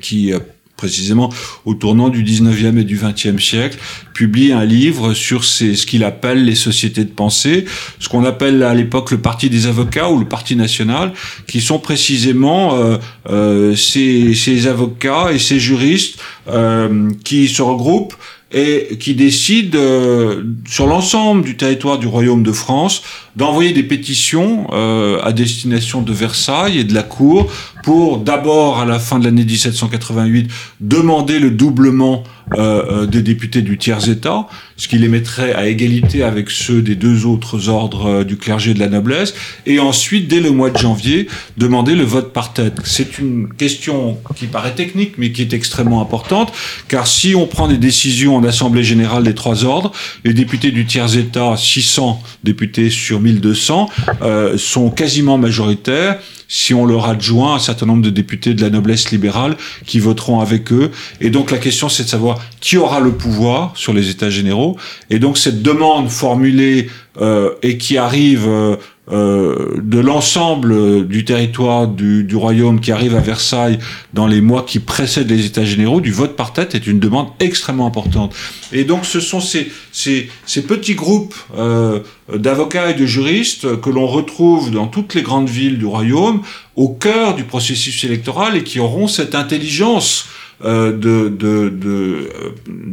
qui 0.00 0.32
précisément 0.78 1.28
au 1.66 1.74
tournant 1.74 2.08
du 2.08 2.24
19e 2.24 2.78
et 2.78 2.84
du 2.84 2.96
20e 2.96 3.38
siècle, 3.38 3.76
publie 4.14 4.52
un 4.52 4.64
livre 4.64 5.12
sur 5.12 5.44
ces, 5.44 5.76
ce 5.76 5.84
qu'il 5.84 6.04
appelle 6.04 6.44
les 6.44 6.54
sociétés 6.54 7.04
de 7.04 7.10
pensée, 7.10 7.66
ce 7.98 8.08
qu'on 8.08 8.24
appelle 8.24 8.62
à 8.62 8.72
l'époque 8.72 9.10
le 9.10 9.18
Parti 9.18 9.50
des 9.50 9.66
avocats 9.66 10.08
ou 10.08 10.18
le 10.18 10.24
Parti 10.24 10.56
national, 10.56 11.12
qui 11.46 11.60
sont 11.60 11.78
précisément 11.80 12.76
euh, 12.76 12.96
euh, 13.28 13.76
ces, 13.76 14.34
ces, 14.34 14.66
avocats 14.66 15.32
et 15.32 15.38
ces 15.38 15.58
juristes 15.58 16.18
euh, 16.48 17.10
qui 17.24 17.48
se 17.48 17.60
regroupent 17.60 18.14
et 18.52 18.96
qui 18.98 19.14
décide 19.14 19.76
euh, 19.76 20.42
sur 20.66 20.86
l'ensemble 20.86 21.42
du 21.42 21.56
territoire 21.56 21.98
du 21.98 22.06
royaume 22.06 22.42
de 22.42 22.52
France 22.52 23.02
d'envoyer 23.36 23.72
des 23.72 23.82
pétitions 23.82 24.68
euh, 24.72 25.20
à 25.22 25.32
destination 25.32 26.00
de 26.00 26.12
Versailles 26.12 26.78
et 26.78 26.84
de 26.84 26.94
la 26.94 27.02
cour 27.02 27.52
pour 27.88 28.18
d'abord 28.18 28.80
à 28.80 28.84
la 28.84 28.98
fin 28.98 29.18
de 29.18 29.24
l'année 29.24 29.46
1788 29.46 30.50
demander 30.78 31.38
le 31.38 31.50
doublement 31.50 32.22
des 32.54 33.22
députés 33.22 33.62
du 33.62 33.76
tiers-État, 33.76 34.46
ce 34.76 34.88
qui 34.88 34.98
les 34.98 35.08
mettrait 35.08 35.54
à 35.54 35.68
égalité 35.68 36.22
avec 36.22 36.50
ceux 36.50 36.82
des 36.82 36.94
deux 36.94 37.26
autres 37.26 37.68
ordres 37.68 38.24
du 38.24 38.36
clergé 38.36 38.72
de 38.74 38.78
la 38.78 38.88
noblesse, 38.88 39.34
et 39.66 39.78
ensuite, 39.80 40.28
dès 40.28 40.40
le 40.40 40.50
mois 40.50 40.70
de 40.70 40.78
janvier, 40.78 41.28
demander 41.56 41.94
le 41.94 42.04
vote 42.04 42.32
par 42.32 42.52
tête. 42.54 42.74
C'est 42.84 43.18
une 43.18 43.52
question 43.52 44.18
qui 44.34 44.46
paraît 44.46 44.74
technique, 44.74 45.14
mais 45.18 45.32
qui 45.32 45.42
est 45.42 45.52
extrêmement 45.52 46.00
importante, 46.00 46.52
car 46.88 47.06
si 47.06 47.34
on 47.34 47.46
prend 47.46 47.68
des 47.68 47.78
décisions 47.78 48.36
en 48.36 48.44
Assemblée 48.44 48.84
générale 48.84 49.24
des 49.24 49.34
trois 49.34 49.64
ordres, 49.64 49.92
les 50.24 50.34
députés 50.34 50.70
du 50.72 50.86
tiers-État, 50.86 51.54
600 51.56 52.22
députés 52.44 52.88
sur 52.88 53.20
1200, 53.20 53.90
euh, 54.22 54.56
sont 54.56 54.90
quasiment 54.90 55.36
majoritaires 55.38 56.18
si 56.48 56.74
on 56.74 56.86
leur 56.86 57.08
adjoint 57.08 57.54
un 57.54 57.58
certain 57.58 57.86
nombre 57.86 58.02
de 58.02 58.10
députés 58.10 58.54
de 58.54 58.62
la 58.62 58.70
noblesse 58.70 59.10
libérale 59.10 59.56
qui 59.84 60.00
voteront 60.00 60.40
avec 60.40 60.72
eux. 60.72 60.90
Et 61.20 61.30
donc 61.30 61.50
la 61.50 61.58
question, 61.58 61.88
c'est 61.88 62.04
de 62.04 62.08
savoir 62.08 62.38
qui 62.60 62.78
aura 62.78 63.00
le 63.00 63.12
pouvoir 63.12 63.72
sur 63.76 63.92
les 63.92 64.10
États 64.10 64.30
généraux. 64.30 64.76
Et 65.10 65.18
donc 65.18 65.38
cette 65.38 65.62
demande 65.62 66.08
formulée 66.08 66.90
euh, 67.20 67.50
et 67.62 67.78
qui 67.78 67.98
arrive 67.98 68.46
euh, 68.48 68.76
euh, 69.10 69.80
de 69.82 69.98
l'ensemble 69.98 71.06
du 71.06 71.24
territoire 71.24 71.88
du, 71.88 72.24
du, 72.24 72.36
royaume 72.36 72.78
qui 72.80 72.92
arrive 72.92 73.16
à 73.16 73.20
Versailles 73.20 73.78
dans 74.12 74.26
les 74.26 74.40
mois 74.40 74.64
qui 74.64 74.80
précèdent 74.80 75.30
les 75.30 75.46
États 75.46 75.64
généraux, 75.64 76.00
du 76.00 76.12
vote 76.12 76.36
par 76.36 76.52
tête 76.52 76.74
est 76.74 76.86
une 76.86 76.98
demande 76.98 77.28
extrêmement 77.40 77.86
importante. 77.86 78.34
Et 78.72 78.84
donc 78.84 79.06
ce 79.06 79.20
sont 79.20 79.40
ces, 79.40 79.72
ces, 79.92 80.28
ces 80.44 80.62
petits 80.62 80.94
groupes 80.94 81.34
euh, 81.56 82.00
d'avocats 82.34 82.90
et 82.90 82.94
de 82.94 83.06
juristes 83.06 83.80
que 83.80 83.88
l'on 83.88 84.06
retrouve 84.06 84.70
dans 84.70 84.86
toutes 84.86 85.14
les 85.14 85.22
grandes 85.22 85.48
villes 85.48 85.78
du 85.78 85.86
royaume 85.86 86.42
au 86.76 86.88
cœur 86.88 87.34
du 87.34 87.44
processus 87.44 88.04
électoral 88.04 88.56
et 88.56 88.62
qui 88.62 88.78
auront 88.78 89.08
cette 89.08 89.34
intelligence 89.34 90.26
euh, 90.64 90.98
euh, 91.04 92.28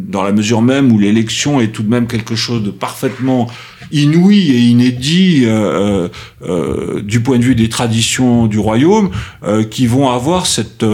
dans 0.07 0.21
la 0.21 0.31
mesure 0.31 0.61
même 0.61 0.91
où 0.91 0.99
l'élection 0.99 1.59
est 1.59 1.69
tout 1.69 1.81
de 1.81 1.89
même 1.89 2.05
quelque 2.05 2.35
chose 2.35 2.61
de 2.61 2.69
parfaitement 2.69 3.47
inouï 3.91 4.51
et 4.51 4.59
inédit 4.59 5.43
euh, 5.45 6.09
du 7.01 7.21
point 7.21 7.39
de 7.39 7.43
vue 7.43 7.55
des 7.55 7.69
traditions 7.69 8.45
du 8.45 8.59
royaume, 8.59 9.09
qui 9.71 9.87
vont 9.87 10.09
avoir 10.09 10.45
cette, 10.45 10.85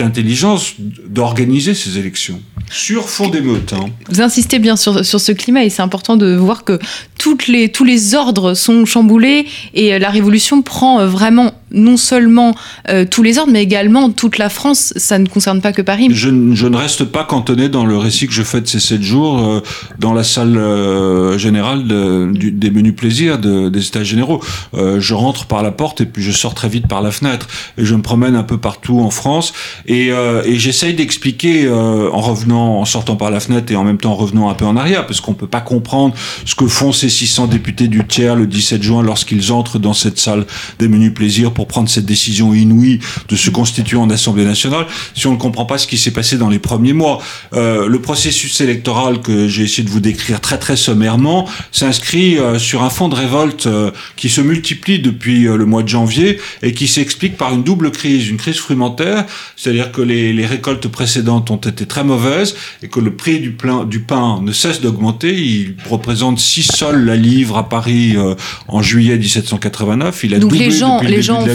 intelligence 0.00 0.74
d'organiser 0.78 1.74
ces 1.74 1.98
élections 1.98 2.40
sur 2.70 3.08
fond 3.08 3.28
d'émeute. 3.28 3.72
Hein. 3.72 3.86
Vous 4.10 4.20
insistez 4.20 4.58
bien 4.58 4.76
sur, 4.76 5.02
ce 5.04 5.32
climat 5.32 5.64
et 5.64 5.70
c'est 5.70 5.80
important 5.80 6.16
de 6.16 6.34
voir 6.34 6.64
que 6.64 6.78
tous 7.16 7.84
les 7.84 8.14
ordres 8.14 8.54
sont 8.54 8.84
chamboulés 8.84 9.46
et 9.74 9.98
la 9.98 10.10
révolution 10.10 10.60
prend 10.60 11.06
vraiment 11.06 11.54
non 11.70 11.96
seulement 11.96 12.54
euh, 12.88 13.04
tous 13.08 13.22
les 13.22 13.38
ordres, 13.38 13.52
mais 13.52 13.62
également 13.62 14.10
toute 14.10 14.38
la 14.38 14.48
France. 14.48 14.92
Ça 14.96 15.18
ne 15.18 15.26
concerne 15.26 15.60
pas 15.60 15.72
que 15.72 15.82
Paris. 15.82 16.08
Je, 16.10 16.28
je 16.54 16.66
ne 16.66 16.76
reste 16.76 17.04
pas 17.04 17.24
cantonné 17.24 17.68
dans 17.68 17.84
le 17.84 17.96
récit 17.96 18.26
que 18.26 18.32
je 18.32 18.42
fais 18.42 18.60
de 18.60 18.66
ces 18.66 18.80
sept 18.80 19.02
jours 19.02 19.38
euh, 19.38 19.62
dans 19.98 20.12
la 20.12 20.24
salle 20.24 20.56
euh, 20.56 21.38
générale 21.38 21.86
de, 21.86 22.30
du, 22.32 22.50
des 22.50 22.70
menus 22.70 22.94
plaisirs 22.94 23.38
de, 23.38 23.68
des 23.68 23.86
États 23.86 24.04
généraux. 24.04 24.42
Euh, 24.74 25.00
je 25.00 25.14
rentre 25.14 25.46
par 25.46 25.62
la 25.62 25.70
porte 25.70 26.00
et 26.00 26.06
puis 26.06 26.22
je 26.22 26.32
sors 26.32 26.54
très 26.54 26.68
vite 26.68 26.86
par 26.86 27.02
la 27.02 27.10
fenêtre 27.10 27.48
et 27.76 27.84
je 27.84 27.94
me 27.94 28.02
promène 28.02 28.36
un 28.36 28.42
peu 28.42 28.58
partout 28.58 29.00
en 29.00 29.10
France 29.10 29.52
et, 29.86 30.10
euh, 30.10 30.42
et 30.44 30.58
j'essaye 30.58 30.94
d'expliquer 30.94 31.68
en 31.68 32.20
revenant, 32.20 32.80
en 32.80 32.84
sortant 32.84 33.16
par 33.16 33.30
la 33.30 33.40
fenêtre 33.40 33.72
et 33.72 33.76
en 33.76 33.84
même 33.84 33.98
temps 33.98 34.12
en 34.12 34.16
revenant 34.16 34.48
un 34.48 34.54
peu 34.54 34.64
en 34.64 34.76
arrière 34.76 35.06
parce 35.06 35.20
qu'on 35.20 35.34
peut 35.34 35.46
pas 35.46 35.60
comprendre 35.60 36.14
ce 36.44 36.54
que 36.54 36.66
font 36.66 36.92
ces 36.92 37.08
600 37.08 37.46
députés 37.46 37.88
du 37.88 38.06
tiers 38.06 38.36
le 38.36 38.46
17 38.46 38.82
juin 38.82 39.02
lorsqu'ils 39.02 39.52
entrent 39.52 39.78
dans 39.78 39.92
cette 39.92 40.18
salle 40.18 40.46
des 40.78 40.88
menus 40.88 41.12
plaisirs 41.14 41.52
pour 41.58 41.66
prendre 41.66 41.88
cette 41.88 42.06
décision 42.06 42.54
inouïe 42.54 43.00
de 43.28 43.34
se 43.34 43.50
constituer 43.50 43.96
en 43.96 44.08
Assemblée 44.10 44.44
nationale 44.44 44.86
si 45.16 45.26
on 45.26 45.32
ne 45.32 45.38
comprend 45.38 45.64
pas 45.64 45.76
ce 45.76 45.88
qui 45.88 45.98
s'est 45.98 46.12
passé 46.12 46.38
dans 46.38 46.48
les 46.48 46.60
premiers 46.60 46.92
mois. 46.92 47.20
Euh, 47.52 47.88
le 47.88 48.00
processus 48.00 48.60
électoral 48.60 49.20
que 49.22 49.48
j'ai 49.48 49.64
essayé 49.64 49.82
de 49.82 49.90
vous 49.90 49.98
décrire 49.98 50.40
très 50.40 50.56
très 50.56 50.76
sommairement 50.76 51.48
s'inscrit 51.72 52.38
euh, 52.38 52.60
sur 52.60 52.84
un 52.84 52.90
fond 52.90 53.08
de 53.08 53.16
révolte 53.16 53.66
euh, 53.66 53.90
qui 54.14 54.28
se 54.28 54.40
multiplie 54.40 55.00
depuis 55.00 55.48
euh, 55.48 55.56
le 55.56 55.66
mois 55.66 55.82
de 55.82 55.88
janvier 55.88 56.38
et 56.62 56.72
qui 56.72 56.86
s'explique 56.86 57.36
par 57.36 57.52
une 57.52 57.64
double 57.64 57.90
crise, 57.90 58.28
une 58.28 58.36
crise 58.36 58.58
frumentaire, 58.58 59.24
c'est-à-dire 59.56 59.90
que 59.90 60.00
les, 60.00 60.32
les, 60.32 60.46
récoltes 60.46 60.88
précédentes 60.88 61.50
ont 61.50 61.56
été 61.56 61.86
très 61.86 62.04
mauvaises 62.04 62.54
et 62.82 62.88
que 62.88 63.00
le 63.00 63.14
prix 63.14 63.40
du, 63.40 63.50
plein, 63.50 63.84
du 63.84 64.00
pain 64.00 64.40
ne 64.42 64.52
cesse 64.52 64.80
d'augmenter. 64.80 65.34
Il 65.34 65.74
représente 65.88 66.38
6 66.38 66.62
sols 66.76 67.04
la 67.04 67.16
livre 67.16 67.58
à 67.58 67.68
Paris 67.68 68.14
euh, 68.16 68.34
en 68.68 68.82
juillet 68.82 69.16
1789. 69.16 70.24
Il 70.24 70.34
a 70.34 70.38
Donc 70.38 70.50
doublé 70.50 70.66
les 70.66 70.70
gens, 70.70 71.00
les 71.00 71.22
gens 71.22 71.42
ont 71.42 71.47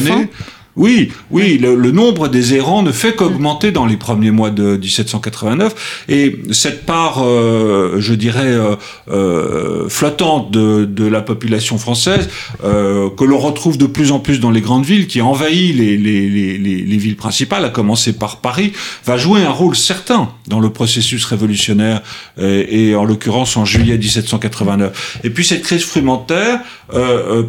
Oui, 0.75 1.11
oui, 1.29 1.59
le, 1.59 1.75
le 1.75 1.91
nombre 1.91 2.27
des 2.29 2.55
errants 2.55 2.81
ne 2.81 2.91
fait 2.91 3.13
qu'augmenter 3.15 3.71
dans 3.71 3.85
les 3.85 3.95
premiers 3.97 4.31
mois 4.31 4.49
de 4.49 4.75
1789, 4.77 6.05
et 6.09 6.35
cette 6.51 6.87
part, 6.87 7.23
euh, 7.23 7.97
je 7.99 8.15
dirais, 8.15 8.41
euh, 8.47 8.75
euh, 9.11 9.87
flottante 9.87 10.49
de, 10.49 10.85
de 10.85 11.05
la 11.05 11.21
population 11.21 11.77
française, 11.77 12.27
euh, 12.63 13.09
que 13.15 13.23
l'on 13.23 13.37
retrouve 13.37 13.77
de 13.77 13.85
plus 13.85 14.11
en 14.11 14.19
plus 14.19 14.39
dans 14.39 14.49
les 14.49 14.61
grandes 14.61 14.83
villes, 14.83 15.05
qui 15.05 15.21
envahit 15.21 15.75
les, 15.75 15.95
les, 15.95 16.27
les, 16.27 16.57
les, 16.57 16.77
les 16.81 16.97
villes 16.97 17.17
principales, 17.17 17.65
à 17.65 17.69
commencer 17.69 18.13
par 18.13 18.37
Paris, 18.37 18.73
va 19.05 19.15
jouer 19.15 19.43
un 19.43 19.51
rôle 19.51 19.75
certain 19.75 20.29
dans 20.47 20.59
le 20.59 20.71
processus 20.71 21.23
révolutionnaire, 21.25 22.01
euh, 22.39 22.65
et 22.67 22.95
en 22.95 23.05
l'occurrence 23.05 23.57
en 23.57 23.65
juillet 23.65 23.99
1789. 23.99 25.19
Et 25.23 25.29
puis 25.29 25.45
cette 25.45 25.61
crise 25.61 25.83
frumentaire 25.83 26.61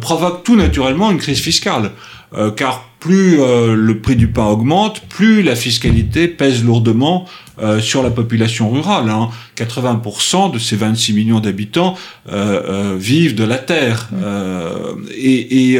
provoque 0.01 0.43
tout 0.43 0.55
naturellement 0.55 1.11
une 1.11 1.17
crise 1.17 1.39
fiscale. 1.39 1.91
Euh, 2.33 2.51
car 2.51 2.89
plus 2.99 3.39
euh, 3.39 3.75
le 3.75 3.99
prix 3.99 4.15
du 4.15 4.27
pain 4.27 4.45
augmente, 4.45 5.01
plus 5.09 5.43
la 5.43 5.55
fiscalité 5.55 6.27
pèse 6.27 6.63
lourdement 6.63 7.27
euh, 7.61 7.79
sur 7.79 8.03
la 8.03 8.09
population 8.09 8.69
rurale. 8.69 9.09
Hein. 9.09 9.29
80% 9.57 10.51
de 10.51 10.59
ces 10.59 10.75
26 10.75 11.13
millions 11.13 11.39
d'habitants 11.39 11.95
euh, 12.31 12.95
vivent 12.97 13.35
de 13.35 13.43
la 13.43 13.57
terre. 13.57 14.09
et, 15.15 15.73
et 15.73 15.79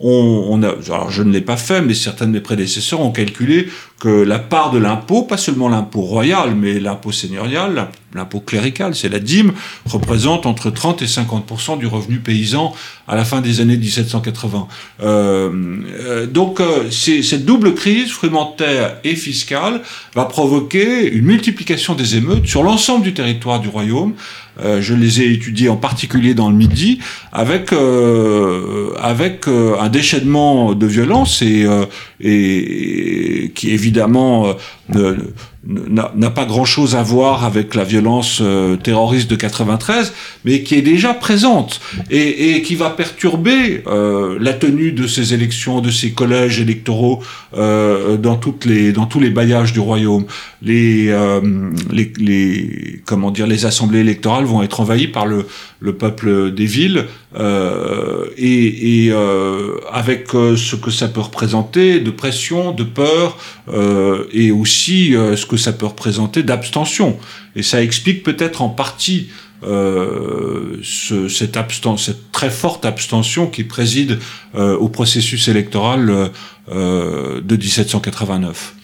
on, 0.00 0.46
on, 0.50 0.62
a, 0.62 0.68
alors 0.86 1.10
je 1.10 1.22
ne 1.22 1.32
l'ai 1.32 1.40
pas 1.40 1.56
fait, 1.56 1.82
mais 1.82 1.94
certains 1.94 2.26
de 2.26 2.32
mes 2.32 2.40
prédécesseurs 2.40 3.00
ont 3.00 3.10
calculé 3.10 3.68
que 3.98 4.08
la 4.08 4.38
part 4.38 4.70
de 4.70 4.78
l'impôt, 4.78 5.22
pas 5.22 5.36
seulement 5.36 5.68
l'impôt 5.68 6.02
royal, 6.02 6.54
mais 6.54 6.78
l'impôt 6.78 7.10
seigneurial, 7.10 7.88
l'impôt 8.14 8.38
clérical, 8.38 8.94
c'est 8.94 9.08
la 9.08 9.18
dîme, 9.18 9.52
représente 9.86 10.46
entre 10.46 10.70
30 10.70 11.02
et 11.02 11.06
50% 11.06 11.78
du 11.78 11.86
revenu 11.86 12.20
paysan 12.20 12.72
à 13.08 13.16
la 13.16 13.24
fin 13.24 13.40
des 13.40 13.60
années 13.60 13.76
1780. 13.76 14.68
Euh, 15.02 16.26
donc 16.26 16.60
euh, 16.60 16.90
cette 16.90 17.44
double 17.44 17.74
crise 17.74 18.10
frumentaire 18.10 18.98
et 19.02 19.16
fiscale 19.16 19.82
va 20.14 20.26
provoquer 20.26 21.07
une 21.12 21.24
multiplication 21.24 21.94
des 21.94 22.16
émeutes 22.16 22.46
sur 22.46 22.62
l'ensemble 22.62 23.04
du 23.04 23.14
territoire 23.14 23.60
du 23.60 23.68
royaume. 23.68 24.14
Euh, 24.60 24.80
je 24.82 24.94
les 24.94 25.22
ai 25.22 25.32
étudiées 25.32 25.68
en 25.68 25.76
particulier 25.76 26.34
dans 26.34 26.50
le 26.50 26.56
Midi, 26.56 26.98
avec 27.32 27.72
euh, 27.72 28.90
euh, 28.98 29.78
un 29.80 29.88
déchaînement 29.88 30.74
de 30.74 30.86
violence 30.86 31.42
et, 31.42 31.64
qui 33.54 33.70
évidemment 33.70 34.54
n'a 35.64 36.30
pas 36.30 36.46
grand-chose 36.46 36.94
à 36.94 37.02
voir 37.02 37.44
avec 37.44 37.74
la 37.74 37.84
violence 37.84 38.38
euh, 38.40 38.76
terroriste 38.76 39.28
de 39.28 39.36
93, 39.36 40.14
mais 40.44 40.62
qui 40.62 40.76
est 40.76 40.82
déjà 40.82 41.14
présente 41.14 41.80
et, 42.10 42.54
et 42.54 42.62
qui 42.62 42.74
va 42.74 42.90
perturber 42.90 43.82
euh, 43.86 44.38
la 44.40 44.54
tenue 44.54 44.92
de 44.92 45.06
ces 45.06 45.34
élections, 45.34 45.80
de 45.80 45.90
ces 45.90 46.12
collèges 46.12 46.60
électoraux 46.60 47.22
euh, 47.56 48.16
dans 48.16 48.36
toutes 48.36 48.64
les 48.64 48.92
dans 48.92 49.06
tous 49.06 49.20
les 49.20 49.30
bailliages 49.30 49.72
du 49.72 49.80
royaume. 49.80 50.24
Les, 50.62 51.14
les, 51.92 52.12
les 52.18 53.02
comment 53.04 53.30
dire 53.30 53.46
les 53.46 53.64
assemblées 53.66 54.00
électorales 54.00 54.44
vont 54.44 54.62
être 54.62 54.80
envahies 54.80 55.06
par 55.08 55.26
le 55.26 55.46
le 55.80 55.94
peuple 55.94 56.52
des 56.52 56.66
villes 56.66 57.06
et, 57.36 59.06
et 59.06 59.12
avec 59.92 60.28
ce 60.30 60.76
que 60.76 60.90
ça 60.90 61.08
peut 61.08 61.20
représenter 61.20 62.00
de 62.00 62.10
pression, 62.10 62.72
de 62.72 62.84
peur 62.84 63.36
et 64.32 64.50
aussi 64.50 65.12
ce 65.12 65.46
que 65.46 65.56
ça 65.56 65.72
peut 65.72 65.86
représenter 65.86 66.42
d'abstention. 66.42 67.18
Et 67.54 67.62
ça 67.62 67.82
explique 67.82 68.22
peut-être 68.22 68.62
en 68.62 68.68
partie 68.68 69.28
euh, 69.64 70.78
ce, 70.84 71.26
cette, 71.28 71.58
cette, 71.96 72.30
très 72.30 72.50
forte 72.50 72.84
abstention 72.84 73.48
qui 73.48 73.64
préside 73.64 74.20
euh, 74.54 74.76
au 74.76 74.88
processus 74.88 75.48
électoral 75.48 76.30
euh, 76.70 77.40
de 77.40 77.56
1789. 77.56 78.74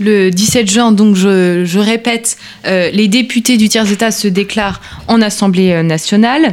Le 0.00 0.30
17 0.30 0.68
juin, 0.68 0.92
donc 0.92 1.14
je, 1.14 1.78
répète, 1.78 2.36
euh, 2.66 2.90
les 2.90 3.06
députés 3.06 3.56
du 3.56 3.68
tiers-État 3.68 4.10
se 4.10 4.26
déclarent 4.26 4.80
en 5.06 5.22
Assemblée 5.22 5.82
nationale. 5.84 6.52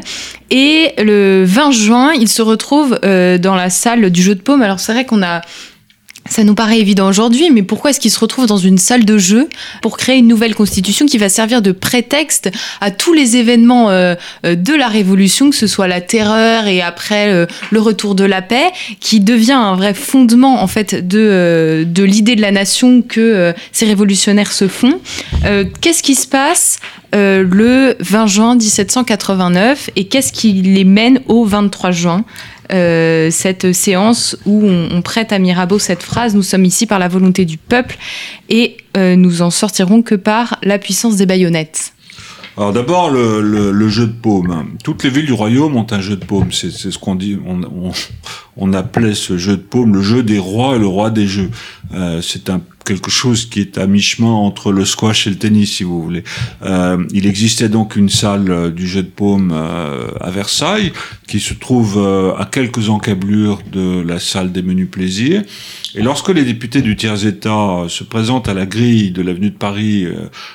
Et 0.51 0.91
le 0.97 1.43
20 1.45 1.71
juin, 1.71 2.11
ils 2.13 2.27
se 2.27 2.41
retrouvent 2.41 2.99
euh, 3.03 3.37
dans 3.37 3.55
la 3.55 3.69
salle 3.69 4.11
du 4.11 4.21
jeu 4.21 4.35
de 4.35 4.41
paume. 4.41 4.61
Alors 4.61 4.79
c'est 4.79 4.91
vrai 4.93 5.05
qu'on 5.05 5.23
a 5.23 5.41
ça 6.29 6.43
nous 6.43 6.55
paraît 6.55 6.79
évident 6.79 7.09
aujourd'hui, 7.09 7.49
mais 7.51 7.63
pourquoi 7.63 7.89
est-ce 7.89 7.99
qu'ils 7.99 8.11
se 8.11 8.19
retrouvent 8.19 8.45
dans 8.45 8.57
une 8.57 8.77
salle 8.77 9.05
de 9.05 9.17
jeu 9.17 9.49
pour 9.81 9.97
créer 9.97 10.17
une 10.17 10.27
nouvelle 10.27 10.55
constitution 10.55 11.05
qui 11.05 11.17
va 11.17 11.29
servir 11.29 11.61
de 11.61 11.71
prétexte 11.71 12.51
à 12.79 12.91
tous 12.91 13.13
les 13.13 13.37
événements 13.37 13.89
euh, 13.89 14.15
euh, 14.45 14.55
de 14.55 14.73
la 14.73 14.87
Révolution, 14.87 15.49
que 15.49 15.55
ce 15.55 15.67
soit 15.67 15.87
la 15.87 15.99
terreur 15.99 16.67
et 16.67 16.81
après 16.81 17.29
euh, 17.29 17.47
le 17.71 17.81
retour 17.81 18.15
de 18.15 18.23
la 18.23 18.41
paix, 18.41 18.71
qui 18.99 19.19
devient 19.19 19.51
un 19.53 19.75
vrai 19.75 19.93
fondement 19.93 20.61
en 20.61 20.67
fait 20.67 21.07
de, 21.07 21.85
de 21.87 22.03
l'idée 22.03 22.35
de 22.35 22.41
la 22.41 22.51
nation 22.51 23.01
que 23.01 23.53
ces 23.71 23.85
révolutionnaires 23.85 24.51
se 24.51 24.67
font. 24.67 24.99
Qu'est-ce 25.81 26.03
qui 26.03 26.15
se 26.15 26.27
passe 26.27 26.79
le 27.13 27.95
20 27.99 28.27
juin 28.27 28.55
1789 28.55 29.89
et 29.95 30.05
qu'est-ce 30.05 30.31
qui 30.31 30.53
les 30.53 30.83
mène 30.83 31.19
au 31.27 31.45
23 31.45 31.91
juin? 31.91 32.25
Euh, 32.73 33.29
cette 33.31 33.73
séance 33.73 34.37
où 34.45 34.65
on, 34.65 35.01
prête 35.01 35.33
à 35.33 35.39
Mirabeau 35.39 35.79
cette 35.79 36.03
phrase 36.03 36.35
Nous 36.35 36.43
sommes 36.43 36.65
ici 36.65 36.85
par 36.85 36.99
la 36.99 37.07
volonté 37.07 37.45
du 37.45 37.57
peuple 37.57 37.97
et 38.49 38.77
euh, 38.97 39.15
nous 39.15 39.41
en 39.41 39.49
sortirons 39.49 40.01
que 40.01 40.15
par 40.15 40.57
la 40.63 40.77
puissance 40.77 41.15
des 41.17 41.25
baïonnettes. 41.25 41.93
Alors 42.57 42.73
d'abord 42.73 43.09
le, 43.09 43.89
jeu 43.89 44.07
de 44.07 44.11
paume. 44.11 44.75
Toutes 44.83 45.03
les 45.03 45.09
villes 45.09 45.25
du 45.25 45.33
royaume 45.33 45.75
ont 45.77 45.87
un 45.89 46.01
jeu 46.01 46.15
de 46.15 46.25
paume. 46.25 46.51
C'est 46.51 46.71
ce 46.71 46.97
qu'on 46.97 47.15
dit. 47.15 47.39
On, 48.57 48.73
appelait 48.73 49.15
ce 49.15 49.37
jeu 49.37 49.57
de 49.57 49.61
paume 49.61 49.95
le 49.95 50.01
jeu 50.01 50.21
des 50.21 50.37
rois 50.37 50.75
et 50.75 50.79
le 50.79 50.87
roi 50.87 51.09
des 51.09 51.27
jeux. 51.27 51.49
Euh, 51.93 52.21
c'est 52.21 52.49
un 52.49 52.61
quelque 52.83 53.11
chose 53.11 53.45
qui 53.45 53.61
est 53.61 53.77
à 53.77 53.87
mi-chemin 53.87 54.31
entre 54.31 54.71
le 54.71 54.85
squash 54.85 55.27
et 55.27 55.29
le 55.29 55.37
tennis, 55.37 55.77
si 55.77 55.83
vous 55.83 56.01
voulez. 56.01 56.23
Euh, 56.63 57.03
il 57.13 57.27
existait 57.27 57.69
donc 57.69 57.95
une 57.95 58.09
salle 58.09 58.51
euh, 58.51 58.71
du 58.71 58.87
jeu 58.87 59.03
de 59.03 59.09
paume 59.09 59.51
euh, 59.53 60.07
à 60.19 60.31
Versailles, 60.31 60.91
qui 61.27 61.39
se 61.39 61.53
trouve 61.53 61.97
euh, 61.97 62.33
à 62.35 62.45
quelques 62.45 62.89
encablures 62.89 63.59
de 63.71 64.01
la 64.01 64.19
salle 64.19 64.51
des 64.51 64.61
menus 64.61 64.89
plaisirs. 64.89 65.43
Et 65.95 66.01
lorsque 66.01 66.29
les 66.29 66.43
députés 66.43 66.81
du 66.81 66.95
tiers-État 66.95 67.85
se 67.87 68.03
présentent 68.03 68.47
à 68.47 68.53
la 68.53 68.65
grille 68.65 69.11
de 69.11 69.21
l'avenue 69.21 69.49
de 69.49 69.57
Paris 69.57 70.07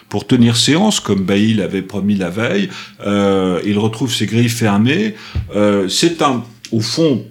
pour 0.09 0.27
tenir 0.27 0.57
séance, 0.57 0.99
comme 0.99 1.24
Bailly 1.24 1.55
l'avait 1.55 1.83
promis 1.83 2.14
la 2.14 2.31
veille, 2.31 2.70
ils 3.05 3.79
retrouvent 3.79 4.14
ces 4.14 4.24
grilles 4.24 4.49
fermées. 4.49 5.14
C'est 5.89 6.22
un, 6.22 6.43
au 6.72 6.81
fond, 6.81 7.22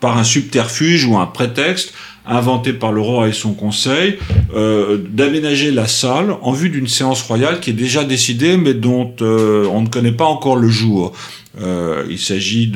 par 0.00 0.18
un 0.18 0.24
subterfuge 0.24 1.06
ou 1.06 1.16
un 1.16 1.26
prétexte, 1.26 1.94
inventé 2.28 2.72
par 2.72 2.92
le 2.92 3.00
roi 3.00 3.28
et 3.28 3.32
son 3.32 3.54
conseil, 3.54 4.18
euh, 4.54 4.98
d'aménager 5.10 5.70
la 5.70 5.86
salle 5.86 6.36
en 6.42 6.52
vue 6.52 6.68
d'une 6.68 6.88
séance 6.88 7.22
royale 7.22 7.60
qui 7.60 7.70
est 7.70 7.74
déjà 7.74 8.04
décidée, 8.04 8.56
mais 8.56 8.74
dont 8.74 9.12
euh, 9.20 9.66
on 9.72 9.82
ne 9.82 9.88
connaît 9.88 10.12
pas 10.12 10.26
encore 10.26 10.56
le 10.56 10.68
jour. 10.68 11.12
Euh, 11.60 12.04
il 12.10 12.18
s'agit 12.18 12.72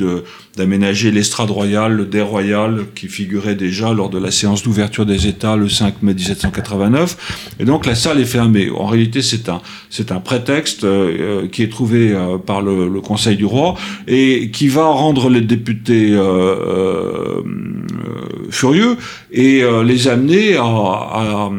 d'aménager 0.57 1.11
l'estrade 1.11 1.49
royale, 1.51 1.93
le 1.93 2.05
dé 2.05 2.21
royal, 2.21 2.85
qui 2.95 3.07
figurait 3.07 3.55
déjà 3.55 3.93
lors 3.93 4.09
de 4.09 4.17
la 4.19 4.31
séance 4.31 4.63
d'ouverture 4.63 5.05
des 5.05 5.27
États 5.27 5.55
le 5.55 5.69
5 5.69 6.01
mai 6.01 6.13
1789. 6.13 7.53
Et 7.59 7.65
donc 7.65 7.85
la 7.85 7.95
salle 7.95 8.19
est 8.19 8.25
fermée. 8.25 8.69
En 8.69 8.87
réalité, 8.87 9.21
c'est 9.21 9.49
un 9.49 9.61
un 10.09 10.19
prétexte 10.19 10.83
euh, 10.83 11.47
qui 11.47 11.63
est 11.63 11.69
trouvé 11.69 12.11
euh, 12.11 12.37
par 12.37 12.61
le, 12.61 12.87
le, 12.87 13.01
Conseil 13.01 13.35
du 13.35 13.45
roi 13.45 13.75
et 14.07 14.49
qui 14.51 14.67
va 14.67 14.85
rendre 14.85 15.29
les 15.29 15.41
députés 15.41 16.09
euh, 16.11 17.41
furieux 18.49 18.97
et 19.31 19.63
les 19.83 20.07
amener 20.07 20.55
à, 20.55 20.63
à, 20.63 21.51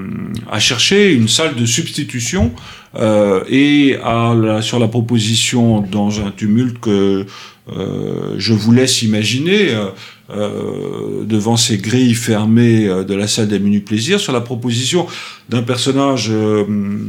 à, 0.51 0.59
chercher 0.59 1.12
une 1.12 1.29
salle 1.29 1.55
de 1.55 1.67
substitution 1.67 2.53
euh, 2.55 2.84
et 2.97 3.97
à 4.03 4.34
sur 4.61 4.78
la 4.78 4.88
proposition 4.88 5.80
dans 5.80 6.20
un 6.20 6.30
tumulte 6.30 6.78
que 6.80 7.26
euh, 7.72 8.34
je 8.36 8.53
vous 8.53 8.72
laisse 8.72 9.03
imaginer 9.03 9.74
euh, 9.74 9.86
euh 10.30 11.24
devant 11.24 11.57
ces 11.57 11.78
grilles 11.78 12.14
fermées 12.14 12.86
euh, 12.86 13.05
de 13.05 13.14
la 13.14 13.26
salle 13.26 13.49
des 13.49 13.59
menus 13.59 13.84
plaisirs, 13.84 14.20
sur 14.20 14.32
la 14.32 14.42
proposition 14.42 15.07
d'un 15.49 15.62
personnage 15.62 16.30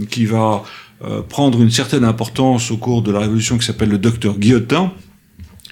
qui 0.09 0.25
va 0.25 0.63
prendre 1.29 1.61
une 1.61 1.71
certaine 1.71 2.05
importance 2.05 2.71
au 2.71 2.77
cours 2.77 3.01
de 3.01 3.11
la 3.11 3.19
Révolution 3.19 3.57
qui 3.57 3.65
s'appelle 3.65 3.89
le 3.89 3.97
docteur 3.97 4.37
Guillotin, 4.37 4.91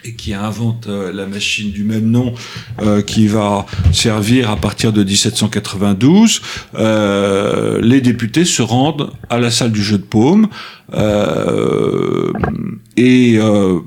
et 0.04 0.14
qui 0.14 0.34
invente 0.34 0.88
euh, 0.88 1.12
la 1.14 1.26
machine 1.26 1.72
du 1.72 1.84
même 1.84 2.10
nom 2.10 2.34
euh, 2.82 3.02
qui 3.02 3.28
va 3.28 3.66
servir 3.92 4.50
à 4.50 4.56
partir 4.58 4.92
de 4.92 5.04
1792, 5.04 6.42
euh, 6.76 7.80
les 7.82 8.02
députés 8.02 8.46
se 8.46 8.62
rendent 8.62 9.12
à 9.30 9.40
la 9.40 9.52
salle 9.52 9.72
du 9.72 9.84
jeu 9.84 9.98
de 9.98 10.04
paume 10.04 10.48
euh, 10.94 12.32
et 12.98 13.38
euh, 13.38 13.80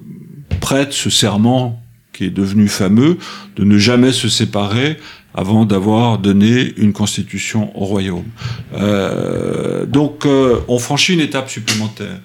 prêtent 0.60 0.92
ce 0.92 1.10
serment 1.10 1.82
qui 2.12 2.24
est 2.24 2.30
devenu 2.30 2.68
fameux 2.68 3.18
de 3.56 3.64
ne 3.64 3.78
jamais 3.78 4.12
se 4.12 4.28
séparer 4.28 4.96
avant 5.34 5.66
d'avoir 5.66 6.18
donné 6.18 6.72
une 6.78 6.94
constitution 6.94 7.78
au 7.78 7.84
royaume. 7.84 8.24
Euh, 8.74 9.84
donc 9.84 10.26
on 10.26 10.78
franchit 10.78 11.12
une 11.12 11.20
étape 11.20 11.50
supplémentaire. 11.50 12.20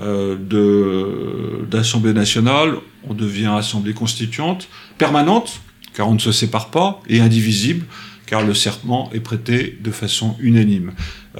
Euh, 0.00 1.66
d'Assemblée 1.70 2.12
nationale, 2.12 2.74
on 3.08 3.14
devient 3.14 3.52
Assemblée 3.56 3.94
constituante, 3.94 4.68
permanente, 4.98 5.60
car 5.94 6.08
on 6.08 6.14
ne 6.14 6.18
se 6.18 6.32
sépare 6.32 6.70
pas, 6.70 7.00
et 7.08 7.20
indivisible, 7.20 7.86
car 8.26 8.42
le 8.42 8.54
serment 8.54 9.10
est 9.12 9.20
prêté 9.20 9.78
de 9.82 9.90
façon 9.90 10.36
unanime. 10.40 10.92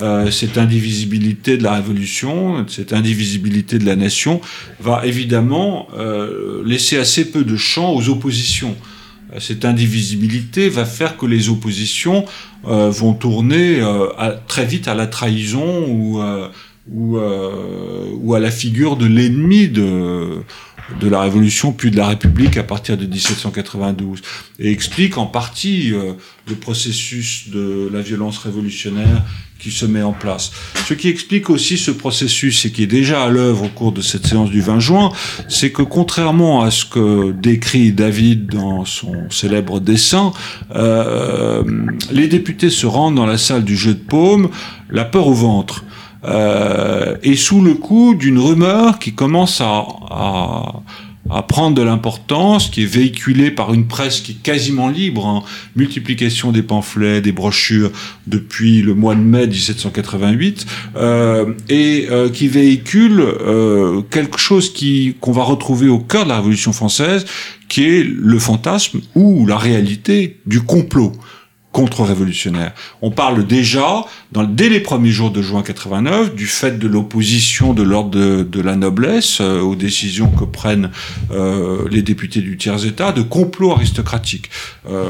Euh, 0.02 0.30
cette 0.30 0.59
indivisibilité 0.59 1.57
de 1.57 1.62
la 1.62 1.74
révolution, 1.74 2.66
cette 2.68 2.92
indivisibilité 2.92 3.78
de 3.78 3.86
la 3.86 3.96
nation, 3.96 4.40
va 4.80 5.07
évidemment 5.07 5.88
euh, 5.96 6.62
laisser 6.64 6.98
assez 6.98 7.30
peu 7.30 7.44
de 7.44 7.57
champ 7.57 7.94
aux 7.94 8.09
oppositions. 8.09 8.76
Euh, 9.32 9.40
cette 9.40 9.64
indivisibilité 9.64 10.68
va 10.68 10.84
faire 10.84 11.16
que 11.16 11.26
les 11.26 11.48
oppositions 11.48 12.24
euh, 12.66 12.90
vont 12.90 13.14
tourner 13.14 13.80
à, 13.80 14.32
très 14.32 14.66
vite 14.66 14.88
à 14.88 14.94
la 14.94 15.07
trahison 15.07 15.86
ou 15.88 16.20
ou, 16.91 17.16
euh, 17.16 18.11
ou 18.20 18.35
à 18.35 18.41
la 18.41 18.51
figure 18.51 18.97
de 18.97 19.07
l'ennemi 19.07 19.68
de, 19.68 20.43
de 21.01 21.09
la 21.09 21.22
Révolution 21.22 21.72
puis 21.72 21.91
de 21.91 21.97
la 21.97 22.09
République 22.09 22.57
à 22.57 22.62
partir 22.62 22.97
de 22.97 23.07
1792 23.07 24.20
et 24.59 24.70
explique 24.70 25.16
en 25.16 25.26
partie 25.26 25.93
euh, 25.93 26.12
le 26.49 26.55
processus 26.55 27.49
de 27.49 27.89
la 27.93 28.03
violence 28.03 28.39
révolutionnaire 28.39 29.22
qui 29.59 29.70
se 29.70 29.87
met 29.87 30.03
en 30.03 30.12
place. 30.12 30.51
Ce 30.87 30.93
qui 30.93 31.09
explique 31.09 31.49
aussi 31.49 31.78
ce 31.78 31.91
processus 31.91 32.66
et 32.66 32.70
qui 32.70 32.82
est 32.82 32.87
déjà 32.87 33.24
à 33.24 33.30
l'œuvre 33.30 33.64
au 33.64 33.68
cours 33.68 33.93
de 33.93 34.03
cette 34.03 34.26
séance 34.26 34.51
du 34.51 34.61
20 34.61 34.78
juin, 34.78 35.11
c'est 35.49 35.72
que 35.72 35.80
contrairement 35.80 36.62
à 36.62 36.70
ce 36.70 36.85
que 36.85 37.32
décrit 37.32 37.93
David 37.93 38.47
dans 38.47 38.85
son 38.85 39.30
célèbre 39.30 39.80
dessin, 39.80 40.35
euh, 40.74 41.62
les 42.11 42.28
députés 42.28 42.68
se 42.68 42.85
rendent 42.85 43.14
dans 43.14 43.24
la 43.24 43.39
salle 43.39 43.64
du 43.64 43.76
jeu 43.76 43.95
de 43.95 44.01
paume, 44.01 44.51
la 44.91 45.07
peur 45.07 45.28
au 45.28 45.35
ventre 45.35 45.82
euh, 46.24 47.16
et 47.22 47.36
sous 47.36 47.60
le 47.60 47.74
coup 47.74 48.14
d'une 48.14 48.38
rumeur 48.38 48.98
qui 48.98 49.12
commence 49.12 49.60
à, 49.60 49.86
à, 50.10 51.42
prendre 51.48 51.74
de 51.74 51.82
l'importance, 51.82 52.68
qui 52.68 52.82
est 52.82 52.86
véhiculée 52.86 53.50
par 53.50 53.72
une 53.72 53.86
presse 53.86 54.20
qui 54.20 54.32
est 54.32 54.42
quasiment 54.42 54.88
libre, 54.88 55.26
hein. 55.26 55.42
multiplication 55.74 56.52
des 56.52 56.62
pamphlets, 56.62 57.20
des 57.20 57.32
brochures 57.32 57.90
depuis 58.26 58.82
le 58.82 58.94
mois 58.94 59.14
de 59.14 59.20
mai 59.20 59.46
1788, 59.46 60.66
euh, 60.96 61.54
et 61.68 62.08
euh, 62.10 62.28
qui 62.28 62.48
véhicule 62.48 63.20
euh, 63.20 64.02
quelque 64.10 64.38
chose 64.38 64.72
qu'on 65.20 65.32
va 65.32 65.42
retrouver 65.42 65.88
au 65.88 65.98
cœur 65.98 66.24
de 66.24 66.28
la 66.28 66.36
Révolution 66.36 66.72
française, 66.72 67.24
qui 67.68 67.84
est 67.84 68.04
le 68.04 68.38
fantasme 68.38 69.00
ou 69.14 69.46
la 69.46 69.56
réalité 69.56 70.38
du 70.46 70.60
complot 70.60 71.12
contre-révolutionnaire. 71.74 72.72
On 73.02 73.10
parle 73.10 73.44
déjà, 73.46 74.04
dès 74.32 74.68
les 74.68 74.78
premiers 74.78 75.10
jours 75.10 75.32
de 75.32 75.42
juin 75.42 75.62
89, 75.62 76.34
du 76.36 76.46
fait 76.46 76.78
de 76.78 76.86
l'opposition 76.86 77.74
de 77.74 77.82
l'ordre 77.82 78.44
de, 78.44 78.60
la 78.60 78.76
noblesse 78.76 79.40
euh, 79.40 79.60
aux 79.60 79.74
décisions 79.74 80.28
que 80.28 80.44
prennent 80.44 80.90
euh, 81.32 81.84
les 81.90 82.02
députés 82.02 82.40
du 82.40 82.56
tiers-État, 82.56 83.10
de 83.10 83.22
complot 83.22 83.72
aristocratique. 83.72 84.50
Euh, 84.88 85.08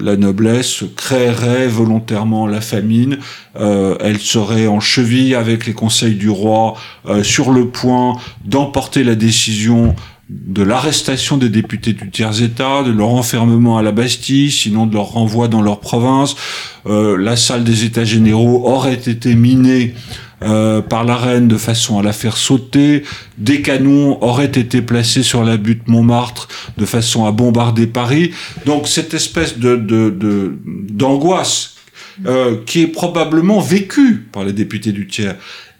la 0.00 0.16
noblesse 0.16 0.84
créerait 0.96 1.66
volontairement 1.66 2.46
la 2.46 2.60
famine, 2.60 3.18
elle 3.58 4.20
serait 4.20 4.66
en 4.66 4.78
cheville 4.78 5.34
avec 5.34 5.66
les 5.66 5.72
conseils 5.72 6.14
du 6.14 6.28
roi 6.28 6.74
sur 7.22 7.50
le 7.50 7.68
point 7.68 8.18
d'emporter 8.44 9.02
la 9.02 9.14
décision 9.14 9.96
de 10.28 10.62
l'arrestation 10.62 11.36
des 11.36 11.48
députés 11.48 11.92
du 11.92 12.10
tiers-État, 12.10 12.82
de 12.82 12.90
leur 12.90 13.08
enfermement 13.08 13.78
à 13.78 13.82
la 13.82 13.92
Bastille, 13.92 14.50
sinon 14.50 14.86
de 14.86 14.94
leur 14.94 15.06
renvoi 15.12 15.48
dans 15.48 15.62
leur 15.62 15.80
province. 15.80 16.36
Euh, 16.86 17.16
la 17.16 17.36
salle 17.36 17.64
des 17.64 17.84
États 17.84 18.04
généraux 18.04 18.66
aurait 18.66 18.94
été 18.94 19.34
minée 19.34 19.94
euh, 20.42 20.80
par 20.80 21.04
la 21.04 21.16
reine 21.16 21.48
de 21.48 21.56
façon 21.56 21.98
à 21.98 22.02
la 22.02 22.12
faire 22.12 22.36
sauter. 22.36 23.02
Des 23.38 23.62
canons 23.62 24.22
auraient 24.22 24.46
été 24.46 24.80
placés 24.80 25.22
sur 25.22 25.44
la 25.44 25.56
butte 25.56 25.88
Montmartre 25.88 26.48
de 26.78 26.86
façon 26.86 27.26
à 27.26 27.32
bombarder 27.32 27.86
Paris. 27.86 28.32
Donc 28.64 28.88
cette 28.88 29.14
espèce 29.14 29.58
de 29.58 29.76
d'angoisse 30.90 31.72
euh, 32.26 32.58
qui 32.66 32.82
est 32.82 32.88
probablement 32.88 33.58
vécu 33.58 34.26
par 34.32 34.44
les 34.44 34.52
députés 34.52 34.92
du 34.92 35.06
tiers, 35.06 35.34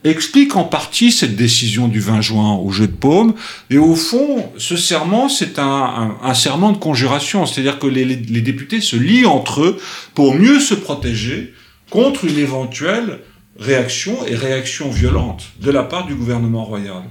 explique 0.04 0.56
en 0.56 0.64
partie 0.64 1.12
cette 1.12 1.36
décision 1.36 1.88
du 1.88 2.00
20 2.00 2.20
juin 2.20 2.54
au 2.54 2.70
jeu 2.70 2.86
de 2.86 2.92
paume. 2.92 3.34
Et 3.70 3.78
au 3.78 3.94
fond, 3.94 4.50
ce 4.58 4.76
serment, 4.76 5.28
c'est 5.28 5.58
un, 5.58 6.34
serment 6.34 6.72
de 6.72 6.78
conjuration, 6.78 7.46
c'est-à-dire 7.46 7.78
que 7.78 7.86
les, 7.86 8.04
les, 8.04 8.40
députés 8.40 8.80
se 8.80 8.96
lient 8.96 9.26
entre 9.26 9.62
eux 9.62 9.78
pour 10.14 10.34
mieux 10.34 10.60
se 10.60 10.74
protéger 10.74 11.54
contre 11.90 12.24
une 12.24 12.38
éventuelle 12.38 13.20
réaction 13.58 14.26
et 14.26 14.34
réaction 14.34 14.90
violente 14.90 15.44
de 15.60 15.70
la 15.70 15.82
part 15.82 16.06
du 16.06 16.14
gouvernement 16.14 16.64
royal. 16.64 17.02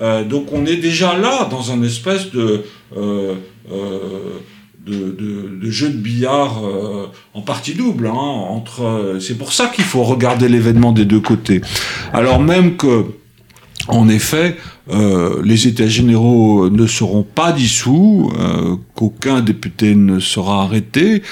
Euh, 0.00 0.24
donc 0.24 0.52
on 0.52 0.64
est 0.64 0.76
déjà 0.76 1.16
là 1.16 1.46
dans 1.50 1.70
un 1.70 1.82
espèce 1.82 2.30
de, 2.30 2.64
euh, 2.96 3.34
euh, 3.70 4.38
de, 4.86 4.94
de, 4.94 5.58
de, 5.62 5.70
jeu 5.70 5.88
de 5.88 5.96
billard 5.96 6.64
euh, 6.64 7.06
en 7.34 7.42
partie 7.42 7.74
double. 7.74 8.06
Hein, 8.06 8.12
entre, 8.12 9.18
c'est 9.20 9.38
pour 9.38 9.52
ça 9.52 9.68
qu'il 9.68 9.84
faut 9.84 10.02
regarder 10.02 10.48
l'événement 10.48 10.92
des 10.92 11.04
deux 11.04 11.20
côtés. 11.20 11.60
Alors 12.12 12.40
même 12.40 12.76
que, 12.76 13.04
en 13.88 14.08
effet, 14.08 14.56
euh, 14.90 15.40
les 15.44 15.66
États 15.66 15.88
généraux 15.88 16.70
ne 16.70 16.86
seront 16.86 17.22
pas 17.22 17.52
dissous, 17.52 18.32
qu'aucun 18.94 19.40
député 19.40 19.94
ne 19.94 20.18
sera 20.18 20.62
arrêté. 20.62 21.22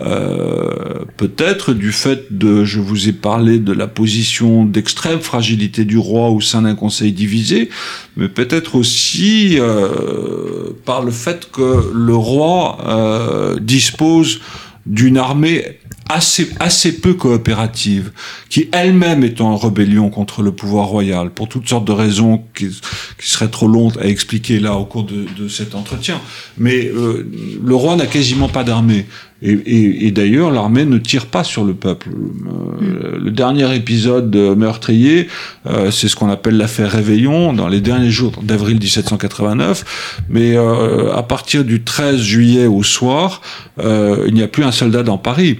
Euh, 0.00 1.04
peut-être 1.16 1.72
du 1.72 1.90
fait 1.90 2.26
de, 2.30 2.64
je 2.64 2.78
vous 2.78 3.08
ai 3.08 3.12
parlé 3.12 3.58
de 3.58 3.72
la 3.72 3.88
position 3.88 4.64
d'extrême 4.64 5.20
fragilité 5.20 5.84
du 5.84 5.98
roi 5.98 6.30
au 6.30 6.40
sein 6.40 6.62
d'un 6.62 6.74
conseil 6.74 7.12
divisé, 7.12 7.68
mais 8.16 8.28
peut-être 8.28 8.76
aussi 8.76 9.58
euh, 9.58 10.70
par 10.84 11.02
le 11.02 11.10
fait 11.10 11.50
que 11.50 11.90
le 11.92 12.14
roi 12.14 12.78
euh, 12.86 13.58
dispose 13.58 14.40
d'une 14.86 15.18
armée 15.18 15.64
assez, 16.08 16.48
assez 16.60 17.00
peu 17.00 17.14
coopérative, 17.14 18.12
qui 18.48 18.68
elle-même 18.72 19.24
est 19.24 19.40
en 19.40 19.56
rébellion 19.56 20.10
contre 20.10 20.42
le 20.42 20.52
pouvoir 20.52 20.86
royal, 20.86 21.30
pour 21.30 21.48
toutes 21.48 21.68
sortes 21.68 21.86
de 21.86 21.92
raisons 21.92 22.44
qui, 22.54 22.68
qui 22.68 23.30
seraient 23.30 23.48
trop 23.48 23.68
longues 23.68 23.98
à 24.00 24.06
expliquer 24.06 24.58
là 24.60 24.74
au 24.74 24.84
cours 24.84 25.04
de, 25.04 25.26
de 25.36 25.48
cet 25.48 25.74
entretien. 25.74 26.20
Mais 26.56 26.86
euh, 26.86 27.28
le 27.64 27.74
roi 27.74 27.96
n'a 27.96 28.06
quasiment 28.06 28.48
pas 28.48 28.64
d'armée. 28.64 29.06
Et, 29.40 29.52
et, 29.52 30.06
et 30.06 30.10
d'ailleurs, 30.10 30.50
l'armée 30.50 30.84
ne 30.84 30.98
tire 30.98 31.26
pas 31.26 31.44
sur 31.44 31.64
le 31.64 31.74
peuple. 31.74 32.08
Euh, 32.10 33.18
mm. 33.20 33.24
Le 33.24 33.30
dernier 33.30 33.74
épisode 33.74 34.34
meurtrier, 34.34 35.28
euh, 35.66 35.90
c'est 35.90 36.08
ce 36.08 36.16
qu'on 36.16 36.30
appelle 36.30 36.56
l'affaire 36.56 36.90
Réveillon, 36.90 37.52
dans 37.52 37.68
les 37.68 37.80
derniers 37.80 38.10
jours 38.10 38.32
d'avril 38.42 38.78
1789. 38.78 40.22
Mais 40.28 40.56
euh, 40.56 41.14
à 41.14 41.22
partir 41.22 41.64
du 41.64 41.82
13 41.82 42.20
juillet 42.20 42.66
au 42.66 42.82
soir, 42.82 43.40
euh, 43.80 44.24
il 44.26 44.34
n'y 44.34 44.42
a 44.42 44.48
plus 44.48 44.64
un 44.64 44.72
soldat 44.72 45.02
dans 45.02 45.18
Paris. 45.18 45.58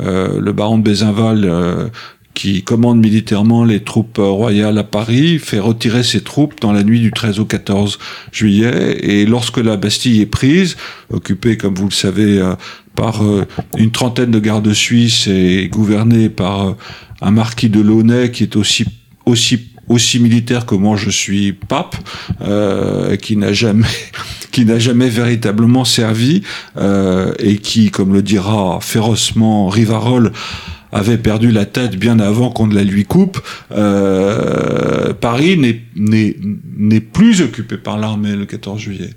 Euh, 0.00 0.40
le 0.40 0.52
baron 0.52 0.78
de 0.78 0.82
Bézinval, 0.82 1.44
euh, 1.44 1.88
qui 2.34 2.62
commande 2.62 2.98
militairement 2.98 3.64
les 3.64 3.80
troupes 3.80 4.18
royales 4.18 4.76
à 4.78 4.84
Paris, 4.84 5.38
fait 5.38 5.58
retirer 5.58 6.02
ses 6.02 6.22
troupes 6.22 6.60
dans 6.60 6.72
la 6.72 6.82
nuit 6.82 7.00
du 7.00 7.10
13 7.10 7.40
au 7.40 7.44
14 7.44 7.98
juillet. 8.30 8.98
Et 9.00 9.24
lorsque 9.24 9.58
la 9.58 9.76
Bastille 9.76 10.20
est 10.20 10.26
prise, 10.26 10.76
occupée, 11.10 11.56
comme 11.56 11.74
vous 11.74 11.88
le 11.88 11.94
savez, 11.94 12.38
euh, 12.38 12.54
par 12.94 13.22
une 13.76 13.90
trentaine 13.90 14.30
de 14.30 14.38
gardes 14.38 14.72
suisses 14.72 15.26
et 15.26 15.68
gouvernée 15.70 16.30
par 16.30 16.76
un 17.20 17.30
marquis 17.30 17.68
de 17.68 17.82
Launay 17.82 18.30
qui 18.30 18.44
est 18.44 18.56
aussi 18.56 18.86
aussi 19.26 19.68
aussi 19.88 20.18
militaire 20.18 20.66
que 20.66 20.74
moi 20.74 20.96
je 20.96 21.10
suis 21.10 21.52
pape, 21.52 21.96
euh, 22.42 23.16
qui 23.16 23.36
n'a 23.36 23.52
jamais 23.52 23.86
qui 24.50 24.64
n'a 24.64 24.78
jamais 24.78 25.10
véritablement 25.10 25.84
servi 25.84 26.42
euh, 26.78 27.34
et 27.38 27.58
qui, 27.58 27.90
comme 27.90 28.14
le 28.14 28.22
dira 28.22 28.78
férocement 28.80 29.68
Rivarol, 29.68 30.32
avait 30.92 31.18
perdu 31.18 31.50
la 31.50 31.66
tête 31.66 31.96
bien 31.96 32.18
avant 32.20 32.50
qu'on 32.50 32.66
ne 32.66 32.74
la 32.74 32.84
lui 32.84 33.04
coupe. 33.04 33.38
Euh, 33.72 35.12
Paris 35.12 35.58
n'est 35.94 37.00
plus 37.00 37.42
occupé 37.42 37.76
par 37.76 37.98
l'armée 37.98 38.34
le 38.34 38.46
14 38.46 38.80
juillet. 38.80 39.10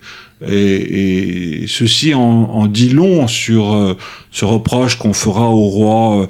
Et, 0.47 1.63
et 1.63 1.67
ceci 1.67 2.13
en, 2.13 2.21
en, 2.21 2.67
dit 2.67 2.89
long 2.89 3.27
sur 3.27 3.73
euh, 3.73 3.97
ce 4.31 4.45
reproche 4.45 4.97
qu'on 4.97 5.13
fera 5.13 5.49
au 5.49 5.67
roi. 5.67 6.27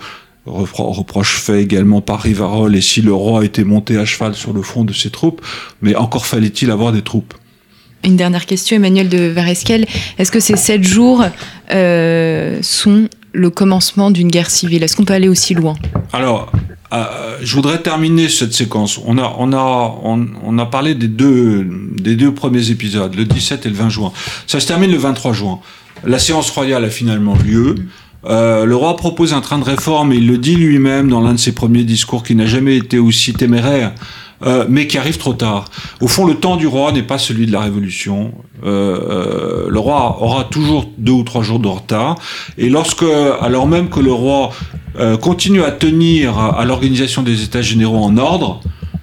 Reproche 0.49 1.39
fait 1.39 1.61
également 1.61 2.01
par 2.01 2.21
Rivarol, 2.21 2.75
et 2.75 2.81
si 2.81 3.01
le 3.01 3.13
roi 3.13 3.45
était 3.45 3.63
monté 3.63 3.97
à 3.97 4.05
cheval 4.05 4.35
sur 4.35 4.53
le 4.53 4.61
front 4.61 4.83
de 4.83 4.93
ses 4.93 5.09
troupes, 5.09 5.41
mais 5.81 5.95
encore 5.95 6.25
fallait-il 6.25 6.71
avoir 6.71 6.91
des 6.91 7.01
troupes. 7.01 7.33
Une 8.03 8.15
dernière 8.15 8.45
question, 8.45 8.77
Emmanuel 8.77 9.09
de 9.09 9.27
Vareskel. 9.27 9.85
Est-ce 10.17 10.31
que 10.31 10.39
ces 10.39 10.55
sept 10.55 10.83
jours 10.83 11.23
euh, 11.71 12.59
sont 12.61 13.09
le 13.33 13.49
commencement 13.49 14.09
d'une 14.09 14.29
guerre 14.29 14.49
civile? 14.49 14.83
Est-ce 14.83 14.95
qu'on 14.95 15.03
peut 15.03 15.13
aller 15.13 15.27
aussi 15.27 15.53
loin? 15.53 15.75
Alors, 16.13 16.49
euh, 16.93 17.37
je 17.41 17.53
voudrais 17.55 17.81
terminer 17.81 18.29
cette 18.29 18.53
séquence. 18.53 18.99
On 19.05 19.17
a, 19.17 19.35
on 19.37 19.51
a, 19.51 19.99
on, 20.03 20.27
on, 20.43 20.57
a 20.57 20.65
parlé 20.65 20.95
des 20.95 21.09
deux, 21.09 21.67
des 21.97 22.15
deux 22.15 22.33
premiers 22.33 22.71
épisodes, 22.71 23.13
le 23.15 23.25
17 23.25 23.65
et 23.65 23.69
le 23.69 23.75
20 23.75 23.89
juin. 23.89 24.13
Ça 24.47 24.59
se 24.59 24.67
termine 24.67 24.91
le 24.91 24.97
23 24.97 25.33
juin. 25.33 25.59
La 26.05 26.19
séance 26.19 26.49
royale 26.51 26.85
a 26.85 26.89
finalement 26.89 27.35
lieu. 27.35 27.75
Euh, 28.25 28.65
le 28.65 28.75
roi 28.75 28.95
propose 28.95 29.33
un 29.33 29.41
train 29.41 29.59
de 29.59 29.63
réforme 29.63 30.11
et 30.11 30.17
il 30.17 30.27
le 30.27 30.37
dit 30.37 30.55
lui-même 30.55 31.09
dans 31.09 31.21
l'un 31.21 31.33
de 31.33 31.39
ses 31.39 31.53
premiers 31.53 31.83
discours 31.83 32.23
qui 32.23 32.35
n'a 32.35 32.45
jamais 32.45 32.75
été 32.75 32.99
aussi 32.99 33.33
téméraire 33.33 33.93
euh, 34.43 34.65
mais 34.69 34.87
qui 34.87 34.97
arrive 34.97 35.17
trop 35.17 35.33
tard. 35.33 35.65
Au 35.99 36.07
fond, 36.07 36.25
le 36.25 36.35
temps 36.35 36.55
du 36.55 36.67
roi 36.67 36.91
n'est 36.91 37.03
pas 37.03 37.17
celui 37.17 37.45
de 37.45 37.51
la 37.51 37.61
Révolution. 37.61 38.33
Euh, 38.63 38.69
euh, 38.69 39.67
le 39.69 39.79
roi 39.79 40.21
aura 40.21 40.45
toujours 40.45 40.89
deux 40.97 41.11
ou 41.11 41.23
trois 41.23 41.43
jours 41.43 41.59
de 41.59 41.67
retard. 41.67 42.15
Et 42.57 42.69
lorsque, 42.69 43.05
alors 43.41 43.67
même 43.67 43.89
que 43.89 43.99
le 43.99 44.13
roi 44.13 44.51
euh, 44.97 45.17
continue 45.17 45.63
à 45.63 45.71
tenir 45.71 46.37
à, 46.37 46.63
l'organisation 46.65 47.21
des 47.21 47.43
États 47.43 47.61
généraux 47.61 48.03
en 48.03 48.17
ordre, 48.17 48.61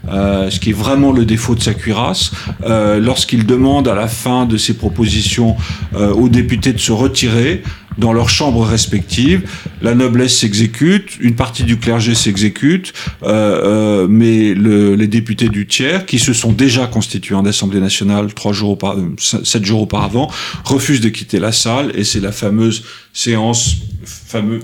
euh, 0.08 0.50
ce 0.50 0.60
qui 0.60 0.70
est 0.70 0.74
vraiment 0.74 1.10
le 1.10 1.24
défaut 1.24 1.54
de 1.54 1.62
sa 1.62 1.74
cuirasse, 1.74 2.30
euh, 2.64 3.00
lorsqu'il 3.00 3.44
demande 3.44 3.88
à 3.88 3.94
la 3.94 4.06
fin 4.06 4.46
de 4.46 4.56
ses 4.56 4.74
propositions 4.74 5.56
euh, 5.96 6.12
aux 6.12 6.28
députés 6.28 6.72
de 6.72 6.78
se 6.78 6.92
retirer 6.92 7.62
dans 7.98 8.12
leurs 8.12 8.28
chambres 8.28 8.64
respectives, 8.64 9.48
la 9.82 9.94
noblesse 9.94 10.38
s'exécute, 10.38 11.18
une 11.20 11.34
partie 11.34 11.64
du 11.64 11.78
clergé 11.78 12.14
s'exécute, 12.14 12.92
euh, 13.22 14.04
euh, 14.04 14.06
mais 14.08 14.54
le, 14.54 14.94
les 14.94 15.06
députés 15.06 15.48
du 15.48 15.66
tiers, 15.66 16.06
qui 16.06 16.18
se 16.18 16.32
sont 16.32 16.52
déjà 16.52 16.86
constitués 16.86 17.34
en 17.34 17.44
Assemblée 17.46 17.80
nationale 17.80 18.34
trois 18.34 18.52
jours 18.52 18.70
auparavant, 18.70 19.08
sept 19.18 19.64
jours 19.64 19.82
auparavant, 19.82 20.30
refusent 20.64 21.00
de 21.00 21.08
quitter 21.08 21.38
la 21.38 21.52
salle, 21.52 21.92
et 21.94 22.04
c'est 22.04 22.20
la 22.20 22.32
fameuse 22.32 22.84
séance, 23.12 23.76
fameux 24.04 24.60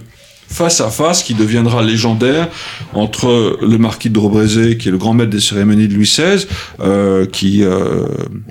face 0.53 0.81
à 0.81 0.91
face 0.91 1.23
qui 1.23 1.35
deviendra 1.35 1.83
légendaire 1.83 2.49
entre 2.93 3.59
le 3.63 3.79
marquis 3.79 4.11
de 4.11 4.19
Robrézé, 4.19 4.77
qui 4.77 4.89
est 4.89 4.91
le 4.91 4.99
grand 4.99 5.15
maître 5.15 5.31
des 5.31 5.41
cérémonies 5.41 5.89
de 5.89 5.95
Louis 5.95 6.05
XVI, 6.05 6.47
euh, 6.81 7.27
qui, 7.27 7.65
euh, 7.65 8.07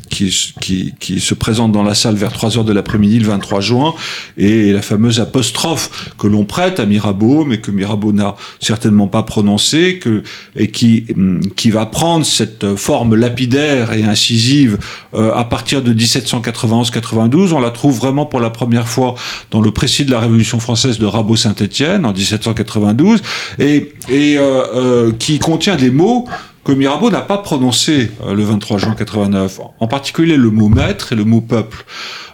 qui, 0.09 0.53
qui, 0.59 0.93
qui, 0.99 1.19
se 1.19 1.33
présente 1.33 1.71
dans 1.71 1.83
la 1.83 1.93
salle 1.93 2.15
vers 2.15 2.33
3 2.33 2.57
heures 2.57 2.65
de 2.65 2.73
l'après-midi 2.73 3.19
le 3.19 3.27
23 3.27 3.61
juin, 3.61 3.93
et 4.37 4.73
la 4.73 4.81
fameuse 4.81 5.19
apostrophe 5.19 6.13
que 6.17 6.27
l'on 6.27 6.43
prête 6.43 6.79
à 6.79 6.85
Mirabeau, 6.85 7.45
mais 7.45 7.59
que 7.59 7.71
Mirabeau 7.71 8.11
n'a 8.11 8.35
certainement 8.59 9.07
pas 9.07 9.23
prononcée, 9.23 9.99
que, 9.99 10.23
et 10.55 10.71
qui, 10.71 11.05
qui 11.55 11.69
va 11.69 11.85
prendre 11.85 12.25
cette 12.25 12.75
forme 12.75 13.15
lapidaire 13.15 13.93
et 13.93 14.03
incisive 14.03 14.79
euh, 15.13 15.33
à 15.33 15.43
partir 15.43 15.81
de 15.81 15.93
1791-92. 15.93 17.53
On 17.53 17.59
la 17.59 17.71
trouve 17.71 17.97
vraiment 17.97 18.25
pour 18.25 18.39
la 18.39 18.49
première 18.49 18.87
fois 18.87 19.15
dans 19.51 19.61
le 19.61 19.71
précis 19.71 20.05
de 20.05 20.11
la 20.11 20.19
Révolution 20.19 20.59
française 20.59 20.99
de 20.99 21.05
Rabot-Saint-Étienne, 21.05 21.90
en 22.05 22.13
1792 22.13 23.21
et, 23.59 23.93
et 24.09 24.37
euh, 24.37 24.63
euh, 24.73 25.11
qui 25.17 25.39
contient 25.39 25.75
des 25.75 25.91
mots 25.91 26.27
que 26.63 26.71
Mirabeau 26.71 27.09
n'a 27.09 27.21
pas 27.21 27.39
prononcés 27.39 28.11
euh, 28.25 28.33
le 28.33 28.43
23 28.43 28.77
juin 28.77 28.95
89, 28.95 29.59
en 29.79 29.87
particulier 29.87 30.37
le 30.37 30.49
mot 30.49 30.69
maître 30.69 31.13
et 31.13 31.15
le 31.15 31.25
mot 31.25 31.41
peuple. 31.41 31.85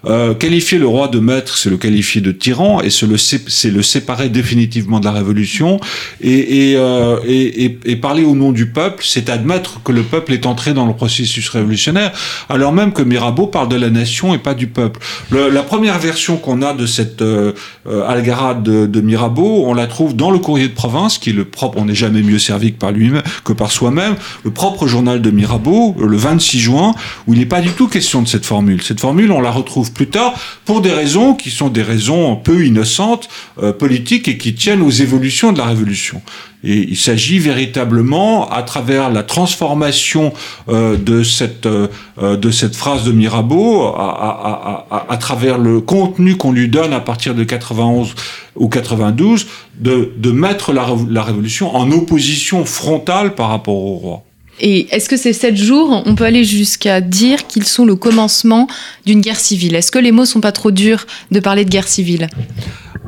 Euh, 0.05 0.33
qualifier 0.33 0.77
le 0.77 0.87
roi 0.87 1.07
de 1.07 1.19
maître, 1.19 1.57
c'est 1.57 1.69
le 1.69 1.77
qualifier 1.77 2.21
de 2.21 2.31
tyran, 2.31 2.81
et 2.81 2.89
c'est 2.89 3.07
le, 3.07 3.17
c'est 3.17 3.69
le 3.69 3.81
séparer 3.81 4.29
définitivement 4.29 4.99
de 4.99 5.05
la 5.05 5.11
révolution. 5.11 5.79
Et, 6.21 6.71
et, 6.71 6.75
euh, 6.77 7.17
et, 7.25 7.77
et, 7.85 7.95
parler 7.95 8.23
au 8.23 8.35
nom 8.35 8.51
du 8.51 8.67
peuple, 8.67 9.03
c'est 9.05 9.29
admettre 9.29 9.81
que 9.83 9.91
le 9.91 10.03
peuple 10.03 10.33
est 10.33 10.45
entré 10.45 10.73
dans 10.73 10.85
le 10.85 10.93
processus 10.93 11.49
révolutionnaire, 11.49 12.11
alors 12.49 12.73
même 12.73 12.93
que 12.93 13.01
Mirabeau 13.01 13.47
parle 13.47 13.69
de 13.69 13.75
la 13.75 13.89
nation 13.89 14.33
et 14.33 14.37
pas 14.37 14.53
du 14.53 14.67
peuple. 14.67 14.99
Le, 15.31 15.49
la 15.49 15.63
première 15.63 15.99
version 15.99 16.37
qu'on 16.37 16.61
a 16.61 16.73
de 16.73 16.85
cette 16.85 17.21
euh, 17.21 17.53
euh 17.87 18.07
algarade 18.07 18.63
de, 18.63 18.85
de, 18.85 19.01
Mirabeau, 19.01 19.63
on 19.65 19.73
la 19.73 19.87
trouve 19.87 20.15
dans 20.15 20.31
le 20.31 20.39
Courrier 20.39 20.67
de 20.67 20.73
province, 20.73 21.17
qui 21.17 21.31
est 21.31 21.33
le 21.33 21.45
propre, 21.45 21.77
on 21.79 21.85
n'est 21.85 21.95
jamais 21.95 22.21
mieux 22.21 22.39
servi 22.39 22.73
que 22.73 22.77
par 22.77 22.91
lui-même, 22.91 23.23
que 23.43 23.53
par 23.53 23.71
soi-même, 23.71 24.15
le 24.43 24.51
propre 24.51 24.87
journal 24.87 25.21
de 25.21 25.31
Mirabeau, 25.31 25.95
le 25.99 26.17
26 26.17 26.59
juin, 26.59 26.95
où 27.27 27.33
il 27.33 27.39
n'est 27.39 27.45
pas 27.45 27.61
du 27.61 27.69
tout 27.69 27.87
question 27.87 28.21
de 28.21 28.27
cette 28.27 28.45
formule. 28.45 28.81
Cette 28.81 28.99
formule, 28.99 29.31
on 29.31 29.41
la 29.41 29.51
retrouve 29.51 29.91
plus 29.91 30.07
tard 30.07 30.33
pour 30.65 30.81
des 30.81 30.91
raisons 30.91 31.33
qui 31.33 31.49
sont 31.49 31.69
des 31.69 31.83
raisons 31.83 32.35
peu 32.35 32.65
innocentes, 32.65 33.29
euh, 33.61 33.73
politiques, 33.73 34.27
et 34.27 34.37
qui 34.37 34.53
tiennent 34.55 34.81
aux 34.81 34.91
évolutions 34.91 35.51
de 35.51 35.57
la 35.57 35.65
Révolution. 35.65 36.21
Et 36.69 36.85
il 36.89 36.97
s'agit 36.97 37.39
véritablement, 37.39 38.49
à 38.51 38.61
travers 38.61 39.09
la 39.09 39.23
transformation 39.23 40.33
euh, 40.67 40.97
de 40.97 41.23
cette 41.23 41.65
euh, 41.65 41.87
de 42.35 42.51
cette 42.51 42.75
phrase 42.75 43.05
de 43.05 43.13
Mirabeau, 43.13 43.83
à, 43.83 44.85
à, 44.89 44.95
à, 44.95 45.05
à 45.13 45.17
travers 45.17 45.57
le 45.57 45.79
contenu 45.79 46.35
qu'on 46.35 46.51
lui 46.51 46.67
donne 46.67 46.91
à 46.91 46.99
partir 46.99 47.35
de 47.35 47.45
91 47.45 48.13
ou 48.57 48.67
92, 48.67 49.47
de, 49.79 50.11
de 50.17 50.31
mettre 50.31 50.73
la, 50.73 50.87
la 51.09 51.23
révolution 51.23 51.73
en 51.73 51.89
opposition 51.91 52.65
frontale 52.65 53.33
par 53.33 53.49
rapport 53.49 53.75
au 53.75 53.95
roi. 53.95 54.23
Et 54.59 54.87
est-ce 54.91 55.07
que 55.07 55.17
ces 55.17 55.33
sept 55.33 55.55
jours, 55.55 56.01
on 56.05 56.15
peut 56.15 56.25
aller 56.25 56.43
jusqu'à 56.43 56.99
dire 56.99 57.47
qu'ils 57.47 57.65
sont 57.65 57.85
le 57.85 57.95
commencement 57.95 58.67
d'une 59.05 59.21
guerre 59.21 59.39
civile? 59.39 59.75
Est-ce 59.75 59.91
que 59.91 59.99
les 59.99 60.11
mots 60.11 60.25
sont 60.25 60.41
pas 60.41 60.51
trop 60.51 60.71
durs 60.71 61.05
de 61.31 61.39
parler 61.39 61.63
de 61.63 61.69
guerre 61.69 61.87
civile? 61.87 62.27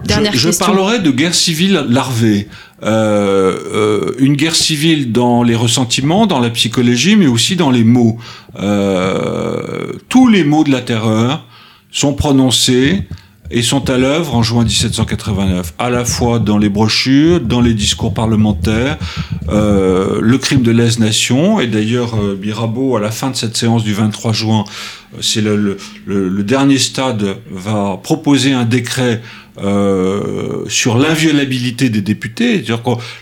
Dernière 0.05 0.34
je, 0.34 0.51
je 0.51 0.57
parlerai 0.57 0.99
de 0.99 1.12
guerre 1.12 1.36
civile 1.36 1.86
larvée. 1.89 2.47
Euh, 2.84 3.58
euh, 3.74 4.12
une 4.20 4.36
guerre 4.36 4.56
civile 4.56 5.12
dans 5.12 5.44
les 5.44 5.56
ressentiments, 5.56 6.28
dans 6.28 6.40
la 6.40 6.50
psychologie, 6.50 7.16
mais 7.16 7.28
aussi 7.28 7.56
dans 7.56 7.72
les 7.72 7.84
mots. 7.84 8.18
Euh, 8.60 9.94
tous 10.08 10.28
les 10.28 10.44
mots 10.44 10.64
de 10.64 10.72
la 10.72 10.82
terreur 10.82 11.46
sont 11.92 12.14
prononcés 12.14 13.04
et 13.52 13.62
sont 13.62 13.90
à 13.90 13.98
l'œuvre 13.98 14.36
en 14.36 14.44
juin 14.44 14.64
1789, 14.64 15.74
à 15.80 15.90
la 15.90 16.06
fois 16.06 16.40
dans 16.40 16.58
les 16.58 16.70
brochures, 16.70 17.40
dans 17.42 17.62
les 17.62 17.74
discours 17.74 18.14
parlementaires, 18.14 18.98
euh, 19.50 20.20
le 20.22 20.38
crime 20.38 20.62
de 20.62 20.72
lèse-nation, 20.72 21.60
et 21.60 21.68
d'ailleurs 21.68 22.14
euh, 22.16 22.38
Mirabeau, 22.40 22.96
à 22.96 23.00
la 23.00 23.10
fin 23.10 23.32
de 23.32 23.36
cette 23.36 23.58
séance 23.58 23.84
du 23.84 23.94
23 23.94 24.34
juin, 24.34 24.66
euh, 25.16 25.18
c'est 25.22 25.42
le, 25.42 25.56
le, 25.58 25.78
le, 26.30 26.44
dernier 26.44 26.78
stade, 26.78 27.38
va 27.50 28.00
proposer 28.02 28.54
un 28.54 28.66
décret 28.66 29.22
euh, 29.62 30.64
sur 30.68 30.97
l'inviolabilité 30.97 31.89
des 31.89 32.01
députés. 32.01 32.62
Que 32.62 32.74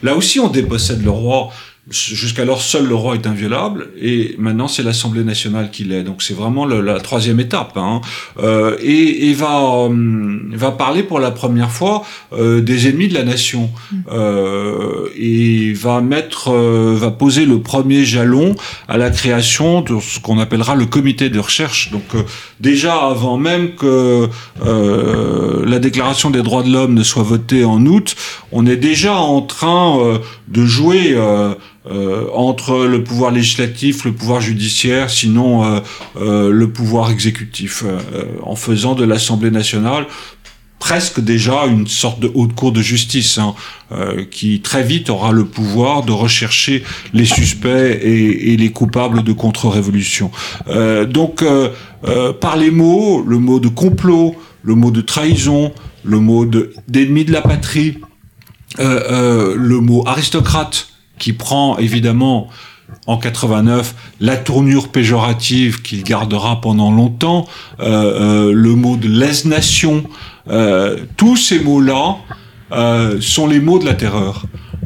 là 0.03 0.15
aussi 0.15 0.39
on 0.39 0.49
dépossède 0.49 1.03
le 1.03 1.11
roi 1.11 1.51
Jusqu'alors, 1.89 2.61
seul 2.61 2.85
le 2.85 2.95
roi 2.95 3.15
est 3.15 3.25
inviolable, 3.27 3.87
et 4.01 4.35
maintenant 4.37 4.67
c'est 4.67 4.83
l'Assemblée 4.83 5.23
nationale 5.23 5.71
qui 5.71 5.85
l'est. 5.85 6.03
Donc 6.03 6.21
c'est 6.21 6.33
vraiment 6.33 6.65
le, 6.65 6.81
la 6.81 6.99
troisième 6.99 7.39
étape. 7.39 7.77
Hein. 7.77 8.01
Euh, 8.39 8.75
et, 8.81 9.29
et 9.29 9.33
va 9.33 9.87
euh, 9.87 10.37
va 10.51 10.71
parler 10.71 11.03
pour 11.03 11.21
la 11.21 11.31
première 11.31 11.71
fois 11.71 12.03
euh, 12.33 12.59
des 12.59 12.89
ennemis 12.89 13.07
de 13.07 13.13
la 13.13 13.23
nation, 13.23 13.69
mm. 13.91 13.95
euh, 14.11 15.07
et 15.17 15.71
va 15.71 16.01
mettre, 16.01 16.51
euh, 16.51 16.93
va 16.99 17.09
poser 17.09 17.45
le 17.45 17.61
premier 17.61 18.03
jalon 18.03 18.55
à 18.89 18.97
la 18.97 19.09
création 19.09 19.79
de 19.79 19.97
ce 20.01 20.19
qu'on 20.19 20.39
appellera 20.39 20.75
le 20.75 20.87
comité 20.87 21.29
de 21.29 21.39
recherche. 21.39 21.91
Donc 21.91 22.03
déjà 22.59 22.95
avant 22.95 23.37
même 23.37 23.75
que 23.75 24.27
la 25.65 25.79
Déclaration 25.79 26.31
des 26.31 26.41
droits 26.41 26.63
de 26.63 26.69
l'homme 26.69 26.95
ne 26.95 27.03
soit 27.03 27.23
votée 27.23 27.63
en 27.63 27.85
août, 27.85 28.15
on 28.51 28.65
est 28.65 28.75
déjà 28.75 29.15
en 29.15 29.41
train 29.41 30.19
de 30.47 30.65
jouer 30.65 31.13
euh, 31.13 31.53
entre 32.33 32.85
le 32.85 33.03
pouvoir 33.03 33.31
législatif, 33.31 34.05
le 34.05 34.13
pouvoir 34.13 34.41
judiciaire, 34.41 35.09
sinon 35.09 35.63
euh, 35.63 35.79
euh, 36.17 36.51
le 36.51 36.69
pouvoir 36.69 37.11
exécutif, 37.11 37.83
en 38.43 38.55
faisant 38.55 38.95
de 38.95 39.05
l'Assemblée 39.05 39.51
nationale 39.51 40.05
presque 40.79 41.19
déjà 41.19 41.65
une 41.65 41.87
sorte 41.87 42.19
de 42.19 42.31
haute 42.33 42.53
cour 42.53 42.71
de 42.71 42.81
justice 42.81 43.37
hein, 43.37 43.55
euh, 43.91 44.25
qui 44.29 44.61
très 44.61 44.83
vite 44.83 45.09
aura 45.09 45.31
le 45.31 45.45
pouvoir 45.45 46.03
de 46.03 46.11
rechercher 46.11 46.83
les 47.13 47.25
suspects 47.25 47.99
et, 48.01 48.57
les 48.57 48.71
coupables 48.71 49.23
de 49.23 49.33
contre-révolution. 49.33 50.31
Euh, 50.67 51.05
donc 51.05 51.41
euh, 51.41 51.71
par 52.33 52.57
les 52.57 52.71
mots, 52.71 53.23
le 53.25 53.39
mot 53.39 53.59
de 53.59 53.67
complot, 53.67 54.35
le 54.63 54.75
mot 54.75 54.91
de 54.91 55.01
trahison, 55.01 55.73
le 56.03 56.19
mot 56.19 56.45
d'ennemi 56.45 57.23
de, 57.23 57.29
de, 57.29 57.33
la 57.33 57.41
patrie, 57.41 57.97
le 58.79 59.79
mot 59.79 60.03
aristocrate, 60.05 60.87
qui 61.17 61.33
prend 61.33 61.77
évidemment 61.77 62.49
en 63.05 63.17
89 63.17 63.95
la 64.19 64.37
tournure 64.37 64.89
péjorative 64.89 65.81
qu'il 65.81 66.03
gardera 66.03 66.61
pendant 66.61 66.91
longtemps, 66.91 67.47
euh, 67.79 68.49
euh, 68.49 68.53
le 68.53 68.75
mot 68.75 68.97
de 68.97 69.07
lèse-nation, 69.07 70.03
euh, 70.49 70.97
tous 71.17 71.35
ces 71.35 71.59
mots-là 71.59 72.17
euh, 72.71 73.17
sont 73.21 73.47
les 73.47 73.59
mots 73.59 73.79
de 73.79 73.85
la 73.85 73.93
terreur. 73.93 74.43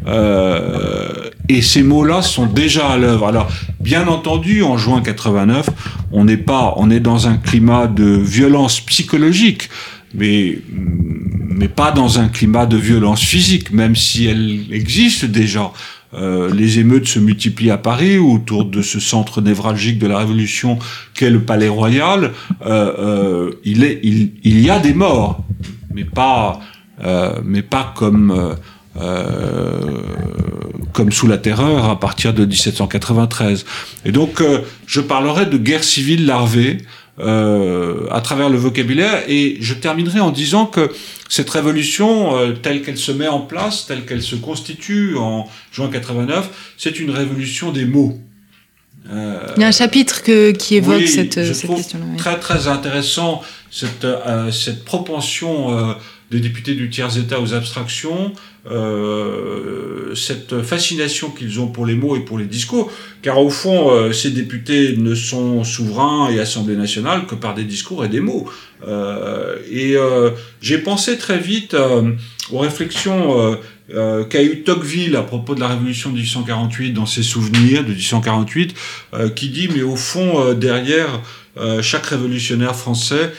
Euh, 0.08 1.30
et 1.50 1.62
ces 1.62 1.84
mots-là 1.84 2.22
sont 2.22 2.46
déjà 2.46 2.90
à 2.90 2.98
l'œuvre. 2.98 3.28
Alors, 3.28 3.50
bien 3.80 4.08
entendu, 4.08 4.64
en 4.64 4.78
juin 4.78 5.02
89, 5.02 5.70
on 6.12 6.26
n'est 6.26 6.38
pas, 6.38 6.74
on 6.78 6.90
est 6.90 7.00
dans 7.00 7.28
un 7.28 7.38
climat 7.38 7.88
de 7.88 8.06
violence 8.06 8.80
psychologique, 8.82 9.70
mais 10.14 10.60
mais 10.70 11.68
pas 11.68 11.92
dans 11.92 12.18
un 12.18 12.28
climat 12.28 12.66
de 12.66 12.78
violence 12.78 13.22
physique, 13.22 13.72
même 13.72 13.96
si 13.96 14.26
elle 14.26 14.66
existe 14.72 15.26
déjà. 15.26 15.72
Euh, 16.14 16.54
les 16.54 16.80
émeutes 16.80 17.08
se 17.08 17.20
multiplient 17.20 17.72
à 17.72 17.78
Paris 17.78 18.18
autour 18.18 18.66
de 18.66 18.82
ce 18.82 19.00
centre 19.00 19.42
névralgique 19.42 19.98
de 19.98 20.08
la 20.08 20.18
Révolution 20.18 20.78
qu'est 21.14 21.30
le 21.30 21.42
Palais 21.42 21.70
Royal. 21.70 22.32
Euh, 22.66 22.94
euh, 23.00 23.52
il, 23.64 23.84
est, 23.84 24.00
il, 24.04 24.34
il, 24.44 24.60
y 24.60 24.70
a 24.70 24.80
des 24.80 24.94
morts, 24.94 25.44
mais 25.94 26.04
pas, 26.04 26.60
euh, 27.04 27.40
mais 27.46 27.62
pas 27.62 27.94
comme, 27.96 28.56
euh, 29.00 29.80
comme 30.92 31.12
sous 31.12 31.28
la 31.28 31.38
Terreur 31.38 31.86
à 31.86 32.00
partir 32.00 32.34
de 32.34 32.46
1793. 32.46 33.66
Et 34.04 34.12
donc, 34.12 34.44
je 34.86 35.00
parlerai 35.00 35.46
de 35.46 35.58
guerre 35.58 35.84
civile 35.84 36.26
larvée 36.26 36.80
euh, 37.20 38.08
à 38.10 38.22
travers 38.22 38.50
le 38.50 38.58
vocabulaire. 38.58 39.24
Et 39.28 39.58
je 39.60 39.74
terminerai 39.74 40.20
en 40.20 40.32
disant 40.32 40.66
que 40.66 40.92
cette 41.30 41.50
révolution, 41.50 42.38
euh, 42.38 42.54
telle 42.54 42.82
qu'elle 42.82 42.98
se 42.98 43.12
met 43.12 43.28
en 43.28 43.42
place, 43.42 43.86
telle 43.86 44.06
qu'elle 44.06 44.22
se 44.22 44.36
constitue 44.36 45.16
en 45.18 45.48
juin 45.72 45.90
89, 45.90 46.74
c'est 46.78 47.00
une 47.00 47.12
révolution 47.12 47.72
des 47.72 47.86
mots. 47.86 48.18
Euh, 49.12 49.40
Il 49.58 49.62
y 49.62 49.64
a 49.64 49.68
un 49.68 49.72
chapitre 49.72 50.24
que, 50.24 50.52
qui 50.52 50.76
évoque 50.76 50.98
oui, 51.00 51.08
cette, 51.08 51.36
question-là. 51.36 52.06
Oui. 52.12 52.18
Très 52.18 52.40
très 52.40 52.68
intéressant 52.68 53.42
cette, 53.72 54.06
euh, 54.06 54.52
cette 54.52 54.86
propension 54.86 55.96
des 56.32 56.40
députés 56.40 56.74
du 56.76 56.90
tiers-État 56.90 57.40
aux 57.40 57.54
abstractions, 57.54 58.34
euh, 58.70 60.16
cette 60.16 60.62
fascination 60.62 61.30
qu'ils 61.30 61.60
ont 61.60 61.68
pour 61.68 61.86
les 61.86 61.96
mots 61.96 62.16
et 62.16 62.22
pour 62.22 62.40
les 62.40 62.46
discours, 62.46 62.92
car 63.22 63.40
au 63.40 63.50
fond, 63.50 63.92
euh, 63.92 64.14
ces 64.14 64.32
députés 64.32 64.96
ne 64.96 65.14
sont 65.14 65.64
souverains 65.64 66.30
et 66.32 66.40
Assemblée 66.40 66.78
nationale 66.78 67.26
que 67.28 67.36
par 67.36 67.54
des 67.54 67.66
discours 67.66 68.06
et 68.06 68.08
des 68.08 68.22
mots. 68.22 68.50
Euh, 68.88 69.58
et 69.70 69.96
euh, 69.96 70.32
j'ai 70.62 70.80
pensé 70.80 71.18
très 71.18 71.38
vite 71.38 71.74
euh, 71.74 72.12
aux 72.52 72.60
réflexions 72.60 73.58
qu'a 74.30 74.42
eu 74.42 74.64
Tocqueville 74.64 75.18
à 75.18 75.22
propos 75.22 75.54
de 75.54 75.60
la 75.60 75.68
Révolution 75.68 76.12
de 76.12 76.16
1848 76.16 76.94
dans 76.94 77.06
ses 77.06 77.24
souvenirs 77.24 77.84
de 77.84 77.90
1848, 77.90 78.74
qui 79.36 79.50
dit, 79.50 79.68
mais 79.76 79.82
au 79.82 79.98
fond, 79.98 80.54
derrière 80.54 81.20
chaque 81.82 82.06
révolutionnaire 82.06 82.74
français 82.74 83.34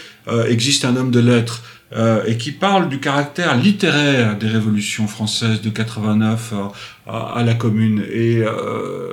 existe 0.46 0.84
un 0.84 0.96
homme 0.96 1.10
de 1.10 1.20
lettres 1.20 1.62
euh, 1.94 2.24
et 2.26 2.36
qui 2.36 2.52
parle 2.52 2.88
du 2.88 3.00
caractère 3.00 3.56
littéraire 3.56 4.36
des 4.38 4.48
révolutions 4.48 5.06
françaises 5.06 5.60
de 5.60 5.70
89 5.70 6.52
à, 7.06 7.10
à, 7.10 7.38
à 7.38 7.42
la 7.42 7.54
Commune. 7.54 8.02
Et 8.12 8.38
euh, 8.38 9.12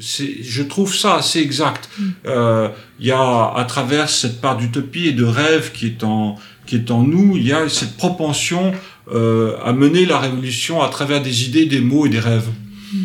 je 0.00 0.62
trouve 0.62 0.94
ça 0.94 1.16
assez 1.16 1.40
exact. 1.40 1.88
Il 1.98 2.04
mm. 2.04 2.12
euh, 2.26 2.68
y 3.00 3.10
a 3.10 3.52
à 3.56 3.64
travers 3.66 4.08
cette 4.08 4.40
part 4.40 4.56
d'utopie 4.56 5.06
et 5.06 5.12
de 5.12 5.24
rêve 5.24 5.72
qui 5.72 5.86
est 5.86 6.04
en 6.04 6.36
qui 6.66 6.76
est 6.76 6.90
en 6.90 7.02
nous, 7.02 7.34
il 7.38 7.46
y 7.46 7.52
a 7.54 7.66
cette 7.70 7.96
propension 7.96 8.72
euh, 9.10 9.56
à 9.64 9.72
mener 9.72 10.04
la 10.04 10.18
révolution 10.18 10.82
à 10.82 10.88
travers 10.90 11.22
des 11.22 11.46
idées, 11.46 11.64
des 11.64 11.80
mots 11.80 12.04
et 12.04 12.10
des 12.10 12.20
rêves. 12.20 12.48
Mm. 12.92 12.98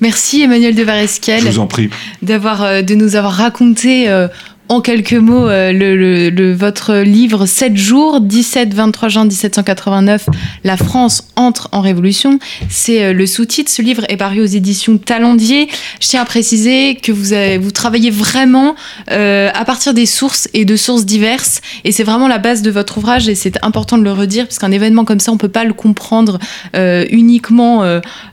Merci 0.00 0.40
Emmanuel 0.40 0.74
de 0.74 0.82
Varesquiel. 0.82 1.42
Je 1.42 1.48
vous 1.48 1.58
en 1.58 1.66
prie. 1.66 1.90
D'avoir, 2.22 2.62
euh, 2.62 2.80
de 2.80 2.94
nous 2.94 3.14
avoir 3.14 3.34
raconté 3.34 4.08
euh, 4.08 4.28
en 4.68 4.80
quelques 4.80 5.12
mots 5.12 5.48
euh, 5.48 5.72
le, 5.72 5.96
le, 5.96 6.30
le, 6.30 6.52
votre 6.52 6.96
livre 6.96 7.46
7 7.46 7.76
jours, 7.76 8.20
17-23 8.20 9.08
juin 9.08 9.24
1789, 9.24 10.26
La 10.64 10.76
France 10.76 11.26
entre 11.36 11.68
en 11.72 11.80
révolution. 11.80 12.38
C'est 12.68 13.04
euh, 13.04 13.12
le 13.12 13.26
sous-titre. 13.26 13.70
Ce 13.70 13.82
livre 13.82 14.04
est 14.08 14.16
paru 14.16 14.40
aux 14.40 14.46
éditions 14.46 14.98
Talendier. 14.98 15.68
Je 16.00 16.08
tiens 16.08 16.22
à 16.22 16.24
préciser 16.24 16.96
que 16.96 17.12
vous, 17.12 17.70
travaillez 17.70 18.10
vraiment 18.10 18.74
euh, 19.10 19.50
à 19.54 19.64
partir 19.64 19.94
des 19.94 20.06
sources 20.06 20.48
et 20.54 20.64
de 20.64 20.76
sources 20.76 21.04
diverses. 21.04 21.60
Et 21.84 21.92
c'est 21.92 22.04
vraiment 22.04 22.28
la 22.28 22.38
base 22.38 22.62
de 22.62 22.70
votre 22.70 22.98
ouvrage 22.98 23.28
et 23.28 23.34
c'est 23.34 23.62
important 23.62 23.98
de 23.98 24.02
le 24.02 24.12
redire 24.12 24.46
parce 24.46 24.58
qu'un 24.58 24.72
événement 24.72 25.04
comme 25.04 25.20
ça, 25.20 25.30
on 25.30 25.36
peut 25.36 25.48
pas 25.48 25.64
le 25.64 25.74
comprendre 25.74 26.38
euh, 26.74 27.04
uniquement 27.10 27.84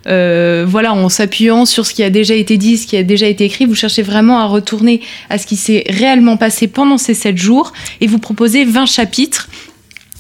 voilà, 0.06 0.94
en 0.94 1.10
s'appuyant 1.10 1.66
sur 1.66 1.86
ce 1.86 1.94
qui 1.94 2.04
a 2.04 2.10
déjà 2.10 2.34
été 2.34 2.58
dit, 2.58 2.78
ce 2.78 2.88
qui 2.88 2.98
a 2.98 3.04
déjà 3.04 3.28
été 3.28 3.44
écrit. 3.44 3.66
Vous 3.66 3.76
cherchez 3.76 4.02
vraiment 4.02 4.40
à 4.40 4.46
retourner 4.46 5.02
à 5.30 5.38
ce 5.38 5.46
qui 5.46 5.56
s'est 5.56 5.84
réellement 6.24 6.38
passé 6.38 6.68
pendant 6.68 6.98
ces 6.98 7.14
7 7.14 7.38
jours 7.38 7.74
et 8.00 8.08
vous 8.08 8.18
proposez 8.18 8.64
20 8.64 8.86
chapitres 8.86 9.50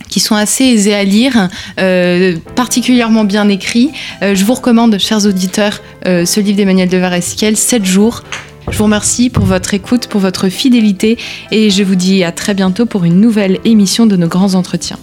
qui 0.09 0.19
sont 0.19 0.35
assez 0.35 0.65
aisés 0.65 0.93
à 0.93 1.03
lire, 1.03 1.49
euh, 1.79 2.35
particulièrement 2.55 3.23
bien 3.23 3.47
écrits. 3.47 3.91
Euh, 4.21 4.35
je 4.35 4.43
vous 4.43 4.53
recommande, 4.53 4.97
chers 4.99 5.25
auditeurs, 5.25 5.81
euh, 6.05 6.25
ce 6.25 6.41
livre 6.41 6.57
d'Emmanuel 6.57 6.89
de 6.89 6.97
Varesquiel, 6.97 7.55
7 7.55 7.85
jours. 7.85 8.23
Je 8.69 8.77
vous 8.77 8.83
remercie 8.83 9.29
pour 9.29 9.45
votre 9.45 9.73
écoute, 9.73 10.07
pour 10.07 10.19
votre 10.19 10.49
fidélité 10.49 11.17
et 11.51 11.69
je 11.69 11.83
vous 11.83 11.95
dis 11.95 12.23
à 12.23 12.31
très 12.31 12.53
bientôt 12.53 12.85
pour 12.85 13.05
une 13.05 13.19
nouvelle 13.21 13.59
émission 13.63 14.05
de 14.05 14.17
nos 14.17 14.27
grands 14.27 14.55
entretiens. 14.55 14.99